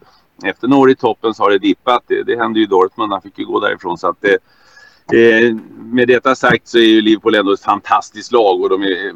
efter 0.50 0.68
några 0.68 0.82
år 0.82 0.92
i 0.92 0.96
toppen 0.96 1.34
så 1.34 1.44
har 1.44 1.52
det 1.52 1.58
dippat. 1.58 2.04
Det, 2.08 2.24
det 2.24 2.38
hände 2.38 2.60
ju 2.60 2.66
Dortmund, 2.66 3.14
han 3.14 3.22
fick 3.22 3.40
ju 3.40 3.46
gå 3.46 3.60
därifrån. 3.60 3.98
Så 3.98 4.08
att 4.08 4.26
eh, 4.26 5.56
med 5.78 6.08
detta 6.08 6.36
sagt 6.36 6.68
så 6.68 6.78
är 6.78 6.82
ju 6.82 7.02
Liverpool 7.02 7.36
ändå 7.36 7.54
ett 7.54 7.62
fantastiskt 7.62 8.32
lag 8.32 8.62
och 8.62 8.70
de 8.70 8.84
är, 8.84 9.14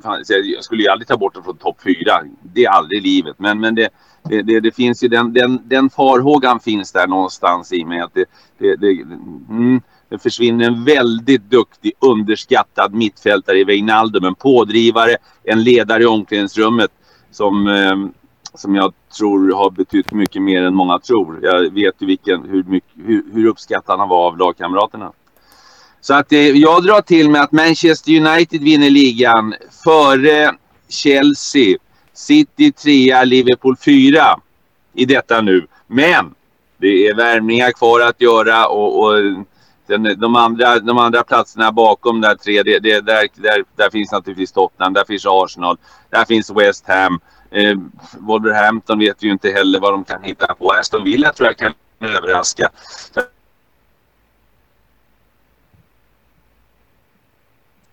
jag 0.56 0.64
skulle 0.64 0.84
ju 0.84 0.90
aldrig 0.90 1.08
ta 1.08 1.18
bort 1.18 1.34
dem 1.34 1.44
från 1.44 1.58
topp 1.58 1.78
fyra. 1.84 2.14
Det 2.54 2.66
är 2.66 2.70
aldrig 2.70 3.04
livet. 3.04 3.36
Men, 3.40 3.60
men 3.60 3.76
det, 3.76 3.90
det, 4.30 4.42
det, 4.42 4.60
det, 4.60 4.72
finns 4.72 5.04
ju 5.04 5.08
den, 5.08 5.34
den, 5.34 5.62
den 5.64 5.90
farhågan 5.90 6.60
finns 6.60 6.92
där 6.92 7.08
någonstans 7.08 7.74
i 7.74 7.86
mig 7.86 8.00
att 8.00 8.14
det, 8.14 8.26
det, 8.58 8.76
det, 8.76 8.92
mm, 9.50 9.82
det 10.10 10.18
försvinner 10.18 10.66
en 10.66 10.84
väldigt 10.84 11.50
duktig 11.50 11.94
underskattad 12.00 12.94
mittfältare 12.94 13.60
i 13.60 13.64
Wijnaldum. 13.64 14.24
En 14.24 14.36
pådrivare, 14.36 15.16
en 15.44 15.64
ledare 15.64 16.04
i 16.04 16.06
omklädningsrummet 16.06 16.92
som 17.32 17.68
eh, 17.68 17.96
som 18.58 18.76
jag 18.76 18.94
tror 19.18 19.54
har 19.54 19.70
betytt 19.70 20.12
mycket 20.12 20.42
mer 20.42 20.64
än 20.64 20.76
många 20.76 21.00
tror. 21.00 21.40
Jag 21.42 21.74
vet 21.74 21.96
ju 22.00 22.06
vilken, 22.06 22.44
hur, 22.50 22.64
mycket, 22.64 22.92
hur, 23.06 23.24
hur 23.34 23.46
uppskattad 23.48 24.00
han 24.00 24.10
var 24.10 24.28
av 24.28 24.38
lagkamraterna. 24.38 25.12
Så 26.02 26.14
att 26.14 26.32
eh, 26.32 26.40
jag 26.40 26.84
drar 26.84 27.02
till 27.02 27.30
med 27.30 27.42
att 27.42 27.52
Manchester 27.52 28.12
United 28.12 28.62
vinner 28.62 28.90
ligan 28.90 29.54
före 29.84 30.56
Chelsea, 30.90 31.78
City 32.14 32.72
3, 32.72 33.26
Liverpool 33.26 33.78
4 33.78 34.40
i 34.94 35.06
detta 35.06 35.42
nu. 35.42 35.68
Men 35.88 36.36
det 36.78 37.08
är 37.08 37.16
värmningar 37.16 37.72
kvar 37.72 38.02
att 38.02 38.22
göra 38.22 38.68
och, 38.68 39.04
och 39.04 39.14
den, 39.88 40.20
de, 40.20 40.36
andra, 40.36 40.80
de 40.80 40.98
andra 40.98 41.24
platserna 41.24 41.72
bakom 41.72 42.22
där 42.22 42.36
tre, 42.36 42.64
det, 42.64 42.80
det, 42.80 43.02
där, 43.02 43.28
där, 43.36 43.64
där 43.76 43.90
finns 43.90 44.12
naturligtvis 44.12 44.52
Tottenham, 44.52 44.94
där 44.94 45.06
finns 45.06 45.26
Arsenal, 45.26 45.78
där 46.10 46.26
finns 46.26 46.52
West 46.52 46.88
Ham. 46.88 47.20
Eh, 47.56 47.78
Wolverhampton 48.20 49.00
vet 49.00 49.24
vi 49.24 49.28
ju 49.28 49.34
inte 49.34 49.50
heller 49.50 49.80
vad 49.80 49.94
de 49.94 50.04
kan 50.04 50.24
hitta 50.24 50.56
på. 50.56 50.72
Aston 50.72 51.04
Villa 51.04 51.34
tror 51.34 51.48
jag 51.48 51.58
kan 51.58 51.74
överraska. 52.00 52.70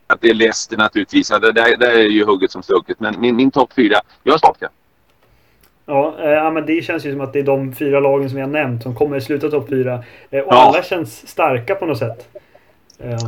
Att 0.06 0.20
det 0.20 0.30
är 0.30 0.34
Leicester 0.34 0.76
naturligtvis. 0.76 1.30
Ja, 1.30 1.38
det 1.38 1.52
där, 1.52 1.82
är 1.82 2.02
ju 2.02 2.24
hugget 2.24 2.50
som 2.50 2.62
stucket. 2.62 3.00
Men 3.00 3.20
min, 3.20 3.36
min 3.36 3.50
topp 3.50 3.72
fyra, 3.76 4.00
jag 4.22 4.38
startar. 4.38 4.68
Ja, 5.86 6.16
eh, 6.18 6.52
men 6.52 6.66
det 6.66 6.84
känns 6.84 7.04
ju 7.06 7.12
som 7.12 7.20
att 7.20 7.32
det 7.32 7.38
är 7.38 7.42
de 7.42 7.74
fyra 7.74 8.00
lagen 8.00 8.30
som 8.30 8.38
jag 8.38 8.48
nämnt 8.48 8.82
som 8.82 8.94
kommer 8.94 9.20
sluta 9.20 9.50
topp 9.50 9.68
fyra. 9.68 10.04
Eh, 10.30 10.40
och 10.40 10.54
ja. 10.54 10.68
alla 10.68 10.82
känns 10.82 11.28
starka 11.28 11.74
på 11.74 11.86
något 11.86 11.98
sätt. 11.98 12.28
Eh, 12.98 13.18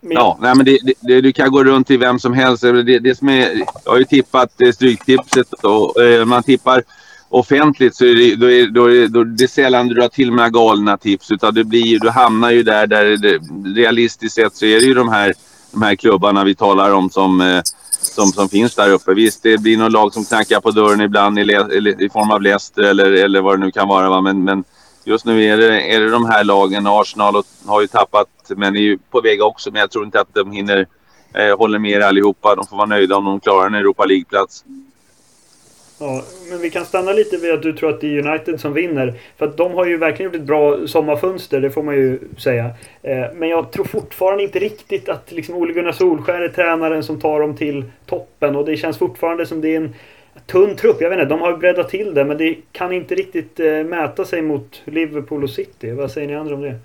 min... 0.00 0.12
Ja, 0.12 0.38
nej, 0.40 0.54
men 0.54 0.66
det, 0.66 0.78
det, 1.00 1.20
du 1.20 1.32
kan 1.32 1.50
gå 1.50 1.64
runt 1.64 1.86
till 1.86 1.98
vem 1.98 2.18
som 2.18 2.32
helst. 2.32 2.62
Det, 2.62 2.98
det 2.98 3.18
som 3.18 3.28
är, 3.28 3.64
jag 3.84 3.92
har 3.92 3.98
ju 3.98 4.04
tippat 4.04 4.60
eh, 4.60 4.72
Stryktipset 4.72 5.52
och 5.52 6.02
eh, 6.02 6.24
man 6.24 6.42
tippar 6.42 6.82
offentligt 7.28 7.94
så 7.94 8.04
är 8.04 8.14
det, 8.14 8.36
då 8.36 8.50
är, 8.50 8.66
då 8.66 8.90
är, 8.90 9.08
då 9.08 9.20
är 9.20 9.24
det 9.24 9.48
sällan 9.48 9.88
du 9.88 9.94
drar 9.94 10.08
till 10.08 10.32
med 10.32 10.52
galna 10.52 10.96
tips. 10.96 11.30
Utan 11.30 11.54
det 11.54 11.64
blir, 11.64 11.98
du 11.98 12.10
hamnar 12.10 12.50
ju 12.50 12.62
där, 12.62 12.86
där 12.86 13.16
det, 13.16 13.38
realistiskt 13.80 14.34
sett 14.34 14.56
så 14.56 14.64
är 14.64 14.80
det 14.80 14.86
ju 14.86 14.94
de 14.94 15.08
här, 15.08 15.34
de 15.72 15.82
här 15.82 15.94
klubbarna 15.94 16.44
vi 16.44 16.54
talar 16.54 16.92
om 16.92 17.10
som, 17.10 17.40
eh, 17.40 17.60
som, 18.00 18.26
som 18.26 18.48
finns 18.48 18.74
där 18.74 18.90
uppe. 18.90 19.14
Visst, 19.14 19.42
det 19.42 19.58
blir 19.58 19.76
något 19.76 19.92
lag 19.92 20.14
som 20.14 20.24
knackar 20.24 20.60
på 20.60 20.70
dörren 20.70 21.00
ibland 21.00 21.38
i, 21.38 21.42
i 21.98 22.08
form 22.12 22.30
av 22.30 22.42
Leicester 22.42 22.82
eller, 22.82 23.12
eller 23.12 23.40
vad 23.40 23.58
det 23.60 23.64
nu 23.64 23.70
kan 23.70 23.88
vara. 23.88 24.10
Va? 24.10 24.20
Men, 24.20 24.44
men 24.44 24.64
just 25.04 25.24
nu 25.24 25.44
är 25.44 25.56
det, 25.56 25.94
är 25.94 26.00
det 26.00 26.10
de 26.10 26.24
här 26.24 26.44
lagen. 26.44 26.86
Arsenal 26.86 27.42
har 27.66 27.80
ju 27.80 27.86
tappat 27.86 28.28
men 28.48 28.76
är 28.76 28.80
ju 28.80 28.98
på 29.10 29.20
väg 29.20 29.42
också. 29.42 29.70
Men 29.70 29.80
jag 29.80 29.90
tror 29.90 30.04
inte 30.04 30.20
att 30.20 30.34
de 30.34 30.52
hinner 30.52 30.86
eh, 31.34 31.58
hålla 31.58 31.78
med 31.78 32.02
allihopa. 32.02 32.54
De 32.54 32.66
får 32.66 32.76
vara 32.76 32.86
nöjda 32.86 33.16
om 33.16 33.24
de 33.24 33.40
klarar 33.40 33.66
en 33.66 33.74
Europa 33.74 34.04
League-plats. 34.04 34.64
Ja, 36.02 36.22
men 36.50 36.60
vi 36.60 36.70
kan 36.70 36.84
stanna 36.84 37.12
lite 37.12 37.36
vid 37.36 37.52
att 37.52 37.62
du 37.62 37.72
tror 37.72 37.90
att 37.90 38.00
det 38.00 38.18
är 38.18 38.28
United 38.28 38.60
som 38.60 38.72
vinner. 38.72 39.14
För 39.38 39.46
att 39.46 39.56
de 39.56 39.72
har 39.74 39.86
ju 39.86 39.96
verkligen 39.96 40.32
gjort 40.32 40.40
ett 40.40 40.46
bra 40.46 40.86
sommarfönster, 40.86 41.60
det 41.60 41.70
får 41.70 41.82
man 41.82 41.94
ju 41.94 42.18
säga. 42.38 42.64
Eh, 43.02 43.26
men 43.34 43.48
jag 43.48 43.70
tror 43.70 43.84
fortfarande 43.84 44.42
inte 44.42 44.58
riktigt 44.58 45.08
att 45.08 45.32
liksom 45.32 45.54
Ole 45.54 45.72
Gunnar 45.72 45.92
Solskär 45.92 46.40
är 46.40 46.48
tränaren 46.48 47.04
som 47.04 47.20
tar 47.20 47.40
dem 47.40 47.56
till 47.56 47.84
toppen. 48.06 48.56
Och 48.56 48.64
det 48.64 48.76
känns 48.76 48.98
fortfarande 48.98 49.46
som 49.46 49.60
det 49.60 49.68
är 49.68 49.76
en 49.76 49.94
tunn 50.46 50.76
trupp. 50.76 51.00
Jag 51.00 51.10
vet 51.10 51.18
inte, 51.18 51.34
de 51.34 51.40
har 51.40 51.56
breddat 51.56 51.88
till 51.88 52.14
det 52.14 52.24
men 52.24 52.38
det 52.38 52.56
kan 52.72 52.92
inte 52.92 53.14
riktigt 53.14 53.60
eh, 53.60 53.66
mäta 53.66 54.24
sig 54.24 54.42
mot 54.42 54.80
Liverpool 54.84 55.44
och 55.44 55.50
City. 55.50 55.90
Vad 55.90 56.10
säger 56.10 56.26
ni 56.26 56.34
andra 56.34 56.54
om 56.54 56.60
det? 56.62 56.78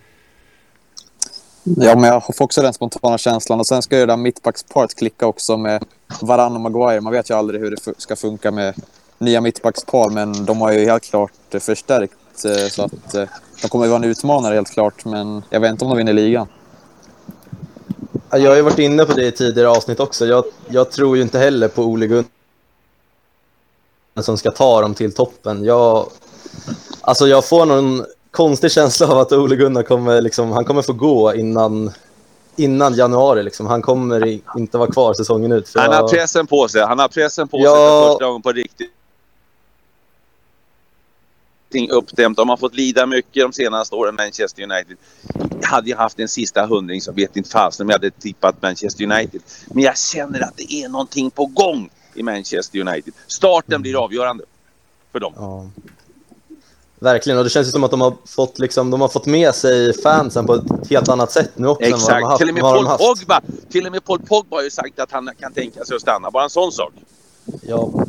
Ja, 1.64 1.96
men 1.96 2.04
jag 2.04 2.36
får 2.36 2.46
också 2.46 2.62
den 2.62 2.74
spontana 2.74 3.18
känslan. 3.18 3.60
Och 3.60 3.68
sen 3.68 3.82
ska 3.82 3.96
ju 3.96 4.06
det 4.06 4.12
där 4.12 4.18
mittbackspart 4.18 4.93
klicka 4.93 5.28
också 5.28 5.58
med 5.58 5.84
Varann 6.22 6.56
och 6.56 6.62
Maguire. 6.62 7.02
Man 7.02 7.14
vet 7.14 7.30
ju 7.30 7.34
aldrig 7.34 7.62
hur 7.62 7.72
det 7.72 7.93
ska 7.98 8.16
funka 8.16 8.52
med 8.52 8.76
nya 9.18 9.41
mittbackspar, 9.41 10.10
men 10.10 10.46
de 10.46 10.62
har 10.62 10.72
ju 10.72 10.86
helt 10.86 11.04
klart 11.04 11.32
förstärkt 11.60 12.14
så 12.70 12.84
att 12.84 13.12
de 13.62 13.68
kommer 13.70 13.86
att 13.86 13.91
vara 13.91 14.04
en 14.04 14.10
utmanare 14.10 14.56
helt 14.56 14.72
klart, 14.72 15.06
men 15.06 15.43
jag 15.50 15.60
vet 15.60 15.72
inte 15.72 15.86
om 15.86 15.89
de 15.89 15.98
vinner 15.98 16.14
ligan. 16.14 16.48
Jag 18.32 18.50
har 18.50 18.56
ju 18.56 18.62
varit 18.62 18.80
inne 18.80 19.06
på 19.06 19.14
det 19.14 19.26
i 19.26 19.32
tidigare 19.32 19.70
avsnitt 19.70 20.00
också. 20.00 20.26
Jag, 20.26 20.43
jag 20.70 20.91
tror 20.91 21.18
ju 21.18 21.24
inte 21.24 21.39
heller 21.39 21.68
på 21.68 21.84
Ole 21.84 22.08
Gunnar 22.08 22.26
som 24.24 24.38
ska 24.38 24.51
ta 24.51 24.82
dem 24.82 24.93
till 24.93 25.13
toppen. 25.13 25.66
Jag, 25.66 26.09
alltså 27.01 27.28
jag 27.28 27.47
får 27.47 27.66
någon 27.66 28.05
konstig 28.32 28.72
känsla 28.72 29.07
av 29.07 29.18
att 29.18 29.32
Ole 29.32 29.55
Gunnar 29.55 29.84
kommer, 29.84 30.22
liksom, 30.22 30.51
han 30.51 30.66
kommer 30.66 30.82
få 30.82 30.93
gå 30.93 31.36
innan, 31.36 31.91
innan 32.55 32.93
januari. 32.93 33.43
Liksom. 33.43 33.66
Han 33.66 33.82
kommer 33.82 34.39
inte 34.57 34.78
vara 34.78 34.91
kvar 34.91 35.13
säsongen 35.13 35.51
ut. 35.51 35.72
han 35.76 35.93
har 35.93 36.07
pressen 36.07 36.47
på 36.47 36.68
sig. 36.68 36.82
Han 36.82 36.99
har 36.99 37.07
pressen 37.07 37.47
på 37.47 37.57
ja, 37.59 37.63
sig 37.63 37.76
för 37.76 38.09
första 38.11 38.26
gången 38.26 38.41
på 38.41 38.51
riktigt 38.51 38.91
uppdämt. 41.89 42.38
De 42.38 42.49
har 42.49 42.57
fått 42.57 42.76
lida 42.76 43.05
mycket 43.05 43.43
de 43.43 43.53
senaste 43.53 43.95
åren, 43.95 44.16
Manchester 44.16 44.63
United. 44.63 44.97
Hade 45.63 45.89
jag 45.89 45.97
haft 45.97 46.20
en 46.20 46.28
sista 46.28 46.66
hundring 46.66 47.01
så 47.01 47.11
vet 47.11 47.38
inte 47.38 47.49
fasen 47.49 47.86
om 47.86 47.89
jag 47.89 47.95
hade 47.95 48.11
tippat 48.11 48.61
Manchester 48.61 49.03
United. 49.03 49.41
Men 49.68 49.84
jag 49.84 49.97
känner 49.97 50.41
att 50.41 50.57
det 50.57 50.74
är 50.74 50.89
någonting 50.89 51.32
på 51.32 51.45
gång 51.45 51.89
i 52.16 52.24
Manchester 52.24 52.80
United. 52.80 53.13
Starten 53.28 53.82
blir 53.82 54.03
avgörande 54.03 54.43
för 55.11 55.20
dem. 55.20 55.34
Ja. 55.38 55.70
Verkligen, 56.99 57.38
och 57.38 57.43
det 57.43 57.49
känns 57.49 57.68
ju 57.68 57.72
som 57.72 57.84
att 57.84 57.91
de 57.91 58.01
har 58.01 58.13
fått, 58.26 58.59
liksom, 58.59 58.91
de 58.91 59.01
har 59.01 59.07
fått 59.07 59.26
med 59.26 59.55
sig 59.55 59.93
fansen 59.93 60.45
på 60.45 60.53
ett 60.53 60.89
helt 60.89 61.09
annat 61.09 61.32
sätt 61.32 61.51
nu 61.55 61.68
också. 61.68 61.86
Exakt, 61.86 62.11
än 62.11 62.22
vad 62.22 62.32
de 62.32 62.38
till, 62.38 62.49
och 62.49 62.53
med 62.53 62.61
Paul 62.61 62.86
Pogba, 62.86 63.41
till 63.70 63.86
och 63.86 63.91
med 63.91 64.05
Paul 64.05 64.20
Pogba 64.20 64.55
har 64.55 64.63
ju 64.63 64.72
sagt 64.72 64.99
att 64.99 65.11
han 65.11 65.30
kan 65.39 65.53
tänka 65.53 65.86
sig 65.86 65.95
att 65.95 66.01
stanna. 66.01 66.32
Bara 66.32 66.43
en 66.43 66.49
sån 66.49 66.72
sak. 66.72 66.93
Ja. 67.61 68.05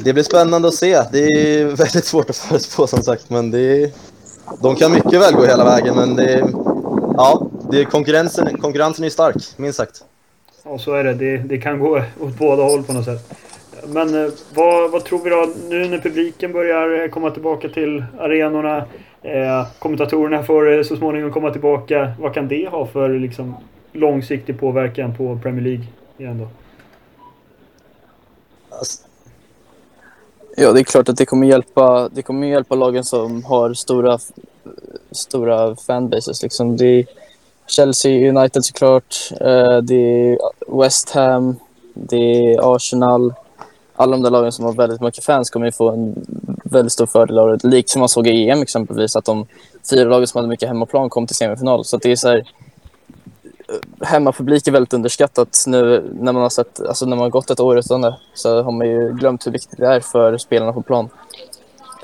Det 0.00 0.12
blir 0.12 0.22
spännande 0.22 0.68
att 0.68 0.74
se. 0.74 1.02
Det 1.12 1.24
är 1.24 1.64
väldigt 1.76 2.04
svårt 2.04 2.30
att 2.30 2.36
förutspå 2.36 2.86
som 2.86 3.02
sagt, 3.02 3.30
men 3.30 3.50
det 3.50 3.60
är, 3.60 3.90
de 4.60 4.76
kan 4.76 4.92
mycket 4.92 5.20
väl 5.20 5.34
gå 5.34 5.44
hela 5.44 5.64
vägen. 5.64 5.94
Men 5.94 6.16
det 6.16 6.24
är, 6.24 6.50
ja, 7.16 7.46
det 7.70 7.80
är 7.80 7.84
konkurrensen, 7.84 8.60
konkurrensen 8.60 9.04
är 9.04 9.10
stark, 9.10 9.36
minst 9.56 9.76
sagt. 9.76 10.04
Ja, 10.64 10.78
så 10.78 10.94
är 10.94 11.04
det. 11.04 11.14
det. 11.14 11.36
Det 11.36 11.58
kan 11.58 11.78
gå 11.78 12.02
åt 12.20 12.38
båda 12.38 12.62
håll 12.62 12.82
på 12.82 12.92
något 12.92 13.04
sätt. 13.04 13.34
Men 13.86 14.24
eh, 14.24 14.30
vad, 14.54 14.90
vad 14.90 15.04
tror 15.04 15.24
vi 15.24 15.30
då 15.30 15.48
nu 15.68 15.88
när 15.88 15.98
publiken 15.98 16.52
börjar 16.52 17.02
eh, 17.02 17.08
komma 17.08 17.30
tillbaka 17.30 17.68
till 17.68 18.04
arenorna? 18.20 18.76
Eh, 19.22 19.66
kommentatorerna 19.78 20.42
får 20.42 20.72
eh, 20.72 20.82
så 20.82 20.96
småningom 20.96 21.32
komma 21.32 21.50
tillbaka. 21.50 22.12
Vad 22.20 22.34
kan 22.34 22.48
det 22.48 22.68
ha 22.68 22.86
för 22.86 23.18
liksom, 23.18 23.54
långsiktig 23.92 24.60
påverkan 24.60 25.16
på 25.16 25.38
Premier 25.42 25.64
League 25.64 25.86
igen 26.18 26.38
då? 26.38 26.48
Alltså, 28.76 29.06
Ja, 30.56 30.72
det 30.72 30.80
är 30.80 30.84
klart 30.84 31.08
att 31.08 31.16
det 31.16 31.26
kommer 31.26 31.46
hjälpa, 31.46 32.08
det 32.08 32.22
kommer 32.22 32.46
hjälpa 32.46 32.74
lagen 32.74 33.04
som 33.04 33.44
har 33.44 33.74
stora, 33.74 34.18
stora 35.10 35.76
fanbases. 35.76 36.42
Liksom. 36.42 36.76
Det 36.76 36.86
är 36.86 37.06
Chelsea, 37.72 38.28
United 38.28 38.64
såklart, 38.64 39.16
eh, 39.40 39.76
det 39.76 39.94
är 39.94 40.38
West 40.78 41.10
Ham, 41.10 41.56
det 41.94 42.54
är 42.54 42.74
Arsenal. 42.76 43.34
Alla 43.96 44.12
de 44.12 44.22
där 44.22 44.30
lagen 44.30 44.52
som 44.52 44.64
har 44.64 44.72
väldigt 44.72 45.00
mycket 45.00 45.24
fans 45.24 45.50
kommer 45.50 45.66
ju 45.66 45.72
få 45.72 45.90
en 45.90 46.26
väldigt 46.64 46.92
stor 46.92 47.06
fördel 47.06 47.38
av 47.38 47.48
det. 47.48 47.68
Likt 47.68 47.90
som 47.90 48.00
man 48.00 48.08
såg 48.08 48.26
i 48.26 48.50
EM 48.50 48.62
exempelvis, 48.62 49.16
att 49.16 49.24
de 49.24 49.46
fyra 49.90 50.08
lagen 50.08 50.26
som 50.26 50.38
hade 50.38 50.48
mycket 50.48 50.68
hemmaplan 50.68 51.10
kom 51.10 51.26
till 51.26 51.36
semifinal. 51.36 51.84
Så 51.84 51.96
det 51.96 52.12
är 52.12 52.16
så 52.16 52.28
här, 52.28 52.36
eh, 52.38 54.06
hemmapublik 54.06 54.68
är 54.68 54.72
väldigt 54.72 54.94
underskattat 54.94 55.64
nu 55.66 56.10
när 56.20 56.32
man 56.32 56.42
har 56.42 56.50
sett, 56.50 56.80
alltså 56.80 57.06
när 57.06 57.16
man 57.16 57.22
har 57.22 57.30
gått 57.30 57.50
ett 57.50 57.60
år 57.60 57.78
utan 57.78 58.00
det 58.00 58.16
så 58.34 58.62
har 58.62 58.72
man 58.72 58.88
ju 58.88 59.12
glömt 59.12 59.46
hur 59.46 59.52
viktigt 59.52 59.78
det 59.78 59.86
är 59.86 60.00
för 60.00 60.38
spelarna 60.38 60.72
på 60.72 60.82
plan. 60.82 61.08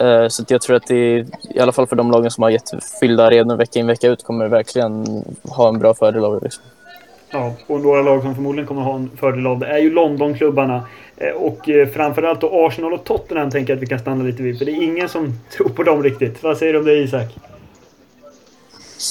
Uh, 0.00 0.28
så 0.28 0.44
jag 0.48 0.60
tror 0.60 0.76
att 0.76 0.86
det 0.86 1.26
i 1.54 1.60
alla 1.60 1.72
fall 1.72 1.86
för 1.86 1.96
de 1.96 2.10
lagen 2.10 2.30
som 2.30 2.42
har 2.42 2.50
gett 2.50 2.70
fyllda 3.00 3.26
arenor 3.26 3.56
vecka 3.56 3.78
in 3.78 3.86
vecka 3.86 4.08
ut 4.08 4.24
kommer 4.24 4.48
verkligen 4.48 5.24
ha 5.48 5.68
en 5.68 5.78
bra 5.78 5.94
fördel 5.94 6.24
av 6.24 6.34
det. 6.34 6.44
Liksom. 6.44 6.64
Ja, 7.30 7.52
och 7.66 7.80
några 7.80 8.02
lag 8.02 8.22
som 8.22 8.34
förmodligen 8.34 8.66
kommer 8.66 8.82
ha 8.82 8.94
en 8.94 9.10
fördel 9.16 9.46
av 9.46 9.58
det 9.58 9.66
är 9.66 9.78
ju 9.78 9.90
Londonklubbarna. 9.90 10.82
Eh, 11.16 11.32
och 11.32 11.68
eh, 11.68 11.88
framförallt 11.88 12.40
då 12.40 12.66
Arsenal 12.66 12.92
och 12.92 13.04
Tottenham 13.04 13.50
tänker 13.50 13.72
jag 13.72 13.76
att 13.76 13.82
vi 13.82 13.86
kan 13.86 13.98
stanna 13.98 14.24
lite 14.24 14.42
vid. 14.42 14.58
För 14.58 14.64
det 14.64 14.72
är 14.72 14.82
ingen 14.82 15.08
som 15.08 15.40
tror 15.56 15.68
på 15.68 15.82
dem 15.82 16.02
riktigt. 16.02 16.42
Vad 16.42 16.58
säger 16.58 16.72
du 16.72 16.78
om 16.78 16.84
det 16.84 16.94
Isak? 16.94 17.36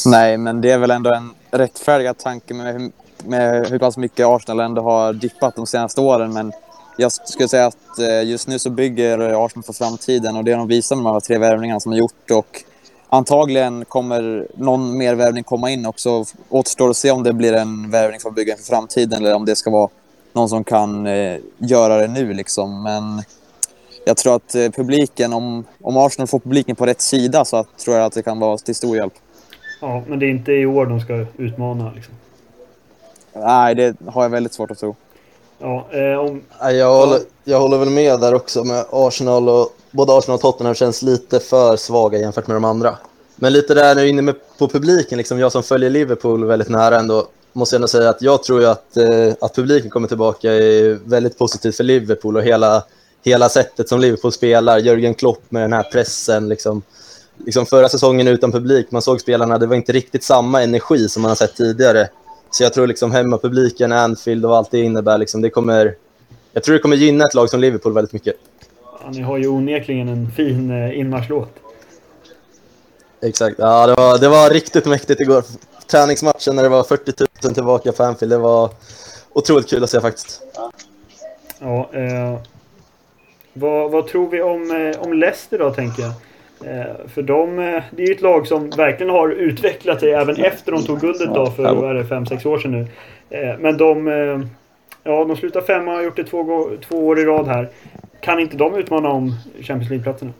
Nej, 0.05 0.37
men 0.37 0.61
det 0.61 0.71
är 0.71 0.77
väl 0.77 0.91
ändå 0.91 1.13
en 1.13 1.29
rättfärdigad 1.51 2.17
tanke 2.17 2.53
med, 2.53 2.91
med 3.25 3.67
hur 3.67 3.79
pass 3.79 3.97
mycket 3.97 4.25
Arsenal 4.25 4.59
ändå 4.59 4.81
har 4.81 5.13
dippat 5.13 5.55
de 5.55 5.67
senaste 5.67 6.01
åren. 6.01 6.33
Men 6.33 6.51
jag 6.97 7.11
skulle 7.11 7.47
säga 7.47 7.65
att 7.65 7.99
eh, 7.99 8.23
just 8.23 8.47
nu 8.47 8.59
så 8.59 8.69
bygger 8.69 9.45
Arsenal 9.45 9.63
för 9.63 9.73
framtiden 9.73 10.37
och 10.37 10.43
det 10.43 10.51
har 10.51 10.57
de 10.57 10.67
visat 10.67 10.97
med 10.97 11.05
de 11.05 11.13
här 11.13 11.19
tre 11.19 11.37
värvningarna 11.37 11.79
som 11.79 11.91
de 11.91 11.97
gjort. 11.97 12.31
Och 12.31 12.63
antagligen 13.09 13.85
kommer 13.85 14.47
någon 14.55 14.97
mer 14.97 15.15
värvning 15.15 15.43
komma 15.43 15.71
in 15.71 15.85
också. 15.85 16.25
Återstår 16.49 16.89
att 16.89 16.97
se 16.97 17.11
om 17.11 17.23
det 17.23 17.33
blir 17.33 17.53
en 17.53 17.91
värvning 17.91 18.19
för 18.19 18.29
att 18.29 18.35
bygga 18.35 18.55
för 18.55 18.63
framtiden 18.63 19.25
eller 19.25 19.35
om 19.35 19.45
det 19.45 19.55
ska 19.55 19.69
vara 19.69 19.89
någon 20.33 20.49
som 20.49 20.63
kan 20.63 21.07
eh, 21.07 21.37
göra 21.57 21.97
det 21.97 22.07
nu. 22.07 22.33
Liksom. 22.33 22.83
Men 22.83 23.23
jag 24.05 24.17
tror 24.17 24.35
att 24.35 24.55
eh, 24.55 24.69
publiken, 24.69 25.33
om, 25.33 25.65
om 25.81 25.97
Arsenal 25.97 26.27
får 26.27 26.39
publiken 26.39 26.75
på 26.75 26.85
rätt 26.85 27.01
sida 27.01 27.45
så 27.45 27.57
att, 27.57 27.77
tror 27.77 27.95
jag 27.95 28.05
att 28.05 28.13
det 28.13 28.23
kan 28.23 28.39
vara 28.39 28.57
till 28.57 28.75
stor 28.75 28.97
hjälp. 28.97 29.13
Ja, 29.81 30.03
men 30.07 30.19
det 30.19 30.25
är 30.25 30.29
inte 30.29 30.51
i 30.51 30.65
år 30.65 30.85
de 30.85 30.99
ska 30.99 31.25
utmana 31.37 31.91
liksom. 31.95 32.13
Nej, 33.33 33.75
det 33.75 33.95
har 34.05 34.23
jag 34.23 34.29
väldigt 34.29 34.53
svårt 34.53 34.71
att 34.71 34.79
tro. 34.79 34.95
Ja, 35.59 35.87
eh, 35.91 36.19
om... 36.19 36.41
jag, 36.61 36.97
håller, 36.97 37.19
jag 37.43 37.59
håller 37.59 37.77
väl 37.77 37.89
med 37.89 38.19
där 38.19 38.33
också 38.33 38.63
med 38.63 38.85
Arsenal 38.91 39.49
och 39.49 39.69
både 39.91 40.13
Arsenal 40.13 40.35
och 40.35 40.41
Tottenham 40.41 40.75
känns 40.75 41.01
lite 41.01 41.39
för 41.39 41.77
svaga 41.77 42.19
jämfört 42.19 42.47
med 42.47 42.55
de 42.55 42.65
andra. 42.65 42.97
Men 43.35 43.53
lite 43.53 43.73
där 43.73 43.95
är 43.95 44.05
inne 44.05 44.21
med, 44.21 44.35
på 44.57 44.67
publiken, 44.67 45.17
liksom 45.17 45.39
jag 45.39 45.51
som 45.51 45.63
följer 45.63 45.89
Liverpool 45.89 46.45
väldigt 46.45 46.69
nära 46.69 46.99
ändå, 46.99 47.27
måste 47.53 47.75
jag 47.75 47.77
ändå 47.77 47.87
säga 47.87 48.09
att 48.09 48.21
jag 48.21 48.43
tror 48.43 48.65
att, 48.65 48.97
eh, 48.97 49.33
att 49.41 49.55
publiken 49.55 49.89
kommer 49.89 50.07
tillbaka 50.07 50.53
är 50.53 50.99
väldigt 51.09 51.37
positivt 51.37 51.75
för 51.75 51.83
Liverpool 51.83 52.37
och 52.37 52.43
hela, 52.43 52.83
hela 53.23 53.49
sättet 53.49 53.89
som 53.89 53.99
Liverpool 53.99 54.31
spelar. 54.31 54.77
Jörgen 54.77 55.13
Klopp 55.13 55.43
med 55.49 55.61
den 55.61 55.73
här 55.73 55.83
pressen, 55.83 56.49
liksom, 56.49 56.81
liksom 57.45 57.65
förra 57.65 57.89
säsongen 57.89 58.27
utan 58.27 58.51
publik, 58.51 58.91
man 58.91 59.01
såg 59.01 59.21
spelarna, 59.21 59.57
det 59.57 59.67
var 59.67 59.75
inte 59.75 59.91
riktigt 59.91 60.23
samma 60.23 60.63
energi 60.63 61.09
som 61.09 61.21
man 61.21 61.29
har 61.29 61.35
sett 61.35 61.55
tidigare. 61.55 62.09
Så 62.51 62.63
jag 62.63 62.73
tror 62.73 62.87
liksom 62.87 63.11
hemmapubliken, 63.11 63.91
Anfield 63.91 64.45
och 64.45 64.57
allt 64.57 64.71
det 64.71 64.79
innebär, 64.79 65.17
liksom, 65.17 65.41
det 65.41 65.49
kommer, 65.49 65.95
jag 66.53 66.63
tror 66.63 66.73
det 66.73 66.79
kommer 66.79 66.95
gynna 66.95 67.23
ett 67.25 67.33
lag 67.33 67.49
som 67.49 67.59
Liverpool 67.59 67.93
väldigt 67.93 68.13
mycket. 68.13 68.35
Ja, 69.03 69.09
ni 69.11 69.21
har 69.21 69.37
ju 69.37 69.47
onekligen 69.47 70.09
en 70.09 70.31
fin 70.31 70.71
eh, 70.71 70.99
inmarschlåt. 70.99 71.49
Exakt, 73.21 73.55
ja 73.59 73.87
det 73.87 73.93
var, 73.93 74.17
det 74.17 74.29
var 74.29 74.49
riktigt 74.49 74.85
mäktigt 74.85 75.21
igår. 75.21 75.43
Träningsmatchen 75.87 76.55
när 76.55 76.63
det 76.63 76.69
var 76.69 76.83
40 76.83 77.13
000 77.43 77.53
tillbaka 77.53 77.91
på 77.91 78.03
Anfield, 78.03 78.31
det 78.33 78.37
var 78.37 78.69
otroligt 79.33 79.69
kul 79.69 79.83
att 79.83 79.89
se 79.89 80.01
faktiskt. 80.01 80.41
Ja, 81.59 81.89
eh, 81.93 82.39
vad, 83.53 83.91
vad 83.91 84.07
tror 84.07 84.29
vi 84.29 84.41
om, 84.41 84.71
eh, 84.71 85.01
om 85.01 85.13
Leicester 85.13 85.59
då, 85.59 85.73
tänker 85.73 86.03
jag? 86.03 86.11
Eh, 86.65 87.07
för 87.07 87.21
de, 87.21 87.59
eh, 87.59 87.83
det 87.91 88.03
är 88.03 88.07
ju 88.07 88.13
ett 88.13 88.21
lag 88.21 88.47
som 88.47 88.69
verkligen 88.69 89.09
har 89.09 89.29
utvecklat 89.29 89.99
sig 89.99 90.13
även 90.13 90.35
efter 90.35 90.71
de 90.71 90.85
tog 90.85 90.99
guldet 90.99 91.33
då 91.33 91.51
för 91.51 91.75
vad 91.75 91.89
är 91.89 91.93
det, 91.93 92.05
fem, 92.05 92.25
sex 92.25 92.45
år 92.45 92.59
sedan 92.59 92.71
nu. 92.71 92.87
Eh, 93.29 93.57
men 93.59 93.77
de, 93.77 94.07
ja, 95.03 95.25
de 95.25 95.35
slutar 95.35 95.61
femma 95.61 95.91
och 95.91 95.97
har 95.97 96.03
gjort 96.03 96.15
det 96.15 96.23
två, 96.23 96.69
två 96.87 97.07
år 97.07 97.19
i 97.19 97.25
rad 97.25 97.47
här. 97.47 97.69
Kan 98.21 98.39
inte 98.39 98.57
de 98.57 98.75
utmana 98.75 99.09
om 99.09 99.35
Champions 99.61 99.89
League-platserna? 99.89 100.33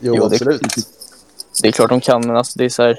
Jo, 0.00 0.14
jo 0.16 0.24
absolut. 0.24 0.60
Det, 0.60 0.82
det, 1.62 1.68
är 1.68 1.72
klart 1.72 1.90
de 1.90 2.00
kan, 2.00 2.26
men 2.26 2.36
alltså 2.36 2.58
det 2.58 2.64
är 2.64 2.68
så 2.68 2.82
här 2.82 2.96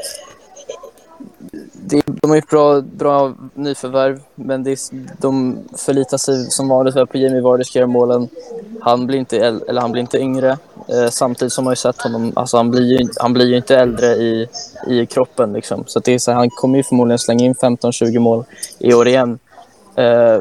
det, 1.87 2.03
de 2.05 2.29
har 2.29 2.35
gjort 2.35 2.49
bra, 2.49 2.81
bra 2.81 3.33
nyförvärv, 3.53 4.21
men 4.35 4.63
det 4.63 4.79
de 5.17 5.57
förlitar 5.77 6.17
sig 6.17 6.51
som 6.51 6.67
vanligt 6.67 6.95
på 6.95 7.17
Jamie 7.17 7.41
Vardy 7.41 7.63
ska 7.63 7.79
göra 7.79 7.87
målen. 7.87 8.29
Han 8.81 9.07
blir 9.07 9.19
inte, 9.19 9.37
eller 9.37 9.81
han 9.81 9.91
blir 9.91 10.01
inte 10.01 10.17
yngre. 10.17 10.57
Eh, 10.87 11.09
samtidigt 11.09 11.53
som 11.53 11.63
man 11.63 11.71
ju 11.71 11.75
sett 11.75 12.01
honom, 12.01 12.33
alltså 12.35 12.57
han, 12.57 12.71
blir 12.71 12.83
ju, 12.83 13.07
han 13.19 13.33
blir 13.33 13.45
ju 13.45 13.57
inte 13.57 13.77
äldre 13.77 14.07
i, 14.07 14.47
i 14.87 15.05
kroppen. 15.05 15.53
Liksom. 15.53 15.83
Så 15.87 15.99
det 15.99 16.13
är 16.13 16.19
så, 16.19 16.31
han 16.31 16.49
kommer 16.49 16.77
ju 16.77 16.83
förmodligen 16.83 17.19
slänga 17.19 17.45
in 17.45 17.55
15-20 17.55 18.19
mål 18.19 18.43
i 18.79 18.93
år 18.93 19.07
igen. 19.07 19.39
Eh, 19.95 20.39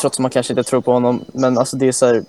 trots 0.00 0.16
att 0.16 0.18
man 0.18 0.30
kanske 0.30 0.52
inte 0.52 0.62
tror 0.62 0.80
på 0.80 0.92
honom. 0.92 1.24
Men 1.32 1.58
alltså 1.58 1.76
det 1.76 1.88
är 1.88 1.92
så 1.92 2.06
här, 2.06 2.22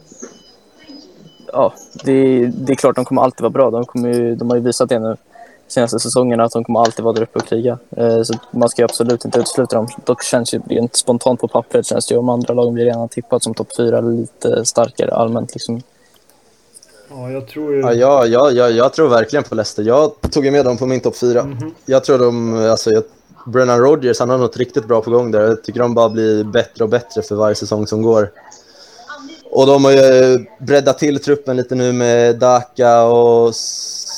ja, 1.53 1.73
det, 2.03 2.45
det 2.45 2.73
är 2.73 2.75
klart 2.75 2.95
de 2.95 3.05
kommer 3.05 3.21
alltid 3.21 3.41
vara 3.41 3.49
bra. 3.49 3.71
De, 3.71 3.85
kommer 3.85 4.13
ju, 4.13 4.35
de 4.35 4.49
har 4.49 4.57
ju 4.57 4.63
visat 4.63 4.89
det 4.89 4.99
nu 4.99 5.17
senaste 5.68 5.99
säsongerna 5.99 6.43
att 6.43 6.51
de 6.51 6.63
kommer 6.63 6.80
alltid 6.80 7.05
vara 7.05 7.13
där 7.13 7.22
uppe 7.22 7.39
och 7.39 7.47
kriga. 7.47 7.78
Eh, 7.97 8.22
så 8.22 8.34
man 8.51 8.70
ska 8.70 8.84
absolut 8.84 9.26
inte 9.26 9.39
utesluta 9.39 9.76
dem. 9.76 9.88
Dock 10.05 10.24
känns 10.24 10.53
ju 10.53 10.61
rent 10.70 10.95
spontant 10.95 11.39
på 11.41 11.47
pappret 11.47 11.86
känns 11.86 12.07
det 12.07 12.13
ju 12.13 12.20
om 12.20 12.30
andra 12.30 12.53
lagen 12.53 12.74
blir 12.74 12.86
redan 12.86 13.09
tippat 13.09 13.43
som 13.43 13.53
topp 13.53 13.76
fyra 13.78 14.01
lite 14.01 14.65
starkare 14.65 15.11
allmänt 15.11 15.53
liksom. 15.53 15.82
Ja, 17.09 17.32
jag 17.32 17.47
tror 17.47 17.74
ju... 17.74 17.80
Ja, 17.82 17.93
ja, 17.93 18.26
ja, 18.26 18.51
ja, 18.51 18.70
jag 18.70 18.93
tror 18.93 19.09
verkligen 19.09 19.43
på 19.43 19.55
Leicester. 19.55 19.84
Jag 19.84 20.11
tog 20.32 20.51
med 20.51 20.65
dem 20.65 20.78
på 20.78 20.86
min 20.86 20.99
topp 20.99 21.18
fyra. 21.18 21.39
Mm 21.41 21.57
-hmm. 21.57 21.72
Jag 21.86 22.03
tror 22.03 22.20
de, 22.20 22.55
alltså, 22.55 22.91
jag, 22.91 23.03
Brennan 23.45 23.80
Rodgers, 23.80 24.20
han 24.20 24.30
har 24.30 24.38
något 24.38 24.57
riktigt 24.57 24.88
bra 24.88 25.01
på 25.01 25.11
gång 25.11 25.32
där. 25.32 25.41
Jag 25.41 25.63
tycker 25.63 25.80
de 25.80 25.93
bara 25.93 26.09
blir 26.09 26.43
bättre 26.43 26.84
och 26.84 26.89
bättre 26.89 27.22
för 27.22 27.36
varje 27.36 27.55
säsong 27.55 27.88
som 27.88 28.01
går. 28.01 28.32
Och 29.51 29.68
de 29.68 29.86
har 29.86 29.91
ju 29.91 30.45
breddat 30.59 30.99
till 30.99 31.20
truppen 31.20 31.57
lite 31.57 31.76
nu 31.76 31.93
med 31.93 32.36
Daka 32.36 33.03
och 33.03 33.55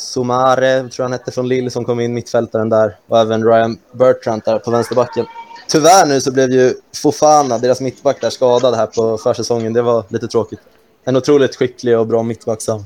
Somare, 0.09 0.79
tror 0.79 0.91
jag 0.97 1.03
han 1.03 1.11
hette, 1.11 1.31
från 1.31 1.47
Lille 1.47 1.69
som 1.69 1.85
kom 1.85 1.99
in 1.99 2.13
mittfältaren 2.13 2.69
där. 2.69 2.97
Och 3.07 3.19
även 3.19 3.45
Ryan 3.45 3.77
Bertrand 3.91 4.41
där 4.45 4.59
på 4.59 4.71
vänsterbacken. 4.71 5.25
Tyvärr 5.67 6.05
nu 6.05 6.21
så 6.21 6.31
blev 6.31 6.51
ju 6.51 6.73
Fofana, 6.95 7.57
deras 7.57 7.81
mittback, 7.81 8.21
där 8.21 8.29
skadad 8.29 8.75
här 8.75 8.85
på 8.85 9.17
försäsongen. 9.17 9.73
Det 9.73 9.81
var 9.81 10.03
lite 10.07 10.27
tråkigt. 10.27 10.59
En 11.03 11.15
otroligt 11.15 11.55
skicklig 11.55 11.99
och 11.99 12.07
bra 12.07 12.23
mittback 12.23 12.61
som 12.61 12.85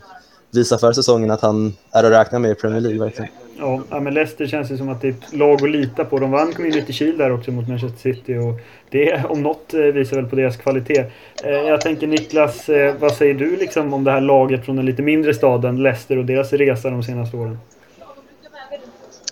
visar 0.51 0.77
för 0.77 0.93
säsongen 0.93 1.31
att 1.31 1.41
han 1.41 1.73
är 1.91 2.03
att 2.03 2.11
räkna 2.11 2.39
med 2.39 2.51
i 2.51 2.55
Premier 2.55 2.81
League 2.81 2.99
verkligen. 2.99 3.42
Ja, 3.57 3.99
men 3.99 4.13
Leicester 4.13 4.47
känns 4.47 4.71
ju 4.71 4.77
som 4.77 4.89
att 4.89 5.01
det 5.01 5.07
är 5.07 5.11
ett 5.11 5.33
lag 5.33 5.63
att 5.63 5.69
lita 5.69 6.05
på. 6.05 6.19
De 6.19 6.31
vann 6.31 6.53
Community 6.53 6.93
Shield 6.93 7.17
där 7.17 7.31
också 7.31 7.51
mot 7.51 7.67
Manchester 7.67 7.99
City 7.99 8.35
och 8.37 8.59
det 8.89 9.25
om 9.29 9.43
något 9.43 9.73
eh, 9.73 9.79
visar 9.79 10.15
väl 10.15 10.25
på 10.25 10.35
deras 10.35 10.57
kvalitet. 10.57 11.05
Eh, 11.43 11.51
jag 11.51 11.81
tänker 11.81 12.07
Niklas, 12.07 12.69
eh, 12.69 12.95
vad 12.99 13.13
säger 13.13 13.33
du 13.33 13.57
liksom 13.57 13.93
om 13.93 14.03
det 14.03 14.11
här 14.11 14.21
laget 14.21 14.65
från 14.65 14.75
den 14.75 14.85
lite 14.85 15.01
mindre 15.01 15.33
staden 15.33 15.83
Leicester 15.83 16.17
och 16.17 16.25
deras 16.25 16.53
resa 16.53 16.89
de 16.89 17.03
senaste 17.03 17.37
åren? 17.37 17.57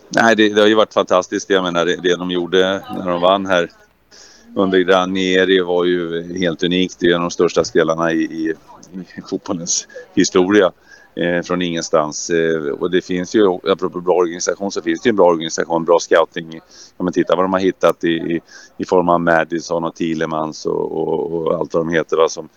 Nej, 0.10 0.36
det, 0.36 0.54
det 0.54 0.62
har 0.62 0.68
ju 0.68 0.76
varit 0.76 0.94
fantastiskt. 0.94 1.50
Jag 1.50 1.64
menar 1.64 1.86
det, 1.86 1.96
det 2.04 2.16
de 2.16 2.32
gjorde 2.32 2.82
när 2.98 3.10
de 3.10 3.22
vann 3.22 3.46
här 3.46 3.70
under 4.56 4.80
Granieri 4.80 5.62
var 5.62 5.86
ju 5.86 6.24
helt 6.40 6.64
unikt. 6.64 6.96
Det 7.00 7.06
är 7.06 7.10
en 7.10 7.16
av 7.16 7.22
de 7.22 7.32
största 7.32 7.64
spelarna 7.64 8.12
i, 8.12 8.18
i, 8.18 8.54
i 9.16 9.22
fotbollens 9.30 9.88
historia 10.16 10.72
eh, 11.16 11.42
från 11.42 11.62
ingenstans. 11.62 12.30
Eh, 12.30 12.62
och 12.62 12.92
det 12.92 13.02
finns 13.02 13.36
ju, 13.36 13.48
apropå 13.48 14.02
bra 14.02 14.16
organisation, 14.16 14.72
så 14.72 14.82
finns 14.82 15.02
det 15.02 15.08
ju 15.08 15.10
en 15.10 15.16
bra 15.16 15.26
organisation, 15.26 15.86
bra 15.86 16.00
scouting. 16.00 16.60
Om 16.98 17.04
man 17.06 17.14
tittar 17.14 17.36
vad 17.36 17.46
de 17.46 17.54
har 17.54 17.60
hittat 17.60 18.04
i, 18.04 18.08
i, 18.08 18.42
i 18.78 18.86
form 18.86 19.10
av 19.10 19.22
Madison 19.22 19.84
och 19.84 19.96
Thielemans 19.96 20.66
och, 20.66 20.92
och, 20.92 21.32
och, 21.32 21.54
allt 21.54 21.74
vad 21.74 21.86
de 21.86 21.94
heter 21.94 22.18
va, 22.18 22.30
som, 22.30 22.50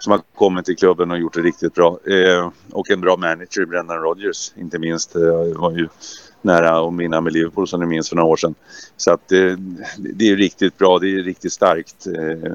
som 0.00 0.10
har 0.10 0.20
kommit 0.34 0.64
till 0.64 0.76
klubben 0.76 1.10
och 1.10 1.18
gjort 1.18 1.34
det 1.34 1.40
riktigt 1.40 1.74
bra. 1.74 1.98
Eh, 2.06 2.50
och 2.72 2.90
en 2.90 3.00
bra 3.00 3.16
manager, 3.16 3.66
Brendan 3.66 3.98
Rodgers, 3.98 4.52
inte 4.56 4.78
minst. 4.78 5.16
Eh, 5.16 5.60
var 5.60 5.70
ju 5.70 5.88
nära 6.42 6.88
att 6.88 6.98
vinna 6.98 7.20
med 7.20 7.32
Liverpool 7.32 7.68
som 7.68 7.80
ni 7.80 7.86
minns 7.86 8.08
för 8.08 8.16
några 8.16 8.28
år 8.28 8.36
sedan. 8.36 8.54
Så 8.96 9.12
att 9.12 9.28
det, 9.28 9.56
det 9.98 10.30
är 10.30 10.36
riktigt 10.36 10.78
bra, 10.78 10.98
det 10.98 11.08
är 11.08 11.22
riktigt 11.22 11.52
starkt. 11.52 12.06
Eh, 12.06 12.52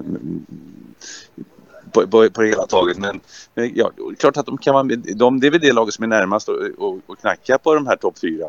på, 1.96 2.08
på, 2.08 2.30
på 2.30 2.42
det 2.42 2.48
hela 2.48 2.66
taget. 2.66 2.98
Men, 2.98 3.20
men 3.54 3.72
ja, 3.76 3.92
klart 4.20 4.38
att 4.38 4.46
de 4.46 4.58
kan 4.58 4.74
vara, 4.74 4.84
de, 5.16 5.40
det 5.40 5.48
är 5.48 5.52
väl 5.52 5.62
det 5.62 5.74
laget 5.74 5.94
som 5.94 6.04
är 6.04 6.08
närmast 6.08 6.50
att 6.50 7.22
knacka 7.22 7.58
på 7.58 7.76
de 7.76 7.88
här 7.88 7.96
topp 7.96 8.20
fyra. 8.20 8.46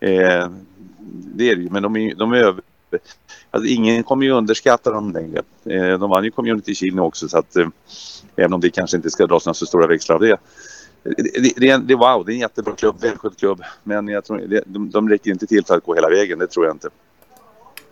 Eh, 0.00 0.50
det 1.34 1.50
är 1.50 1.56
det 1.56 1.62
ju, 1.62 1.70
men 1.70 1.82
de 1.82 1.96
är, 1.96 2.14
de 2.14 2.32
är 2.32 2.36
över. 2.36 2.62
Alltså, 3.50 3.68
ingen 3.68 4.02
kommer 4.02 4.26
ju 4.26 4.32
underskatta 4.32 4.90
dem 4.90 5.12
längre. 5.12 5.42
Eh, 5.64 5.98
de 5.98 6.10
vann 6.10 6.24
ju 6.24 6.30
Community 6.30 6.74
Shield 6.74 7.00
också 7.00 7.28
så 7.28 7.38
att 7.38 7.56
eh, 7.56 7.68
även 8.36 8.52
om 8.52 8.60
det 8.60 8.70
kanske 8.70 8.96
inte 8.96 9.10
ska 9.10 9.26
dras 9.26 9.46
några 9.46 9.54
så 9.54 9.66
stora 9.66 9.86
växlar 9.86 10.14
av 10.16 10.22
det. 10.22 10.36
Det, 11.02 11.54
det, 11.56 11.76
det, 11.76 11.94
wow, 11.94 12.24
det 12.26 12.32
är 12.32 12.34
en 12.34 12.40
jättebra 12.40 12.74
klubb, 12.74 13.00
välskött 13.00 13.38
klubb. 13.38 13.62
Men 13.82 14.08
jag 14.08 14.24
tror, 14.24 14.38
det, 14.38 14.62
de, 14.66 14.90
de 14.90 15.08
räcker 15.08 15.30
inte 15.30 15.46
till 15.46 15.64
för 15.64 15.76
att 15.76 15.84
gå 15.84 15.94
hela 15.94 16.08
vägen, 16.08 16.38
det 16.38 16.46
tror 16.46 16.66
jag 16.66 16.74
inte. 16.74 16.88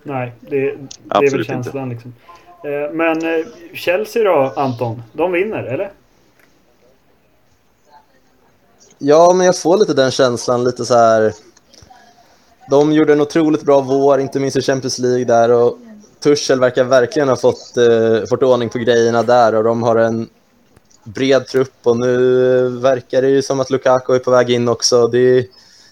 Nej, 0.02 0.32
det, 0.40 0.48
det 0.48 1.26
är 1.26 1.30
väl 1.30 1.44
känslan 1.44 1.88
liksom. 1.88 2.14
Eh, 2.64 2.92
men 2.92 3.24
eh, 3.24 3.46
Chelsea 3.74 4.24
då, 4.24 4.52
Anton? 4.56 5.02
De 5.12 5.32
vinner, 5.32 5.62
eller? 5.62 5.92
Ja, 8.98 9.32
men 9.34 9.46
jag 9.46 9.58
får 9.58 9.76
lite 9.76 9.94
den 9.94 10.10
känslan. 10.10 10.64
Lite 10.64 10.84
så 10.84 10.94
här... 10.94 11.32
De 12.70 12.92
gjorde 12.92 13.12
en 13.12 13.20
otroligt 13.20 13.62
bra 13.62 13.80
vår, 13.80 14.20
inte 14.20 14.40
minst 14.40 14.56
i 14.56 14.62
Champions 14.62 14.98
League 14.98 15.24
där. 15.24 15.50
Och 15.50 15.78
Tuchel 16.20 16.60
verkar 16.60 16.84
verkligen 16.84 17.28
ha 17.28 17.36
fått, 17.36 17.76
eh, 17.76 18.26
fått 18.28 18.42
ordning 18.42 18.68
på 18.68 18.78
grejerna 18.78 19.22
där. 19.22 19.54
Och 19.54 19.64
de 19.64 19.82
har 19.82 19.96
en 19.96 20.28
bred 21.04 21.46
trupp 21.46 21.74
och 21.82 21.96
nu 21.96 22.68
verkar 22.68 23.22
det 23.22 23.28
ju 23.28 23.42
som 23.42 23.60
att 23.60 23.70
Lukaku 23.70 24.14
är 24.14 24.18
på 24.18 24.30
väg 24.30 24.50
in 24.50 24.68
också. 24.68 25.06
Det, 25.06 25.46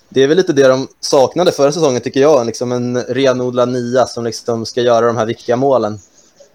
det 0.08 0.22
är 0.22 0.28
väl 0.28 0.36
lite 0.36 0.52
det 0.52 0.68
de 0.68 0.88
saknade 1.00 1.52
förra 1.52 1.72
säsongen 1.72 2.00
tycker 2.00 2.20
jag. 2.20 2.46
Liksom 2.46 2.72
en 2.72 3.02
renodlad 3.02 3.68
nia 3.68 4.06
som 4.06 4.24
liksom 4.24 4.66
ska 4.66 4.80
göra 4.80 5.06
de 5.06 5.16
här 5.16 5.26
viktiga 5.26 5.56
målen. 5.56 5.98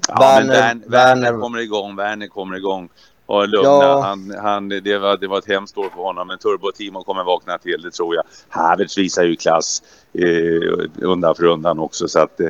Ja, 0.07 0.19
Werner, 0.19 0.47
men 0.47 0.83
Werner, 0.87 1.21
Werner 1.21 1.41
kommer 1.41 1.59
igång. 1.59 1.95
Werner 1.95 2.27
kommer 2.27 2.57
igång. 2.57 2.89
Och 3.25 3.47
lugna. 3.47 3.69
Ja. 3.69 4.01
Han, 4.01 4.35
han, 4.41 4.69
det, 4.69 4.97
var, 4.97 5.17
det 5.17 5.27
var 5.27 5.37
ett 5.37 5.47
hemskt 5.47 5.77
år 5.77 5.89
för 5.95 6.01
honom, 6.01 6.27
men 6.27 6.37
Turbo-Timo 6.37 7.03
kommer 7.03 7.23
vakna 7.23 7.57
till, 7.57 7.81
det 7.81 7.91
tror 7.91 8.15
jag. 8.15 8.23
Havertz 8.49 8.97
visar 8.97 9.23
ju 9.23 9.35
klass 9.35 9.83
eh, 10.13 10.85
undan 11.01 11.35
för 11.35 11.43
undan 11.43 11.79
också. 11.79 12.07
Så 12.07 12.19
att 12.19 12.39
eh, 12.39 12.47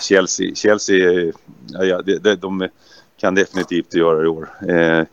Chelsea, 0.00 0.54
Chelsea 0.54 1.22
eh, 1.22 1.30
ja, 1.68 2.02
de, 2.02 2.18
de, 2.18 2.34
de, 2.34 2.68
kan 3.20 3.34
definitivt 3.34 3.94
göra 3.94 4.18
det 4.18 4.24
i 4.24 4.28
år. 4.28 4.48
Eh, 4.68 5.06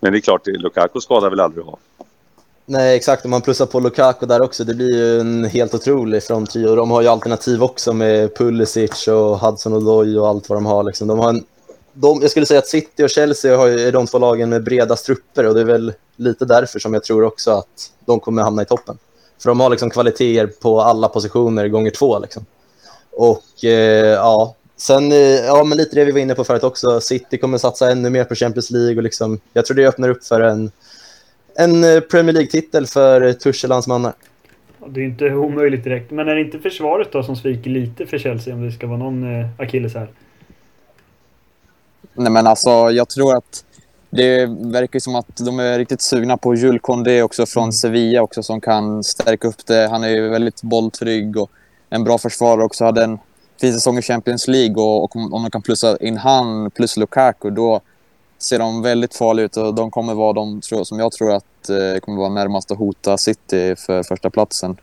men 0.00 0.12
det 0.12 0.18
är 0.18 0.20
klart, 0.20 0.46
Lukaku 0.46 1.00
skadar 1.00 1.30
väl 1.30 1.40
aldrig 1.40 1.64
ha. 1.64 1.78
Nej, 2.66 2.96
exakt. 2.96 3.24
Om 3.24 3.30
man 3.30 3.42
plussar 3.42 3.66
på 3.66 3.80
Lukaku 3.80 4.26
där 4.26 4.42
också, 4.42 4.64
det 4.64 4.74
blir 4.74 4.96
ju 4.96 5.20
en 5.20 5.44
helt 5.44 5.74
otrolig 5.74 6.22
fronttrio. 6.22 6.76
De 6.76 6.90
har 6.90 7.02
ju 7.02 7.08
alternativ 7.08 7.62
också 7.62 7.92
med 7.92 8.36
Pulisic 8.36 9.08
och 9.08 9.38
Hudson 9.38 9.72
Odoi 9.72 10.18
och 10.18 10.28
allt 10.28 10.48
vad 10.48 10.56
de 10.56 10.66
har. 10.66 10.82
Liksom. 10.82 11.08
De 11.08 11.18
har 11.18 11.28
en, 11.28 11.44
de, 11.92 12.18
jag 12.22 12.30
skulle 12.30 12.46
säga 12.46 12.58
att 12.58 12.68
City 12.68 13.04
och 13.04 13.10
Chelsea 13.10 13.56
har, 13.56 13.68
är 13.68 13.92
de 13.92 14.06
två 14.06 14.18
lagen 14.18 14.48
med 14.48 14.64
breda 14.64 14.96
strupper 14.96 15.46
och 15.46 15.54
det 15.54 15.60
är 15.60 15.64
väl 15.64 15.92
lite 16.16 16.44
därför 16.44 16.78
som 16.78 16.94
jag 16.94 17.04
tror 17.04 17.24
också 17.24 17.50
att 17.50 17.90
de 18.06 18.20
kommer 18.20 18.42
hamna 18.42 18.62
i 18.62 18.64
toppen. 18.64 18.98
För 19.38 19.48
de 19.48 19.60
har 19.60 19.70
liksom 19.70 19.90
kvaliteter 19.90 20.46
på 20.46 20.80
alla 20.80 21.08
positioner 21.08 21.68
gånger 21.68 21.90
två. 21.90 22.18
Liksom. 22.18 22.46
Och 23.12 23.64
eh, 23.64 24.12
ja, 24.12 24.54
sen, 24.76 25.12
eh, 25.12 25.18
ja 25.18 25.64
men 25.64 25.78
lite 25.78 25.96
det 25.96 26.04
vi 26.04 26.12
var 26.12 26.20
inne 26.20 26.34
på 26.34 26.44
förut 26.44 26.64
också, 26.64 27.00
City 27.00 27.38
kommer 27.38 27.58
satsa 27.58 27.90
ännu 27.90 28.10
mer 28.10 28.24
på 28.24 28.34
Champions 28.34 28.70
League 28.70 28.96
och 28.96 29.02
liksom, 29.02 29.40
jag 29.52 29.66
tror 29.66 29.76
det 29.76 29.86
öppnar 29.86 30.08
upp 30.08 30.24
för 30.24 30.40
en 30.40 30.70
en 31.56 31.84
eh, 31.84 32.00
Premier 32.00 32.32
League-titel 32.32 32.86
för 32.86 33.32
Tuchel 33.32 33.70
och 33.70 33.74
hans 33.74 33.86
mannar. 33.86 34.12
Det 34.86 35.00
är 35.00 35.04
inte 35.04 35.34
omöjligt 35.34 35.84
direkt. 35.84 36.10
Men 36.10 36.28
är 36.28 36.34
det 36.34 36.40
inte 36.40 36.58
försvaret 36.58 37.12
då 37.12 37.22
som 37.22 37.36
sviker 37.36 37.70
lite 37.70 38.06
för 38.06 38.18
Chelsea 38.18 38.54
om 38.54 38.66
det 38.66 38.72
ska 38.72 38.86
vara 38.86 38.98
någon 38.98 39.40
eh, 39.40 39.46
akilles 39.58 39.94
här? 39.94 40.08
Nej 42.14 42.32
men 42.32 42.46
alltså 42.46 42.70
jag 42.70 43.08
tror 43.08 43.36
att 43.36 43.64
det 44.10 44.46
verkar 44.46 44.98
som 44.98 45.14
att 45.14 45.36
de 45.36 45.58
är 45.58 45.78
riktigt 45.78 46.00
sugna 46.00 46.36
på 46.36 46.54
Jules 46.54 46.82
Condé 46.82 47.22
också 47.22 47.46
från 47.46 47.62
mm. 47.62 47.72
Sevilla 47.72 48.22
också 48.22 48.42
som 48.42 48.60
kan 48.60 49.04
stärka 49.04 49.48
upp 49.48 49.66
det. 49.66 49.88
Han 49.90 50.04
är 50.04 50.08
ju 50.08 50.28
väldigt 50.28 50.62
bolltrygg 50.62 51.36
och 51.36 51.50
en 51.90 52.04
bra 52.04 52.18
försvarare 52.18 52.64
också. 52.64 52.84
Hade 52.84 53.04
en 53.04 53.18
fin 53.60 53.72
säsong 53.72 53.98
i 53.98 54.02
Champions 54.02 54.48
League 54.48 54.82
och, 54.82 55.04
och 55.04 55.16
om 55.16 55.42
de 55.42 55.50
kan 55.50 55.62
plussa 55.62 55.96
in 55.96 56.16
han 56.16 56.70
plus 56.70 56.96
Lukaku 56.96 57.50
då 57.50 57.80
ser 58.38 58.58
de 58.58 58.82
väldigt 58.82 59.16
farliga 59.16 59.46
ut 59.46 59.56
och 59.56 59.74
de 59.74 59.90
kommer 59.90 60.14
vara 60.14 60.32
de 60.32 60.62
som 60.62 60.98
jag 60.98 61.12
tror 61.12 61.32
att 61.32 61.68
eh, 61.68 62.00
kommer 62.00 62.18
vara 62.18 62.28
närmast 62.28 62.70
att 62.70 62.78
hota 62.78 63.18
City 63.18 63.76
för 63.76 64.02
första 64.02 64.30
platsen. 64.30 64.76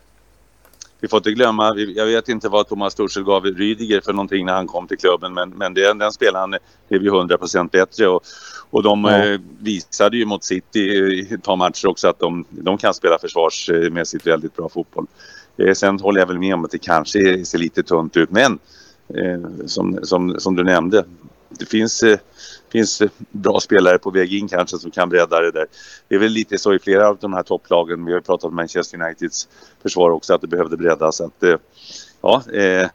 Vi 1.02 1.08
får 1.08 1.16
inte 1.16 1.32
glömma, 1.32 1.74
jag 1.76 2.06
vet 2.06 2.28
inte 2.28 2.48
vad 2.48 2.68
Thomas 2.68 2.94
Tuchel 2.94 3.24
gav 3.24 3.44
Rydiger 3.44 4.00
för 4.00 4.12
någonting 4.12 4.46
när 4.46 4.52
han 4.52 4.66
kom 4.66 4.86
till 4.86 4.98
klubben 4.98 5.34
men, 5.34 5.50
men 5.50 5.74
den, 5.74 5.98
den 5.98 6.12
spelaren 6.12 6.54
blev 6.88 7.02
ju 7.02 7.10
100% 7.10 7.70
bättre 7.70 8.08
och, 8.08 8.22
och 8.70 8.82
de 8.82 9.04
ja. 9.04 9.24
eh, 9.24 9.40
visade 9.58 10.16
ju 10.16 10.24
mot 10.24 10.44
City 10.44 10.80
i 10.80 11.34
ett 11.34 11.42
par 11.42 11.56
matcher 11.56 11.88
också 11.88 12.08
att 12.08 12.18
de, 12.18 12.44
de 12.50 12.78
kan 12.78 12.94
spela 12.94 13.18
försvarsmässigt 13.18 14.26
väldigt 14.26 14.56
bra 14.56 14.68
fotboll. 14.68 15.06
Eh, 15.56 15.74
sen 15.74 16.00
håller 16.00 16.20
jag 16.20 16.26
väl 16.26 16.38
med 16.38 16.54
om 16.54 16.64
att 16.64 16.70
det 16.70 16.78
kanske 16.78 17.44
ser 17.44 17.58
lite 17.58 17.82
tunt 17.82 18.16
ut 18.16 18.30
men 18.30 18.58
eh, 19.08 19.66
som, 19.66 19.98
som, 20.02 20.40
som 20.40 20.56
du 20.56 20.64
nämnde, 20.64 21.04
det 21.58 21.66
finns 21.66 22.02
eh, 22.02 22.18
finns 22.72 23.00
eh, 23.00 23.08
bra 23.30 23.60
spelare 23.60 23.98
på 23.98 24.10
väg 24.10 24.34
in 24.34 24.48
kanske 24.48 24.78
som 24.78 24.90
kan 24.90 25.08
bredda 25.08 25.40
det 25.40 25.50
där. 25.50 25.66
Det 26.08 26.14
är 26.14 26.18
väl 26.18 26.32
lite 26.32 26.58
så 26.58 26.74
i 26.74 26.78
flera 26.78 27.08
av 27.08 27.18
de 27.20 27.32
här 27.32 27.42
topplagen. 27.42 28.04
Vi 28.04 28.12
har 28.12 28.20
pratat 28.20 28.44
om 28.44 28.54
Manchester 28.54 29.02
Uniteds 29.02 29.48
försvar 29.82 30.10
också 30.10 30.34
att 30.34 30.40
det 30.40 30.46
behövde 30.46 30.76
breddas. 30.76 31.20
Att, 31.20 31.42
eh, 31.42 31.56
ja, 32.20 32.42
eh, 32.52 32.82
eh, 32.82 32.88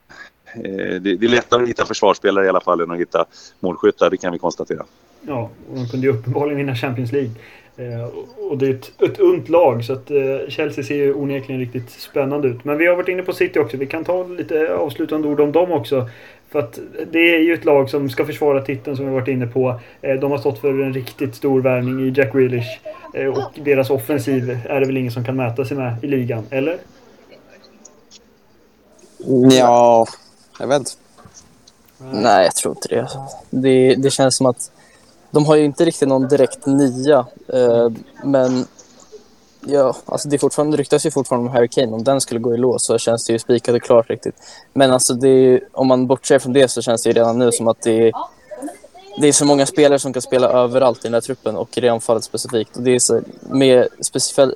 det, 1.01 1.11
är 1.11 1.29
lättare 1.29 1.63
att 1.63 1.69
hitta 1.69 1.85
försvarsspelare 1.85 2.45
i 2.45 2.49
alla 2.49 2.61
fall 2.61 2.81
än 2.81 2.91
att 2.91 2.99
hitta 2.99 3.25
målskyttar, 3.59 4.09
det 4.09 4.17
kan 4.17 4.33
vi 4.33 4.39
konstatera. 4.39 4.85
Ja, 5.21 5.49
och 5.69 5.75
de 5.75 5.87
kunde 5.87 6.07
ju 6.07 6.13
uppenbarligen 6.13 6.57
vinna 6.57 6.75
Champions 6.75 7.11
League. 7.11 7.31
Eh, 7.79 8.05
och 8.49 8.57
det 8.57 8.67
är 8.67 8.73
ett, 8.73 9.01
ett 9.01 9.19
ungt 9.19 9.49
lag 9.49 9.85
så 9.85 9.93
att 9.93 10.11
eh, 10.11 10.49
Chelsea 10.49 10.83
ser 10.83 10.95
ju 10.95 11.13
onekligen 11.13 11.59
riktigt 11.61 11.89
spännande 11.89 12.47
ut. 12.47 12.63
Men 12.63 12.77
vi 12.77 12.85
har 12.85 12.95
varit 12.95 13.07
inne 13.09 13.23
på 13.23 13.33
City 13.33 13.59
också. 13.59 13.77
Vi 13.77 13.85
kan 13.85 14.03
ta 14.03 14.27
lite 14.27 14.73
avslutande 14.73 15.27
ord 15.27 15.39
om 15.39 15.51
dem 15.51 15.71
också. 15.71 16.09
För 16.57 16.63
att 16.63 16.79
det 17.11 17.35
är 17.35 17.39
ju 17.39 17.53
ett 17.53 17.65
lag 17.65 17.89
som 17.89 18.09
ska 18.09 18.25
försvara 18.25 18.61
titeln 18.61 18.97
som 18.97 19.05
vi 19.05 19.11
varit 19.11 19.27
inne 19.27 19.47
på. 19.47 19.79
Eh, 20.01 20.15
de 20.15 20.31
har 20.31 20.37
stått 20.37 20.59
för 20.59 20.81
en 20.81 20.93
riktigt 20.93 21.35
stor 21.35 21.61
värvning 21.61 22.07
i 22.07 22.13
Jack 22.15 22.33
Grealish. 22.33 22.79
Eh, 23.13 23.27
och 23.27 23.51
deras 23.55 23.89
offensiv 23.89 24.59
är 24.69 24.79
det 24.79 24.85
väl 24.85 24.97
ingen 24.97 25.11
som 25.11 25.25
kan 25.25 25.35
mäta 25.35 25.65
sig 25.65 25.77
med 25.77 26.03
i 26.03 26.07
ligan, 26.07 26.43
eller? 26.49 26.77
Ja, 29.51 30.07
jag 30.59 30.67
vet 30.67 30.79
inte. 30.79 30.91
Nej, 32.11 32.43
jag 32.43 32.55
tror 32.55 32.75
inte 32.75 32.87
det. 32.87 33.07
det. 33.49 33.95
Det 33.95 34.09
känns 34.09 34.35
som 34.35 34.45
att 34.45 34.71
de 35.31 35.45
har 35.45 35.55
ju 35.55 35.65
inte 35.65 35.85
riktigt 35.85 36.07
någon 36.07 36.27
direkt 36.27 36.65
nia, 36.65 37.25
eh, 37.53 37.89
men 38.23 38.65
Ja, 39.70 39.95
alltså 40.05 40.30
det, 40.30 40.39
fortfarande, 40.39 40.78
ryktas 40.78 41.05
ju 41.05 41.11
fortfarande 41.11 41.49
om 41.49 41.55
Harry 41.55 41.68
Kane. 41.68 41.93
Om 41.93 42.03
den 42.03 42.22
skulle 42.22 42.39
gå 42.39 42.53
i 42.53 42.57
lås 42.57 42.86
så 42.86 42.97
känns 42.97 43.26
det 43.26 43.34
ju 43.34 43.39
spikat 43.39 43.76
och 43.76 43.82
klart 43.82 44.09
riktigt. 44.09 44.36
Men 44.74 44.91
alltså 44.91 45.13
det 45.13 45.30
är, 45.30 45.61
om 45.72 45.88
man 45.88 46.07
bortser 46.07 46.39
från 46.39 46.53
det 46.53 46.68
så 46.68 46.82
känns 46.82 47.03
det 47.03 47.09
ju 47.09 47.13
redan 47.13 47.39
nu 47.39 47.51
som 47.51 47.68
att 47.68 47.82
det 47.82 48.07
är, 48.07 48.13
det 49.22 49.28
är 49.28 49.32
så 49.32 49.45
många 49.45 49.65
spelare 49.65 49.99
som 49.99 50.13
kan 50.13 50.22
spela 50.22 50.49
överallt 50.49 50.99
i 50.99 51.01
den 51.03 51.13
här 51.13 51.22
truppen 51.22 51.57
och 51.57 51.78
i 51.78 51.82
det 51.82 51.89
anfallet 51.89 52.24
specifikt. 52.24 52.78
Och 52.78 52.84
det 52.84 52.91
är 52.91 52.99
så, 52.99 53.22
med, 53.41 53.88
speciellt, 54.01 54.53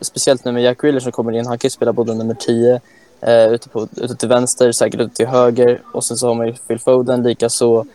speciellt 0.00 0.44
nu 0.44 0.52
med 0.52 0.62
Jack 0.62 0.84
Wheeler 0.84 1.00
som 1.00 1.12
kommer 1.12 1.32
in. 1.32 1.46
Han 1.46 1.58
kan 1.58 1.66
ju 1.66 1.70
spela 1.70 1.92
både 1.92 2.14
nummer 2.14 2.34
10 2.34 2.80
eh, 3.20 3.46
ute, 3.46 3.68
på, 3.68 3.88
ute 3.96 4.16
till 4.16 4.28
vänster, 4.28 4.72
säkert 4.72 5.00
ute 5.00 5.16
till 5.16 5.26
höger. 5.26 5.80
Och 5.94 6.04
sen 6.04 6.16
så 6.16 6.28
har 6.28 6.34
man 6.34 6.46
ju 6.46 6.54
Phil 6.54 6.78
Foden, 6.78 7.22
likaså 7.22 7.86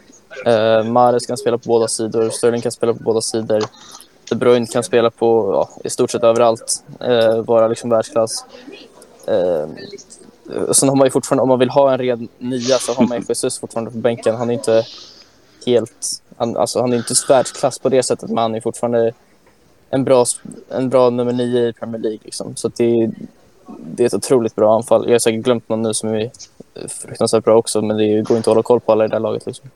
eh, 0.45 0.83
Mahrez 0.83 1.25
kan 1.25 1.37
spela 1.37 1.57
på 1.57 1.67
båda 1.67 1.87
sidor. 1.87 2.29
Sterling 2.29 2.61
kan 2.61 2.71
spela 2.71 2.93
på 2.93 3.03
båda 3.03 3.21
sidor. 3.21 3.63
De 4.29 4.35
Bruyne 4.35 4.65
kan 4.67 4.83
spela 4.83 5.11
på 5.11 5.51
ja, 5.53 5.69
i 5.83 5.89
stort 5.89 6.11
sett 6.11 6.23
överallt, 6.23 6.83
eh, 6.99 7.41
vara 7.41 7.67
liksom 7.67 7.89
världsklass. 7.89 8.45
Eh, 9.27 9.67
sen 10.71 10.89
har 10.89 10.95
man 10.95 11.07
ju 11.07 11.11
fortfarande, 11.11 11.41
om 11.41 11.49
man 11.49 11.59
vill 11.59 11.69
ha 11.69 11.91
en 11.91 11.97
ren 11.97 12.27
nia 12.37 12.77
så 12.77 12.93
har 12.93 13.07
man 13.07 13.17
ju 13.17 13.23
Jesus 13.29 13.59
fortfarande 13.59 13.91
på 13.91 13.97
bänken. 13.97 14.35
Han 14.35 14.49
är 14.49 14.53
inte 14.53 14.83
helt, 15.65 16.21
han, 16.37 16.57
alltså 16.57 16.81
han 16.81 16.93
är 16.93 16.97
inte 16.97 17.13
världsklass 17.29 17.79
på 17.79 17.89
det 17.89 18.03
sättet 18.03 18.29
men 18.29 18.37
han 18.37 18.55
är 18.55 18.61
fortfarande 18.61 19.13
en 19.89 20.03
bra, 20.03 20.25
en 20.69 20.89
bra 20.89 21.09
nummer 21.09 21.33
nio 21.33 21.67
i 21.67 21.73
Premier 21.73 22.01
League. 22.01 22.19
Liksom. 22.23 22.55
Så 22.55 22.67
det, 22.67 23.11
det 23.67 24.03
är 24.03 24.07
ett 24.07 24.13
otroligt 24.13 24.55
bra 24.55 24.75
anfall. 24.75 25.05
Jag 25.05 25.13
har 25.13 25.19
säkert 25.19 25.43
glömt 25.43 25.69
någon 25.69 25.81
nu 25.81 25.93
som 25.93 26.09
är 26.09 26.31
fruktansvärt 26.87 27.43
bra 27.43 27.57
också 27.57 27.81
men 27.81 27.97
det 27.97 28.21
går 28.21 28.37
inte 28.37 28.49
att 28.49 28.55
hålla 28.55 28.63
koll 28.63 28.79
på 28.79 28.91
alla 28.91 29.05
i 29.05 29.07
det 29.07 29.15
här 29.15 29.19
laget. 29.19 29.45
Liksom. 29.45 29.69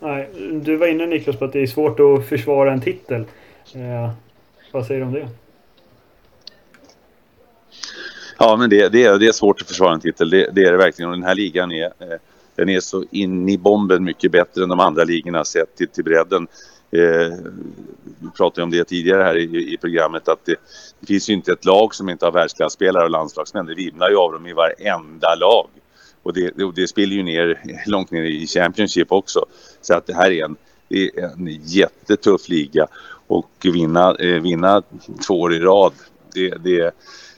Nej, 0.00 0.28
du 0.62 0.76
var 0.76 0.86
inne 0.86 1.06
Niklas 1.06 1.36
på 1.36 1.44
att 1.44 1.52
det 1.52 1.62
är 1.62 1.66
svårt 1.66 2.00
att 2.00 2.28
försvara 2.28 2.72
en 2.72 2.80
titel. 2.80 3.24
Eh, 3.74 4.10
vad 4.72 4.86
säger 4.86 5.00
du 5.00 5.06
om 5.06 5.12
det? 5.12 5.28
Ja, 8.38 8.56
men 8.56 8.70
det, 8.70 8.88
det, 8.88 9.04
är, 9.04 9.18
det 9.18 9.26
är 9.26 9.32
svårt 9.32 9.60
att 9.60 9.68
försvara 9.68 9.94
en 9.94 10.00
titel. 10.00 10.30
Det, 10.30 10.50
det 10.52 10.64
är 10.64 10.72
det 10.72 10.78
verkligen. 10.78 11.10
Och 11.10 11.16
den 11.16 11.26
här 11.26 11.34
ligan 11.34 11.72
är, 11.72 11.84
eh, 11.84 12.18
den 12.54 12.68
är 12.68 12.80
så 12.80 13.04
in 13.10 13.48
i 13.48 13.58
bomben 13.58 14.04
mycket 14.04 14.32
bättre 14.32 14.62
än 14.62 14.68
de 14.68 14.80
andra 14.80 15.04
ligorna 15.04 15.44
sett 15.44 15.76
till, 15.76 15.88
till 15.88 16.04
bredden. 16.04 16.48
Eh, 16.90 17.36
vi 18.18 18.30
pratade 18.36 18.62
om 18.62 18.70
det 18.70 18.84
tidigare 18.84 19.22
här 19.22 19.36
i, 19.36 19.74
i 19.74 19.76
programmet 19.76 20.28
att 20.28 20.44
det, 20.44 20.56
det, 21.00 21.06
finns 21.06 21.30
ju 21.30 21.34
inte 21.34 21.52
ett 21.52 21.64
lag 21.64 21.94
som 21.94 22.08
inte 22.08 22.24
har 22.24 22.32
världsklasspelare 22.32 23.04
och 23.04 23.10
landslagsmän. 23.10 23.66
Det 23.66 23.74
vimlar 23.74 24.10
ju 24.10 24.16
av 24.16 24.32
dem 24.32 24.46
i 24.46 24.52
varenda 24.52 25.34
lag. 25.34 25.68
Och 26.22 26.32
det, 26.32 26.50
det, 26.56 26.72
det 26.74 26.88
spiller 26.88 27.16
ju 27.16 27.22
ner 27.22 27.62
långt 27.86 28.10
ner 28.10 28.22
i 28.22 28.46
Championship 28.46 29.12
också. 29.12 29.44
Så 29.80 29.94
att 29.94 30.06
det 30.06 30.14
här 30.14 30.30
är 30.30 30.44
en, 30.44 30.56
det 30.88 31.10
är 31.16 31.24
en 31.24 31.48
jättetuff 31.62 32.48
liga. 32.48 32.86
Och 33.28 33.50
vinna, 33.62 34.14
eh, 34.14 34.42
vinna 34.42 34.82
två 35.26 35.40
år 35.40 35.54
i 35.54 35.58
rad, 35.58 35.92
det, 36.34 36.48
det, 36.48 36.94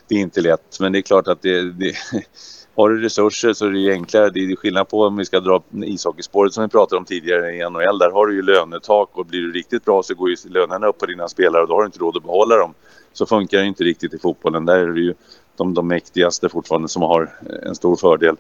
det 0.09 0.15
är 0.15 0.19
inte 0.19 0.41
lätt. 0.41 0.81
Men 0.81 0.93
det 0.93 0.99
är 0.99 1.03
klart 1.03 1.29
att 1.29 1.43
det, 1.43 1.73
det 1.73 1.95
har 2.75 2.91
du 2.91 3.01
resurser 3.01 3.53
så 3.53 3.67
är 3.67 3.71
det 3.71 3.93
enklare. 3.93 4.31
Det 4.31 4.41
är 4.41 4.57
skillnad 4.57 4.89
på 4.89 5.03
om 5.03 5.17
vi 5.17 5.25
ska 5.25 5.41
dra 5.41 5.63
ishockeyspåret 5.85 6.53
som 6.53 6.63
vi 6.63 6.69
pratade 6.69 6.99
om 6.99 7.05
tidigare 7.05 7.57
i 7.57 7.71
NHL. 7.71 7.99
Där 7.99 8.11
har 8.11 8.27
du 8.27 8.35
ju 8.35 8.43
lönetak 8.43 9.09
och 9.13 9.27
blir 9.27 9.41
du 9.41 9.53
riktigt 9.53 9.85
bra 9.85 10.03
så 10.03 10.15
går 10.15 10.31
ju 10.31 10.37
lönerna 10.49 10.87
upp 10.87 10.99
på 10.99 11.07
dina 11.07 11.29
spelare 11.29 11.63
och 11.63 11.69
då 11.69 11.75
har 11.75 11.81
du 11.81 11.87
inte 11.87 11.99
råd 11.99 12.17
att 12.17 12.23
behålla 12.23 12.57
dem. 12.57 12.75
Så 13.13 13.27
funkar 13.27 13.59
det 13.59 13.67
inte 13.67 13.85
riktigt 13.85 14.15
i 14.15 14.19
fotbollen. 14.19 14.65
Där 14.67 14.79
är 14.79 14.93
det 14.93 15.01
ju 15.01 15.15
de, 15.57 15.75
de 15.75 15.89
mäktigaste 15.89 16.49
fortfarande 16.49 16.89
som 16.89 17.03
har 17.03 17.23
eh, 17.23 17.69
en 17.69 17.75
stor 17.75 17.97
fördel. 17.97 18.37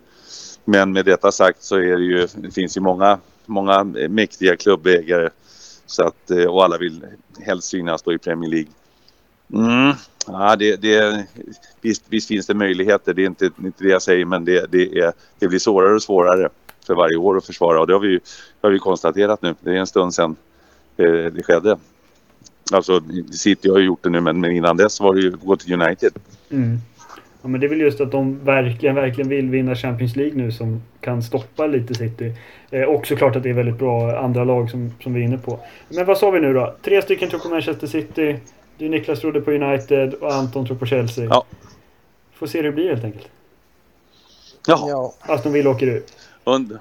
Men 0.65 0.93
med 0.93 1.05
detta 1.05 1.33
sagt 1.33 1.63
så 1.63 1.77
är 1.77 1.97
det 1.97 2.05
ju, 2.05 2.29
det 2.35 2.51
finns 2.51 2.77
ju 2.77 2.81
många, 2.81 3.19
många 3.47 3.85
mäktiga 4.09 4.57
klubbägare 4.57 5.31
så 5.91 6.03
att, 6.03 6.31
eh, 6.31 6.45
och 6.45 6.65
alla 6.65 6.79
vill 6.79 7.07
helst 7.41 7.69
synas 7.69 8.03
då 8.03 8.13
i 8.13 8.19
Premier 8.19 8.51
League. 8.51 8.71
Mm. 9.53 9.95
Ja, 10.27 10.57
det, 10.57 10.77
det, 10.77 11.27
visst, 11.81 12.05
visst, 12.09 12.29
finns 12.29 12.47
det 12.47 12.55
möjligheter, 12.55 13.15
det 13.15 13.23
är 13.23 13.27
inte, 13.27 13.51
inte 13.65 13.85
det 13.85 13.91
jag 13.91 14.03
säger, 14.03 14.25
men 14.25 14.45
det, 14.45 14.67
det, 14.73 14.99
är, 14.99 15.13
det 15.39 15.49
blir 15.49 15.59
svårare 15.59 15.95
och 15.95 16.03
svårare 16.03 16.49
för 16.87 16.95
varje 16.95 17.17
år 17.17 17.37
att 17.37 17.47
försvara 17.47 17.81
och 17.81 17.87
det 17.87 17.93
har 17.93 18.01
vi, 18.01 18.21
har 18.61 18.71
vi 18.71 18.79
konstaterat 18.79 19.43
nu. 19.43 19.55
Det 19.61 19.71
är 19.71 19.75
en 19.75 19.87
stund 19.87 20.15
sedan 20.15 20.37
eh, 20.97 21.07
det 21.07 21.43
skedde. 21.43 21.79
Alltså 22.73 23.03
City 23.33 23.69
har 23.69 23.79
ju 23.79 23.85
gjort 23.85 24.03
det 24.03 24.11
nu 24.11 24.21
men, 24.21 24.41
men 24.41 24.51
innan 24.51 24.77
dess 24.77 25.01
var 25.01 25.15
det 25.15 25.21
ju 25.21 25.31
gå 25.31 25.57
till 25.57 25.83
United. 25.83 26.13
Mm. 26.51 26.79
Ja, 27.43 27.49
men 27.49 27.61
det 27.61 27.67
är 27.67 27.69
väl 27.69 27.81
just 27.81 28.01
att 28.01 28.13
de 28.13 28.45
verkligen, 28.45 28.95
verkligen 28.95 29.29
vill 29.29 29.51
vinna 29.51 29.75
Champions 29.75 30.17
League 30.17 30.35
nu 30.35 30.53
som 30.53 30.83
kan 31.01 31.23
stoppa 31.23 31.67
lite 31.67 31.95
City. 31.95 32.33
Eh, 32.71 32.83
och 32.83 33.07
såklart 33.07 33.37
att 33.37 33.43
det 33.43 33.51
är 33.51 33.55
väldigt 33.55 33.79
bra 33.79 34.19
andra 34.19 34.45
lag 34.45 34.71
som, 34.71 34.95
som 35.03 35.15
vi 35.15 35.21
är 35.21 35.25
inne 35.25 35.39
på. 35.39 35.61
Men 35.89 36.07
vad 36.07 36.19
sa 36.19 36.31
vi 36.31 36.41
nu 36.41 36.55
då? 36.55 36.75
Tre 36.83 37.03
stycken 37.03 37.31
tror 37.31 37.41
på 37.41 37.49
Manchester 37.49 37.87
City. 37.87 38.37
Du 38.79 38.89
Niklas 38.89 39.21
trodde 39.21 39.41
på 39.41 39.51
United 39.51 40.15
och 40.15 40.35
Anton 40.35 40.67
tror 40.67 40.77
på 40.77 40.87
Chelsea. 40.87 41.25
Ja. 41.25 41.45
Får 42.33 42.47
se 42.47 42.59
hur 42.59 42.65
det 42.65 42.73
blir 42.73 42.89
helt 42.89 43.05
enkelt. 43.05 43.29
Ja. 44.67 44.87
ja. 44.89 45.15
Aston 45.21 45.53
Villa 45.53 45.71
åker 45.71 45.87
ut. 45.87 46.13
Under. 46.45 46.79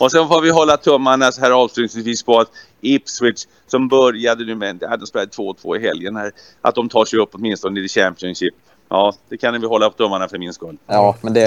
Och 0.00 0.10
sen 0.10 0.28
får 0.28 0.40
vi 0.40 0.50
hålla 0.50 0.76
tummarna 0.76 1.32
så 1.32 1.40
här 1.40 1.50
avslutningsvis 1.50 2.22
på 2.22 2.40
att 2.40 2.50
Ipswich 2.80 3.46
som 3.66 3.88
började 3.88 4.44
nu 4.44 4.54
med, 4.54 4.76
de 4.76 5.06
spelade 5.06 5.30
2-2 5.30 5.76
i 5.76 5.80
helgen 5.80 6.16
här, 6.16 6.32
att 6.60 6.74
de 6.74 6.88
tar 6.88 7.04
sig 7.04 7.18
upp 7.18 7.30
åtminstone 7.32 7.80
i 7.80 7.88
Championship. 7.88 8.54
Ja, 8.88 9.12
det 9.28 9.36
kan 9.36 9.60
vi 9.60 9.66
hålla 9.66 9.86
upp 9.86 9.96
tummarna 9.96 10.28
för 10.28 10.38
min 10.38 10.52
skull. 10.52 10.76
Ja, 10.86 11.16
men 11.20 11.34
det, 11.34 11.40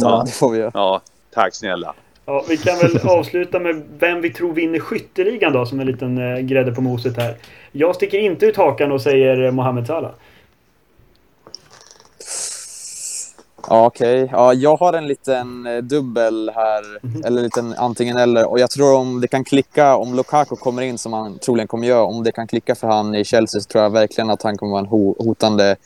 ja, 0.00 0.22
det 0.26 0.32
får 0.32 0.50
vi 0.50 0.58
göra. 0.58 0.70
Ja, 0.74 1.00
tack 1.34 1.54
snälla. 1.54 1.94
Ja, 2.28 2.44
vi 2.48 2.56
kan 2.56 2.78
väl 2.78 2.98
avsluta 3.08 3.58
med 3.58 3.82
vem 3.98 4.20
vi 4.20 4.32
tror 4.32 4.52
vinner 4.52 4.78
skytteligan 4.78 5.52
då, 5.52 5.66
som 5.66 5.80
en 5.80 5.86
liten 5.86 6.18
eh, 6.18 6.40
grädde 6.40 6.72
på 6.72 6.80
moset 6.80 7.16
här. 7.16 7.36
Jag 7.72 7.94
sticker 7.94 8.18
inte 8.18 8.46
ut 8.46 8.56
hakan 8.56 8.92
och 8.92 9.02
säger 9.02 9.44
eh, 9.44 9.52
Mohamed 9.52 9.86
Salah. 9.86 10.10
Ja, 13.68 13.86
Okej, 13.86 14.24
okay. 14.24 14.36
ja, 14.38 14.54
jag 14.54 14.76
har 14.76 14.92
en 14.92 15.06
liten 15.06 15.66
eh, 15.66 15.76
dubbel 15.76 16.50
här, 16.54 16.82
mm. 17.04 17.24
eller 17.24 17.42
liten 17.42 17.74
antingen 17.78 18.16
eller. 18.16 18.50
Och 18.50 18.60
jag 18.60 18.70
tror 18.70 18.96
om 18.96 19.20
det 19.20 19.28
kan 19.28 19.44
klicka, 19.44 19.96
om 19.96 20.14
Lukaku 20.14 20.56
kommer 20.56 20.82
in 20.82 20.98
som 20.98 21.12
han 21.12 21.38
troligen 21.38 21.68
kommer 21.68 21.86
göra, 21.86 22.04
om 22.04 22.24
det 22.24 22.32
kan 22.32 22.46
klicka 22.46 22.74
för 22.74 22.88
han 22.88 23.14
i 23.14 23.24
Chelsea 23.24 23.60
så 23.60 23.68
tror 23.68 23.84
jag 23.84 23.90
verkligen 23.90 24.30
att 24.30 24.42
han 24.42 24.56
kommer 24.56 24.72
vara 24.72 24.80
en 24.80 24.86
ho 24.86 25.24
hotande 25.24 25.76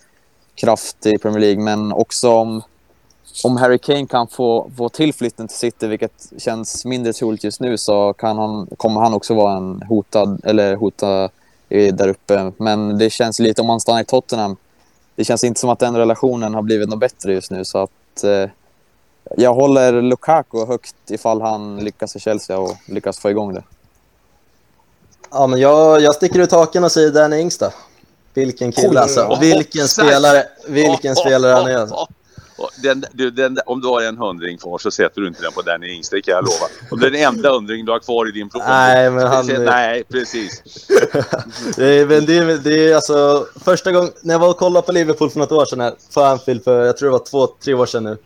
kraft 0.55 1.07
i 1.07 1.19
Premier 1.19 1.41
League. 1.41 1.65
Men 1.65 1.93
också 1.93 2.31
om, 2.31 2.63
om 3.45 3.57
Harry 3.57 3.79
Kane 3.79 4.07
kan 4.07 4.29
få, 4.29 4.71
få 4.77 4.89
tillflytten 4.89 5.49
till 5.49 5.57
City, 5.57 5.87
vilket 5.87 6.33
känns 6.39 6.85
mindre 6.85 7.13
troligt 7.13 7.45
just 7.45 7.61
nu, 7.61 7.79
så 7.79 8.13
kan 8.13 8.39
han, 8.39 8.67
kommer 8.77 9.01
han 9.01 9.15
också 9.15 9.35
vara 9.35 9.57
en 9.57 9.83
hotad, 9.89 10.41
eller 10.45 10.77
hota 10.77 11.31
där 11.69 12.09
uppe. 12.09 12.53
Men 12.57 12.99
det 12.99 13.11
känns 13.11 13.39
lite, 13.39 13.63
om 13.63 13.69
han 13.69 13.81
stannar 13.81 14.01
i 14.01 14.05
Tottenham, 14.05 14.57
det 15.17 15.25
känns 15.25 15.45
inte 15.45 15.61
som 15.61 15.71
att 15.71 15.79
den 15.79 15.97
relationen 15.97 16.55
har 16.55 16.63
blivit 16.63 16.89
något 16.89 16.99
bättre 16.99 17.33
just 17.33 17.51
nu. 17.51 17.65
Så 17.65 17.79
att 17.79 18.25
eh, 18.25 18.51
jag 19.37 19.55
håller 19.55 20.03
Lukaku 20.03 20.67
högt 20.67 21.11
ifall 21.11 21.41
han 21.41 21.77
lyckas 21.77 22.17
i 22.17 22.21
Chelsea 22.21 22.59
och 22.59 22.77
lyckas 22.87 23.19
få 23.19 23.31
igång 23.31 23.55
det. 23.55 23.63
Ja, 25.31 25.47
men 25.47 25.61
jag, 25.61 26.01
jag 26.01 26.15
sticker 26.15 26.41
ut 26.41 26.53
haken 26.53 26.85
och 26.85 26.93
säger 26.93 27.11
Danny 27.11 27.41
Ings 27.41 27.59
då. 27.59 27.71
Vilken 28.35 28.73
kille 28.73 29.01
alltså. 29.01 29.39
Vilken 29.41 29.89
spelare, 29.89 30.45
vilken 30.69 31.17
spelare 31.17 31.53
han 31.53 31.67
är. 31.67 31.89
Den, 32.83 33.05
du, 33.13 33.31
den, 33.31 33.59
om 33.67 33.81
du 33.81 33.89
har 33.89 34.03
en 34.03 34.19
hundring 34.19 34.59
kvar 34.59 34.79
så 34.79 34.91
sätter 34.91 35.21
du 35.21 35.29
inte 35.29 35.43
den 35.43 35.53
på 35.53 35.63
Danny 35.63 35.93
Ings, 35.93 36.09
det 36.09 36.23
kan 36.23 36.35
jag 36.35 36.45
lova. 36.45 36.67
Om 36.91 37.01
det 37.01 37.07
är 37.07 37.11
den 37.11 37.35
enda 37.35 37.53
hundring 37.53 37.85
du 37.85 37.93
har 37.93 37.99
kvar 37.99 38.29
i 38.29 38.33
din 38.33 38.49
profil. 38.49 38.69
Nej, 38.69 39.11
men 39.11 39.27
han... 39.27 39.47
Nej, 39.47 40.05
precis. 40.05 40.63
det, 41.77 41.87
är, 41.87 42.07
men 42.07 42.27
det, 42.27 42.59
det 42.59 42.89
är 42.89 42.95
alltså 42.95 43.47
första 43.65 43.93
gången, 43.93 44.11
när 44.23 44.35
jag 44.35 44.39
var 44.39 44.51
och 44.51 44.57
kollade 44.57 44.87
på 44.87 44.93
Liverpool 44.93 45.31
för 45.31 45.39
något 45.39 45.53
år 45.53 45.65
sedan 45.65 45.81
här, 45.81 45.95
på 46.15 46.21
Anfield 46.21 46.65
för, 46.65 46.85
jag 46.85 46.97
tror 46.97 47.09
det 47.09 47.13
var 47.13 47.25
två, 47.31 47.47
tre 47.47 47.75
år 47.75 47.87
sedan 47.87 48.05
nu. 48.05 48.17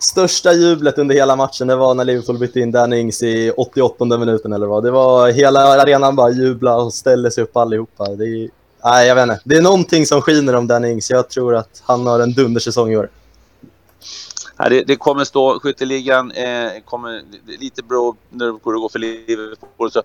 Största 0.00 0.52
jublet 0.52 0.98
under 0.98 1.14
hela 1.14 1.36
matchen, 1.36 1.66
det 1.66 1.76
var 1.76 1.94
när 1.94 2.04
Liverpool 2.04 2.38
bytte 2.38 2.60
in 2.60 2.72
Danny 2.72 2.98
Ings 2.98 3.22
i 3.22 3.50
88 3.56 4.04
minuten 4.18 4.52
eller 4.52 4.66
vad. 4.66 4.82
Det 4.82 4.90
var 4.90 5.30
hela 5.30 5.60
arenan 5.60 6.16
bara 6.16 6.30
jubla 6.30 6.76
och 6.76 6.94
ställde 6.94 7.30
sig 7.30 7.44
upp 7.44 7.56
allihopa. 7.56 8.06
Det 8.08 8.48
nej, 8.84 9.08
jag 9.08 9.14
vet 9.14 9.22
inte. 9.22 9.40
Det 9.44 9.56
är 9.56 9.62
någonting 9.62 10.06
som 10.06 10.22
skiner 10.22 10.54
om 10.54 10.66
Danny 10.66 10.90
Ings. 10.90 11.10
Jag 11.10 11.28
tror 11.28 11.56
att 11.56 11.82
han 11.84 12.06
har 12.06 12.20
en 12.20 12.32
dundersäsong 12.32 12.90
i 12.90 12.96
år. 12.96 13.08
Nej, 14.58 14.70
det, 14.70 14.84
det, 14.84 14.96
kommer 14.96 15.24
stå, 15.24 15.60
skytteligan 15.60 16.30
eh, 16.30 16.70
kommer 16.84 17.22
lite 17.60 17.82
bra 17.82 18.14
när 18.30 18.46
det 18.46 18.52
går 18.52 18.88
för 18.88 18.98
Liverpool. 18.98 19.90
Så, 19.90 20.02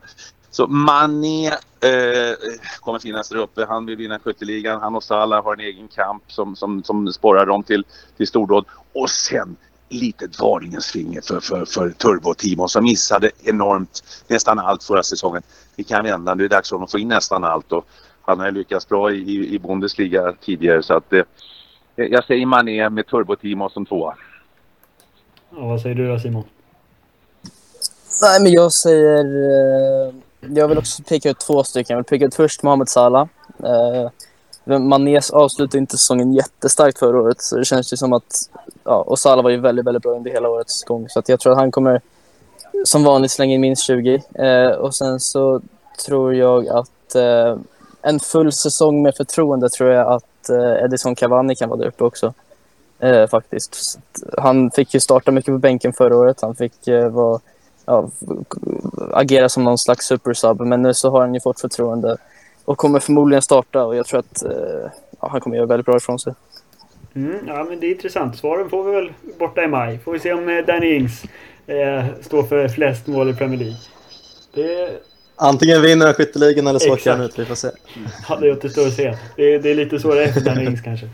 så 0.52 0.68
Mané 0.68 1.48
eh, 1.48 2.36
kommer 2.80 3.00
finnas 3.00 3.30
där 3.30 3.38
uppe. 3.38 3.66
Han 3.66 3.86
vill 3.86 3.96
vinna 3.96 4.20
skytteligan. 4.20 4.82
Han 4.82 4.96
och 4.96 5.04
Salah 5.04 5.44
har 5.44 5.54
en 5.54 5.60
egen 5.60 5.88
kamp 5.88 6.24
som, 6.28 6.56
som, 6.56 6.84
som 6.84 7.14
sporrar 7.14 7.46
dem 7.46 7.64
till, 7.64 7.86
till 8.18 8.28
stordåd. 8.28 8.66
Och 8.94 9.10
sen 9.10 9.56
litet 9.90 10.40
varningens 10.40 10.88
finger 10.88 11.22
för, 11.22 11.40
för, 11.40 11.66
för 11.66 11.90
Turbo-Timo 11.90 12.68
som 12.68 12.84
missade 12.84 13.32
enormt 13.44 14.04
nästan 14.28 14.60
allt 14.60 14.84
förra 14.84 15.04
säsongen. 15.04 15.42
Vi 15.76 15.84
kan 15.84 16.04
vända. 16.04 16.36
Nu 16.36 16.46
är 16.46 16.50
det 16.50 16.56
dags 16.56 16.70
för 16.70 16.76
honom 16.76 16.86
att 16.86 16.92
få 16.92 17.00
in 17.00 17.08
nästan 17.08 17.44
allt. 17.44 17.72
Och 17.72 17.86
han 18.30 18.40
har 18.40 18.52
lyckats 18.52 18.90
bra 18.90 19.12
i, 19.12 19.56
i 19.56 19.60
Bundesliga 19.60 20.34
tidigare. 20.42 20.84
Så 20.84 20.94
att, 20.94 21.14
eh, 21.14 21.24
jag 21.96 22.26
säger 22.26 22.46
Mané 22.46 22.90
med 22.90 23.06
Turbo-Timo 23.06 23.70
som 23.70 23.86
tvåa. 23.86 24.16
Ja, 25.50 25.66
vad 25.66 25.82
säger 25.82 25.96
du 25.96 26.08
då 26.08 26.20
Simon? 26.20 26.44
Nej, 28.22 28.42
men 28.42 28.52
jag 28.52 28.72
säger... 28.72 29.26
Eh, 29.26 30.14
jag 30.56 30.68
vill 30.68 30.78
också 30.78 31.04
peka 31.04 31.30
ut 31.30 31.40
två 31.40 31.64
stycken. 31.64 31.94
Jag 31.94 31.98
vill 31.98 32.20
peka 32.20 32.26
ut 32.26 32.36
först 32.36 32.64
Mohamed 32.64 32.90
Salah. 32.90 33.28
Eh, 33.64 34.10
Manes 34.80 35.32
avslutade 35.32 35.78
inte 35.78 35.98
säsongen 35.98 36.34
jättestarkt 36.34 37.00
förra 37.00 37.22
året, 37.22 37.42
så 37.42 37.58
det 37.58 37.66
känns 37.66 37.94
ju 37.94 37.98
som 37.98 38.14
att... 38.14 38.50
Ja, 38.84 39.02
och 39.02 39.20
Salah 39.20 39.44
var 39.44 39.50
ju 39.50 39.58
väldigt, 39.58 39.86
väldigt 39.86 40.04
bra 40.04 40.12
under 40.12 40.32
hela 40.32 40.50
årets 40.50 40.84
gång, 40.84 41.10
så 41.10 41.20
att 41.20 41.30
jag 41.30 41.40
tror 41.40 41.52
att 41.54 41.60
han 41.60 41.72
kommer 41.72 42.02
som 42.86 43.04
vanligt 43.04 43.32
slänga 43.32 43.54
in 43.54 43.62
minst 43.62 43.84
20. 43.84 44.24
Eh, 44.34 44.72
och 44.72 44.96
sen 44.96 45.20
så 45.20 45.62
tror 46.06 46.36
jag 46.36 46.68
att 46.68 47.16
eh, 47.16 47.58
en 48.02 48.20
full 48.20 48.52
säsong 48.52 49.02
med 49.02 49.16
förtroende 49.16 49.70
tror 49.70 49.90
jag 49.90 50.08
att 50.08 50.50
eh, 50.50 50.84
Edison 50.84 51.16
Cavani 51.16 51.56
kan 51.56 51.70
vara 51.70 51.80
där 51.80 51.88
uppe 51.88 52.04
också. 52.04 52.34
Eh, 53.00 53.28
faktiskt. 53.28 54.00
Han 54.38 54.72
fick 54.72 54.94
ju 54.94 55.00
starta 55.00 55.32
mycket 55.32 55.54
på 55.54 55.58
bänken 55.58 55.94
förra 55.94 56.18
året. 56.18 56.42
Han 56.42 56.56
fick 56.56 56.88
eh, 56.88 57.10
vara, 57.10 57.40
ja, 57.86 58.10
agera 59.12 59.50
som 59.50 59.64
någon 59.64 59.78
slags 59.78 60.06
supersub, 60.06 60.62
men 60.62 60.82
nu 60.82 60.94
så 60.94 61.10
har 61.10 61.22
han 61.22 61.34
ju 61.34 61.40
fått 61.40 61.62
förtroende 61.62 62.18
och 62.66 62.78
kommer 62.78 63.00
förmodligen 63.00 63.42
starta 63.42 63.86
och 63.86 63.96
jag 63.96 64.06
tror 64.06 64.20
att 64.20 64.46
eh, 64.46 64.92
ja, 65.20 65.28
han 65.32 65.42
kommer 65.42 65.56
göra 65.56 65.66
väldigt 65.66 65.86
bra 65.86 65.98
ifrån 65.98 66.20
sig. 66.20 66.34
Mm, 67.16 67.48
ja, 67.48 67.64
men 67.64 67.80
det 67.80 67.88
är 67.88 67.92
intressant. 67.92 68.38
Svaren 68.38 68.70
får 68.70 68.84
vi 68.84 68.92
väl 68.92 69.14
borta 69.40 69.64
i 69.64 69.68
maj. 69.68 70.00
Får 70.00 70.12
vi 70.12 70.20
se 70.20 70.34
om 70.34 70.50
eh, 70.50 70.66
Danny 70.66 70.96
Ings 70.96 71.24
eh, 71.68 72.06
står 72.22 72.44
för 72.44 72.68
flest 72.68 73.08
mål 73.08 73.30
i 73.30 73.34
Premier 73.34 73.60
League. 73.60 73.78
Det... 74.54 75.02
Antingen 75.42 75.82
vinner 75.82 76.06
han 76.06 76.16
skytteligan 76.16 76.68
eller 76.68 76.80
så 76.80 76.94
åker 76.94 77.12
han 77.12 77.22
ut. 77.22 77.40
Vi 77.40 77.46
får 77.46 77.56
se. 77.56 77.68
Ja, 78.30 78.36
det 78.36 78.52
återstår 78.52 78.88
att 78.88 78.94
se. 78.94 79.18
Det 79.36 79.54
är, 79.54 79.60
det 79.60 79.72
är 79.72 79.76
lite 79.76 80.00
så 80.00 80.14
det 80.14 80.24
är 80.24 80.32
för 80.32 80.42
Danny 80.42 80.66
Ings 80.66 80.82
kanske. 80.82 81.06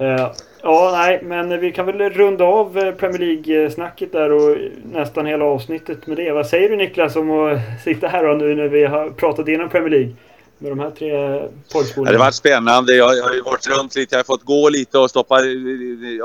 Uh, 0.00 0.32
ja, 0.62 0.90
nej, 0.92 1.20
men 1.22 1.60
vi 1.60 1.72
kan 1.72 1.86
väl 1.86 2.10
runda 2.10 2.44
av 2.44 2.78
eh, 2.78 2.94
Premier 2.94 3.18
League-snacket 3.18 4.12
där 4.12 4.32
och 4.32 4.56
nästan 4.92 5.26
hela 5.26 5.44
avsnittet 5.44 6.06
med 6.06 6.16
det. 6.16 6.32
Vad 6.32 6.46
säger 6.46 6.68
du 6.68 6.76
Niklas 6.76 7.16
om 7.16 7.30
att 7.30 7.58
sitta 7.84 8.08
här 8.08 8.24
och 8.28 8.36
nu 8.36 8.54
när 8.54 8.68
vi 8.68 8.84
har 8.84 9.10
pratat 9.10 9.48
igenom 9.48 9.68
Premier 9.68 9.90
League? 9.90 10.14
med 10.58 10.72
de 10.72 10.78
här 10.78 10.90
tre 10.90 11.40
porrskolorna? 11.72 12.10
Det 12.10 12.18
har 12.18 12.24
varit 12.24 12.34
spännande. 12.34 12.94
Jag, 12.94 13.16
jag 13.16 13.24
har 13.24 13.34
ju 13.34 13.42
varit 13.42 13.66
runt 13.66 13.96
lite. 13.96 14.14
Jag 14.14 14.18
har 14.18 14.24
fått 14.24 14.42
gå 14.42 14.68
lite 14.68 14.98
och 14.98 15.10
stoppa 15.10 15.40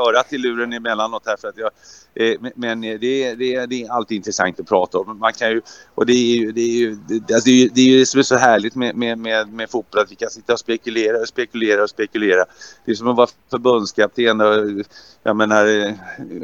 örat 0.07 0.33
i 0.33 0.37
luren 0.37 0.73
emellanåt 0.73 1.23
här. 1.25 1.37
För 1.37 1.47
att 1.47 1.57
jag, 1.57 1.69
Eh, 2.15 2.35
men 2.55 2.81
det 2.81 2.87
är, 2.87 3.35
det, 3.35 3.55
är, 3.55 3.67
det 3.67 3.83
är 3.83 3.91
alltid 3.91 4.15
intressant 4.15 4.59
att 4.59 4.67
prata 4.67 4.97
om. 4.97 5.19
Man 5.19 5.33
kan 5.33 5.49
ju, 5.51 5.61
och 5.95 6.05
det 6.05 6.13
är 6.13 6.35
ju 6.35 6.51
det, 6.51 6.61
är 6.61 6.79
ju, 6.79 6.97
det, 7.07 7.33
alltså 7.33 7.49
det, 7.49 7.63
är, 7.63 7.69
det, 7.73 7.81
är 7.81 7.99
det 7.99 8.05
som 8.05 8.19
är 8.19 8.23
så 8.23 8.35
härligt 8.35 8.75
med, 8.75 8.95
med, 8.95 9.17
med, 9.17 9.53
med 9.53 9.69
fotboll. 9.69 10.01
Att 10.01 10.11
vi 10.11 10.15
kan 10.15 10.29
sitta 10.29 10.53
och 10.53 10.59
spekulera 10.59 11.17
och 11.21 11.27
spekulera 11.27 11.83
och 11.83 11.89
spekulera. 11.89 12.45
Det 12.85 12.91
är 12.91 12.95
som 12.95 13.07
att 13.07 13.17
vara 13.17 13.27
förbundskapten. 13.51 14.41
Och, 14.41 14.85
jag 15.23 15.35
menar, 15.35 15.67
eh, 15.67 15.93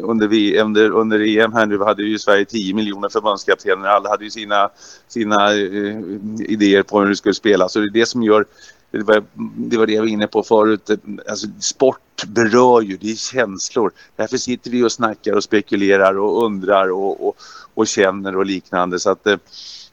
under, 0.04 0.28
vi, 0.28 0.60
under, 0.60 0.92
under 0.92 1.20
EM 1.20 1.54
här 1.54 1.66
nu 1.66 1.80
hade 1.80 2.04
ju 2.04 2.20
Sverige 2.20 2.46
10 2.46 2.74
miljoner 2.74 3.10
förbundskaptener. 3.10 3.88
Alla 3.88 4.10
hade 4.10 4.24
ju 4.24 4.30
sina, 4.30 4.70
sina 5.08 5.54
uh, 5.54 6.02
idéer 6.40 6.84
på 6.84 7.00
hur 7.00 7.10
det 7.10 7.16
skulle 7.16 7.34
spelas. 7.34 7.74
Så 7.74 7.80
det 7.80 7.86
är 7.86 7.90
det 7.90 8.06
som 8.06 8.24
gör 8.24 8.46
det 8.92 9.04
var, 9.04 9.24
det 9.56 9.78
var 9.78 9.86
det 9.86 9.94
jag 9.94 10.02
var 10.02 10.10
inne 10.10 10.28
på 10.28 10.44
förut. 10.44 10.90
Alltså, 11.30 11.48
sport 11.60 12.26
berör 12.28 12.82
ju, 12.82 12.98
det 12.98 13.12
är 13.12 13.16
känslor. 13.16 13.92
Därför 14.16 14.38
sitter 14.38 14.72
vi 14.72 14.84
och 14.84 14.92
snackar 14.92 15.34
och 15.34 15.44
spekulerar 15.44 16.18
och 16.18 16.46
undrar 16.46 16.92
och, 16.92 17.28
och, 17.28 17.38
och 17.74 17.88
känner 17.88 18.38
och 18.38 18.46
liknande. 18.46 19.00
Så 19.00 19.10
att, 19.10 19.28
eh, 19.28 19.38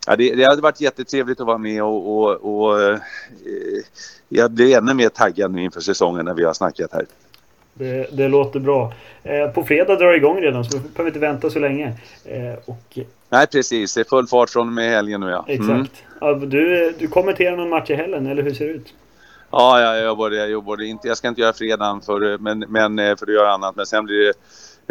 ja, 0.06 0.16
det, 0.16 0.34
det 0.34 0.44
hade 0.44 0.62
varit 0.62 0.80
jättetrevligt 0.80 1.40
att 1.40 1.46
vara 1.46 1.58
med 1.58 1.82
och, 1.82 2.18
och, 2.18 2.64
och 2.64 2.82
eh, 2.82 2.98
jag 4.28 4.50
blir 4.50 4.76
ännu 4.76 4.94
mer 4.94 5.08
taggad 5.08 5.52
nu 5.52 5.64
inför 5.64 5.80
säsongen 5.80 6.24
när 6.24 6.34
vi 6.34 6.44
har 6.44 6.54
snackat 6.54 6.92
här. 6.92 7.06
Det, 7.74 8.08
det 8.12 8.28
låter 8.28 8.60
bra. 8.60 8.92
Eh, 9.22 9.48
på 9.48 9.64
fredag 9.64 9.96
drar 9.96 10.10
det 10.10 10.16
igång 10.16 10.40
redan 10.40 10.64
så 10.64 10.78
vi 10.78 10.88
behöver 10.88 11.10
inte 11.10 11.18
vänta 11.18 11.50
så 11.50 11.58
länge. 11.58 11.92
Eh, 12.24 12.54
och... 12.64 12.98
Nej 13.28 13.46
precis, 13.46 13.94
det 13.94 14.00
är 14.00 14.04
full 14.04 14.26
fart 14.26 14.50
från 14.50 14.66
och 14.66 14.72
med 14.72 14.90
helgen 14.90 15.20
nu 15.20 15.30
ja. 15.30 15.44
Mm. 15.48 15.60
Exakt. 15.60 16.02
Du, 16.32 16.94
du 16.98 17.08
kommenterar 17.08 17.56
någon 17.56 17.68
match 17.68 17.90
i 17.90 17.94
helgen 17.94 18.26
eller 18.26 18.42
hur 18.42 18.54
ser 18.54 18.64
det 18.64 18.72
ut? 18.72 18.94
Ja, 19.50 19.80
jag 19.80 20.04
jobbar. 20.04 20.30
Jag, 20.30 20.50
jobbar. 20.50 20.82
Inte, 20.82 21.08
jag 21.08 21.16
ska 21.16 21.28
inte 21.28 21.40
göra 21.40 21.52
fredagen 21.52 22.00
för, 22.00 22.38
men, 22.38 22.64
men, 22.68 22.98
eh, 22.98 23.16
för 23.16 23.26
att 23.26 23.34
göra 23.34 23.52
annat. 23.52 23.76
Men 23.76 23.86
sen 23.86 24.04
blir 24.04 24.24
det 24.24 24.34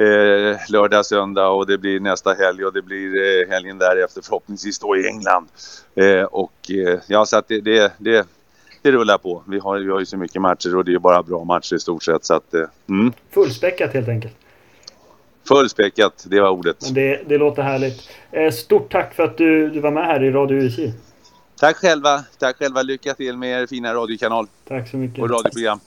eh, 0.03 0.57
lördag, 0.69 1.05
söndag 1.05 1.49
och 1.49 1.67
det 1.67 1.77
blir 1.77 1.99
nästa 1.99 2.33
helg 2.33 2.65
och 2.65 2.73
det 2.73 2.81
blir 2.81 3.07
eh, 3.07 3.49
helgen 3.49 3.77
därefter 3.77 4.21
förhoppningsvis 4.21 4.79
då 4.79 4.97
i 4.97 5.07
England. 5.07 5.47
Eh, 5.95 6.23
och 6.23 6.71
eh, 6.71 6.99
ja, 7.07 7.25
så 7.25 7.37
att 7.37 7.47
det, 7.47 7.61
det, 7.61 7.93
det 7.97 8.27
det 8.83 8.91
rullar 8.91 9.17
på. 9.17 9.43
Vi 9.47 9.59
har, 9.59 9.79
vi 9.79 9.91
har 9.91 9.99
ju 9.99 10.05
så 10.05 10.17
mycket 10.17 10.41
matcher 10.41 10.75
och 10.75 10.85
det 10.85 10.93
är 10.93 10.99
bara 10.99 11.23
bra 11.23 11.43
matcher 11.43 11.75
i 11.75 11.79
stort 11.79 12.03
sett. 12.03 12.25
Så 12.25 12.33
att, 12.33 12.53
eh, 12.53 12.63
mm. 12.89 13.13
Fullspäckat 13.29 13.93
helt 13.93 14.07
enkelt. 14.07 14.33
Fullspäckat, 15.47 16.25
det 16.29 16.41
var 16.41 16.49
ordet. 16.49 16.93
Det, 16.93 17.21
det 17.27 17.37
låter 17.37 17.61
härligt. 17.61 18.09
Eh, 18.31 18.51
stort 18.51 18.91
tack 18.91 19.13
för 19.13 19.23
att 19.23 19.37
du, 19.37 19.69
du 19.69 19.79
var 19.79 19.91
med 19.91 20.05
här 20.05 20.23
i 20.23 20.31
Radio 20.31 20.57
UIC. 20.57 20.93
Tack 21.63 21.77
själva. 21.77 22.23
Tack 22.39 22.57
själva. 22.57 22.81
Lycka 22.81 23.13
till 23.13 23.37
med 23.37 23.61
er 23.61 23.67
fina 23.67 23.93
radiokanal. 23.93 24.47
Tack 24.67 24.89
så 24.89 24.97
mycket. 24.97 25.23
Och 25.23 25.29
radioprogram. 25.29 25.79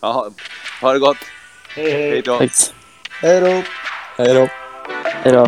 Jaha. 0.00 0.30
Ha 0.80 0.92
det 0.92 0.98
gott. 0.98 1.16
Hej 1.76 1.90
hej. 1.90 2.10
Hej 2.10 2.22
då. 2.22 2.38
Hej 3.22 3.40
då. 3.40 3.62
Hej 4.16 4.34
då. 4.34 4.48
Hej 5.24 5.32
då. 5.32 5.46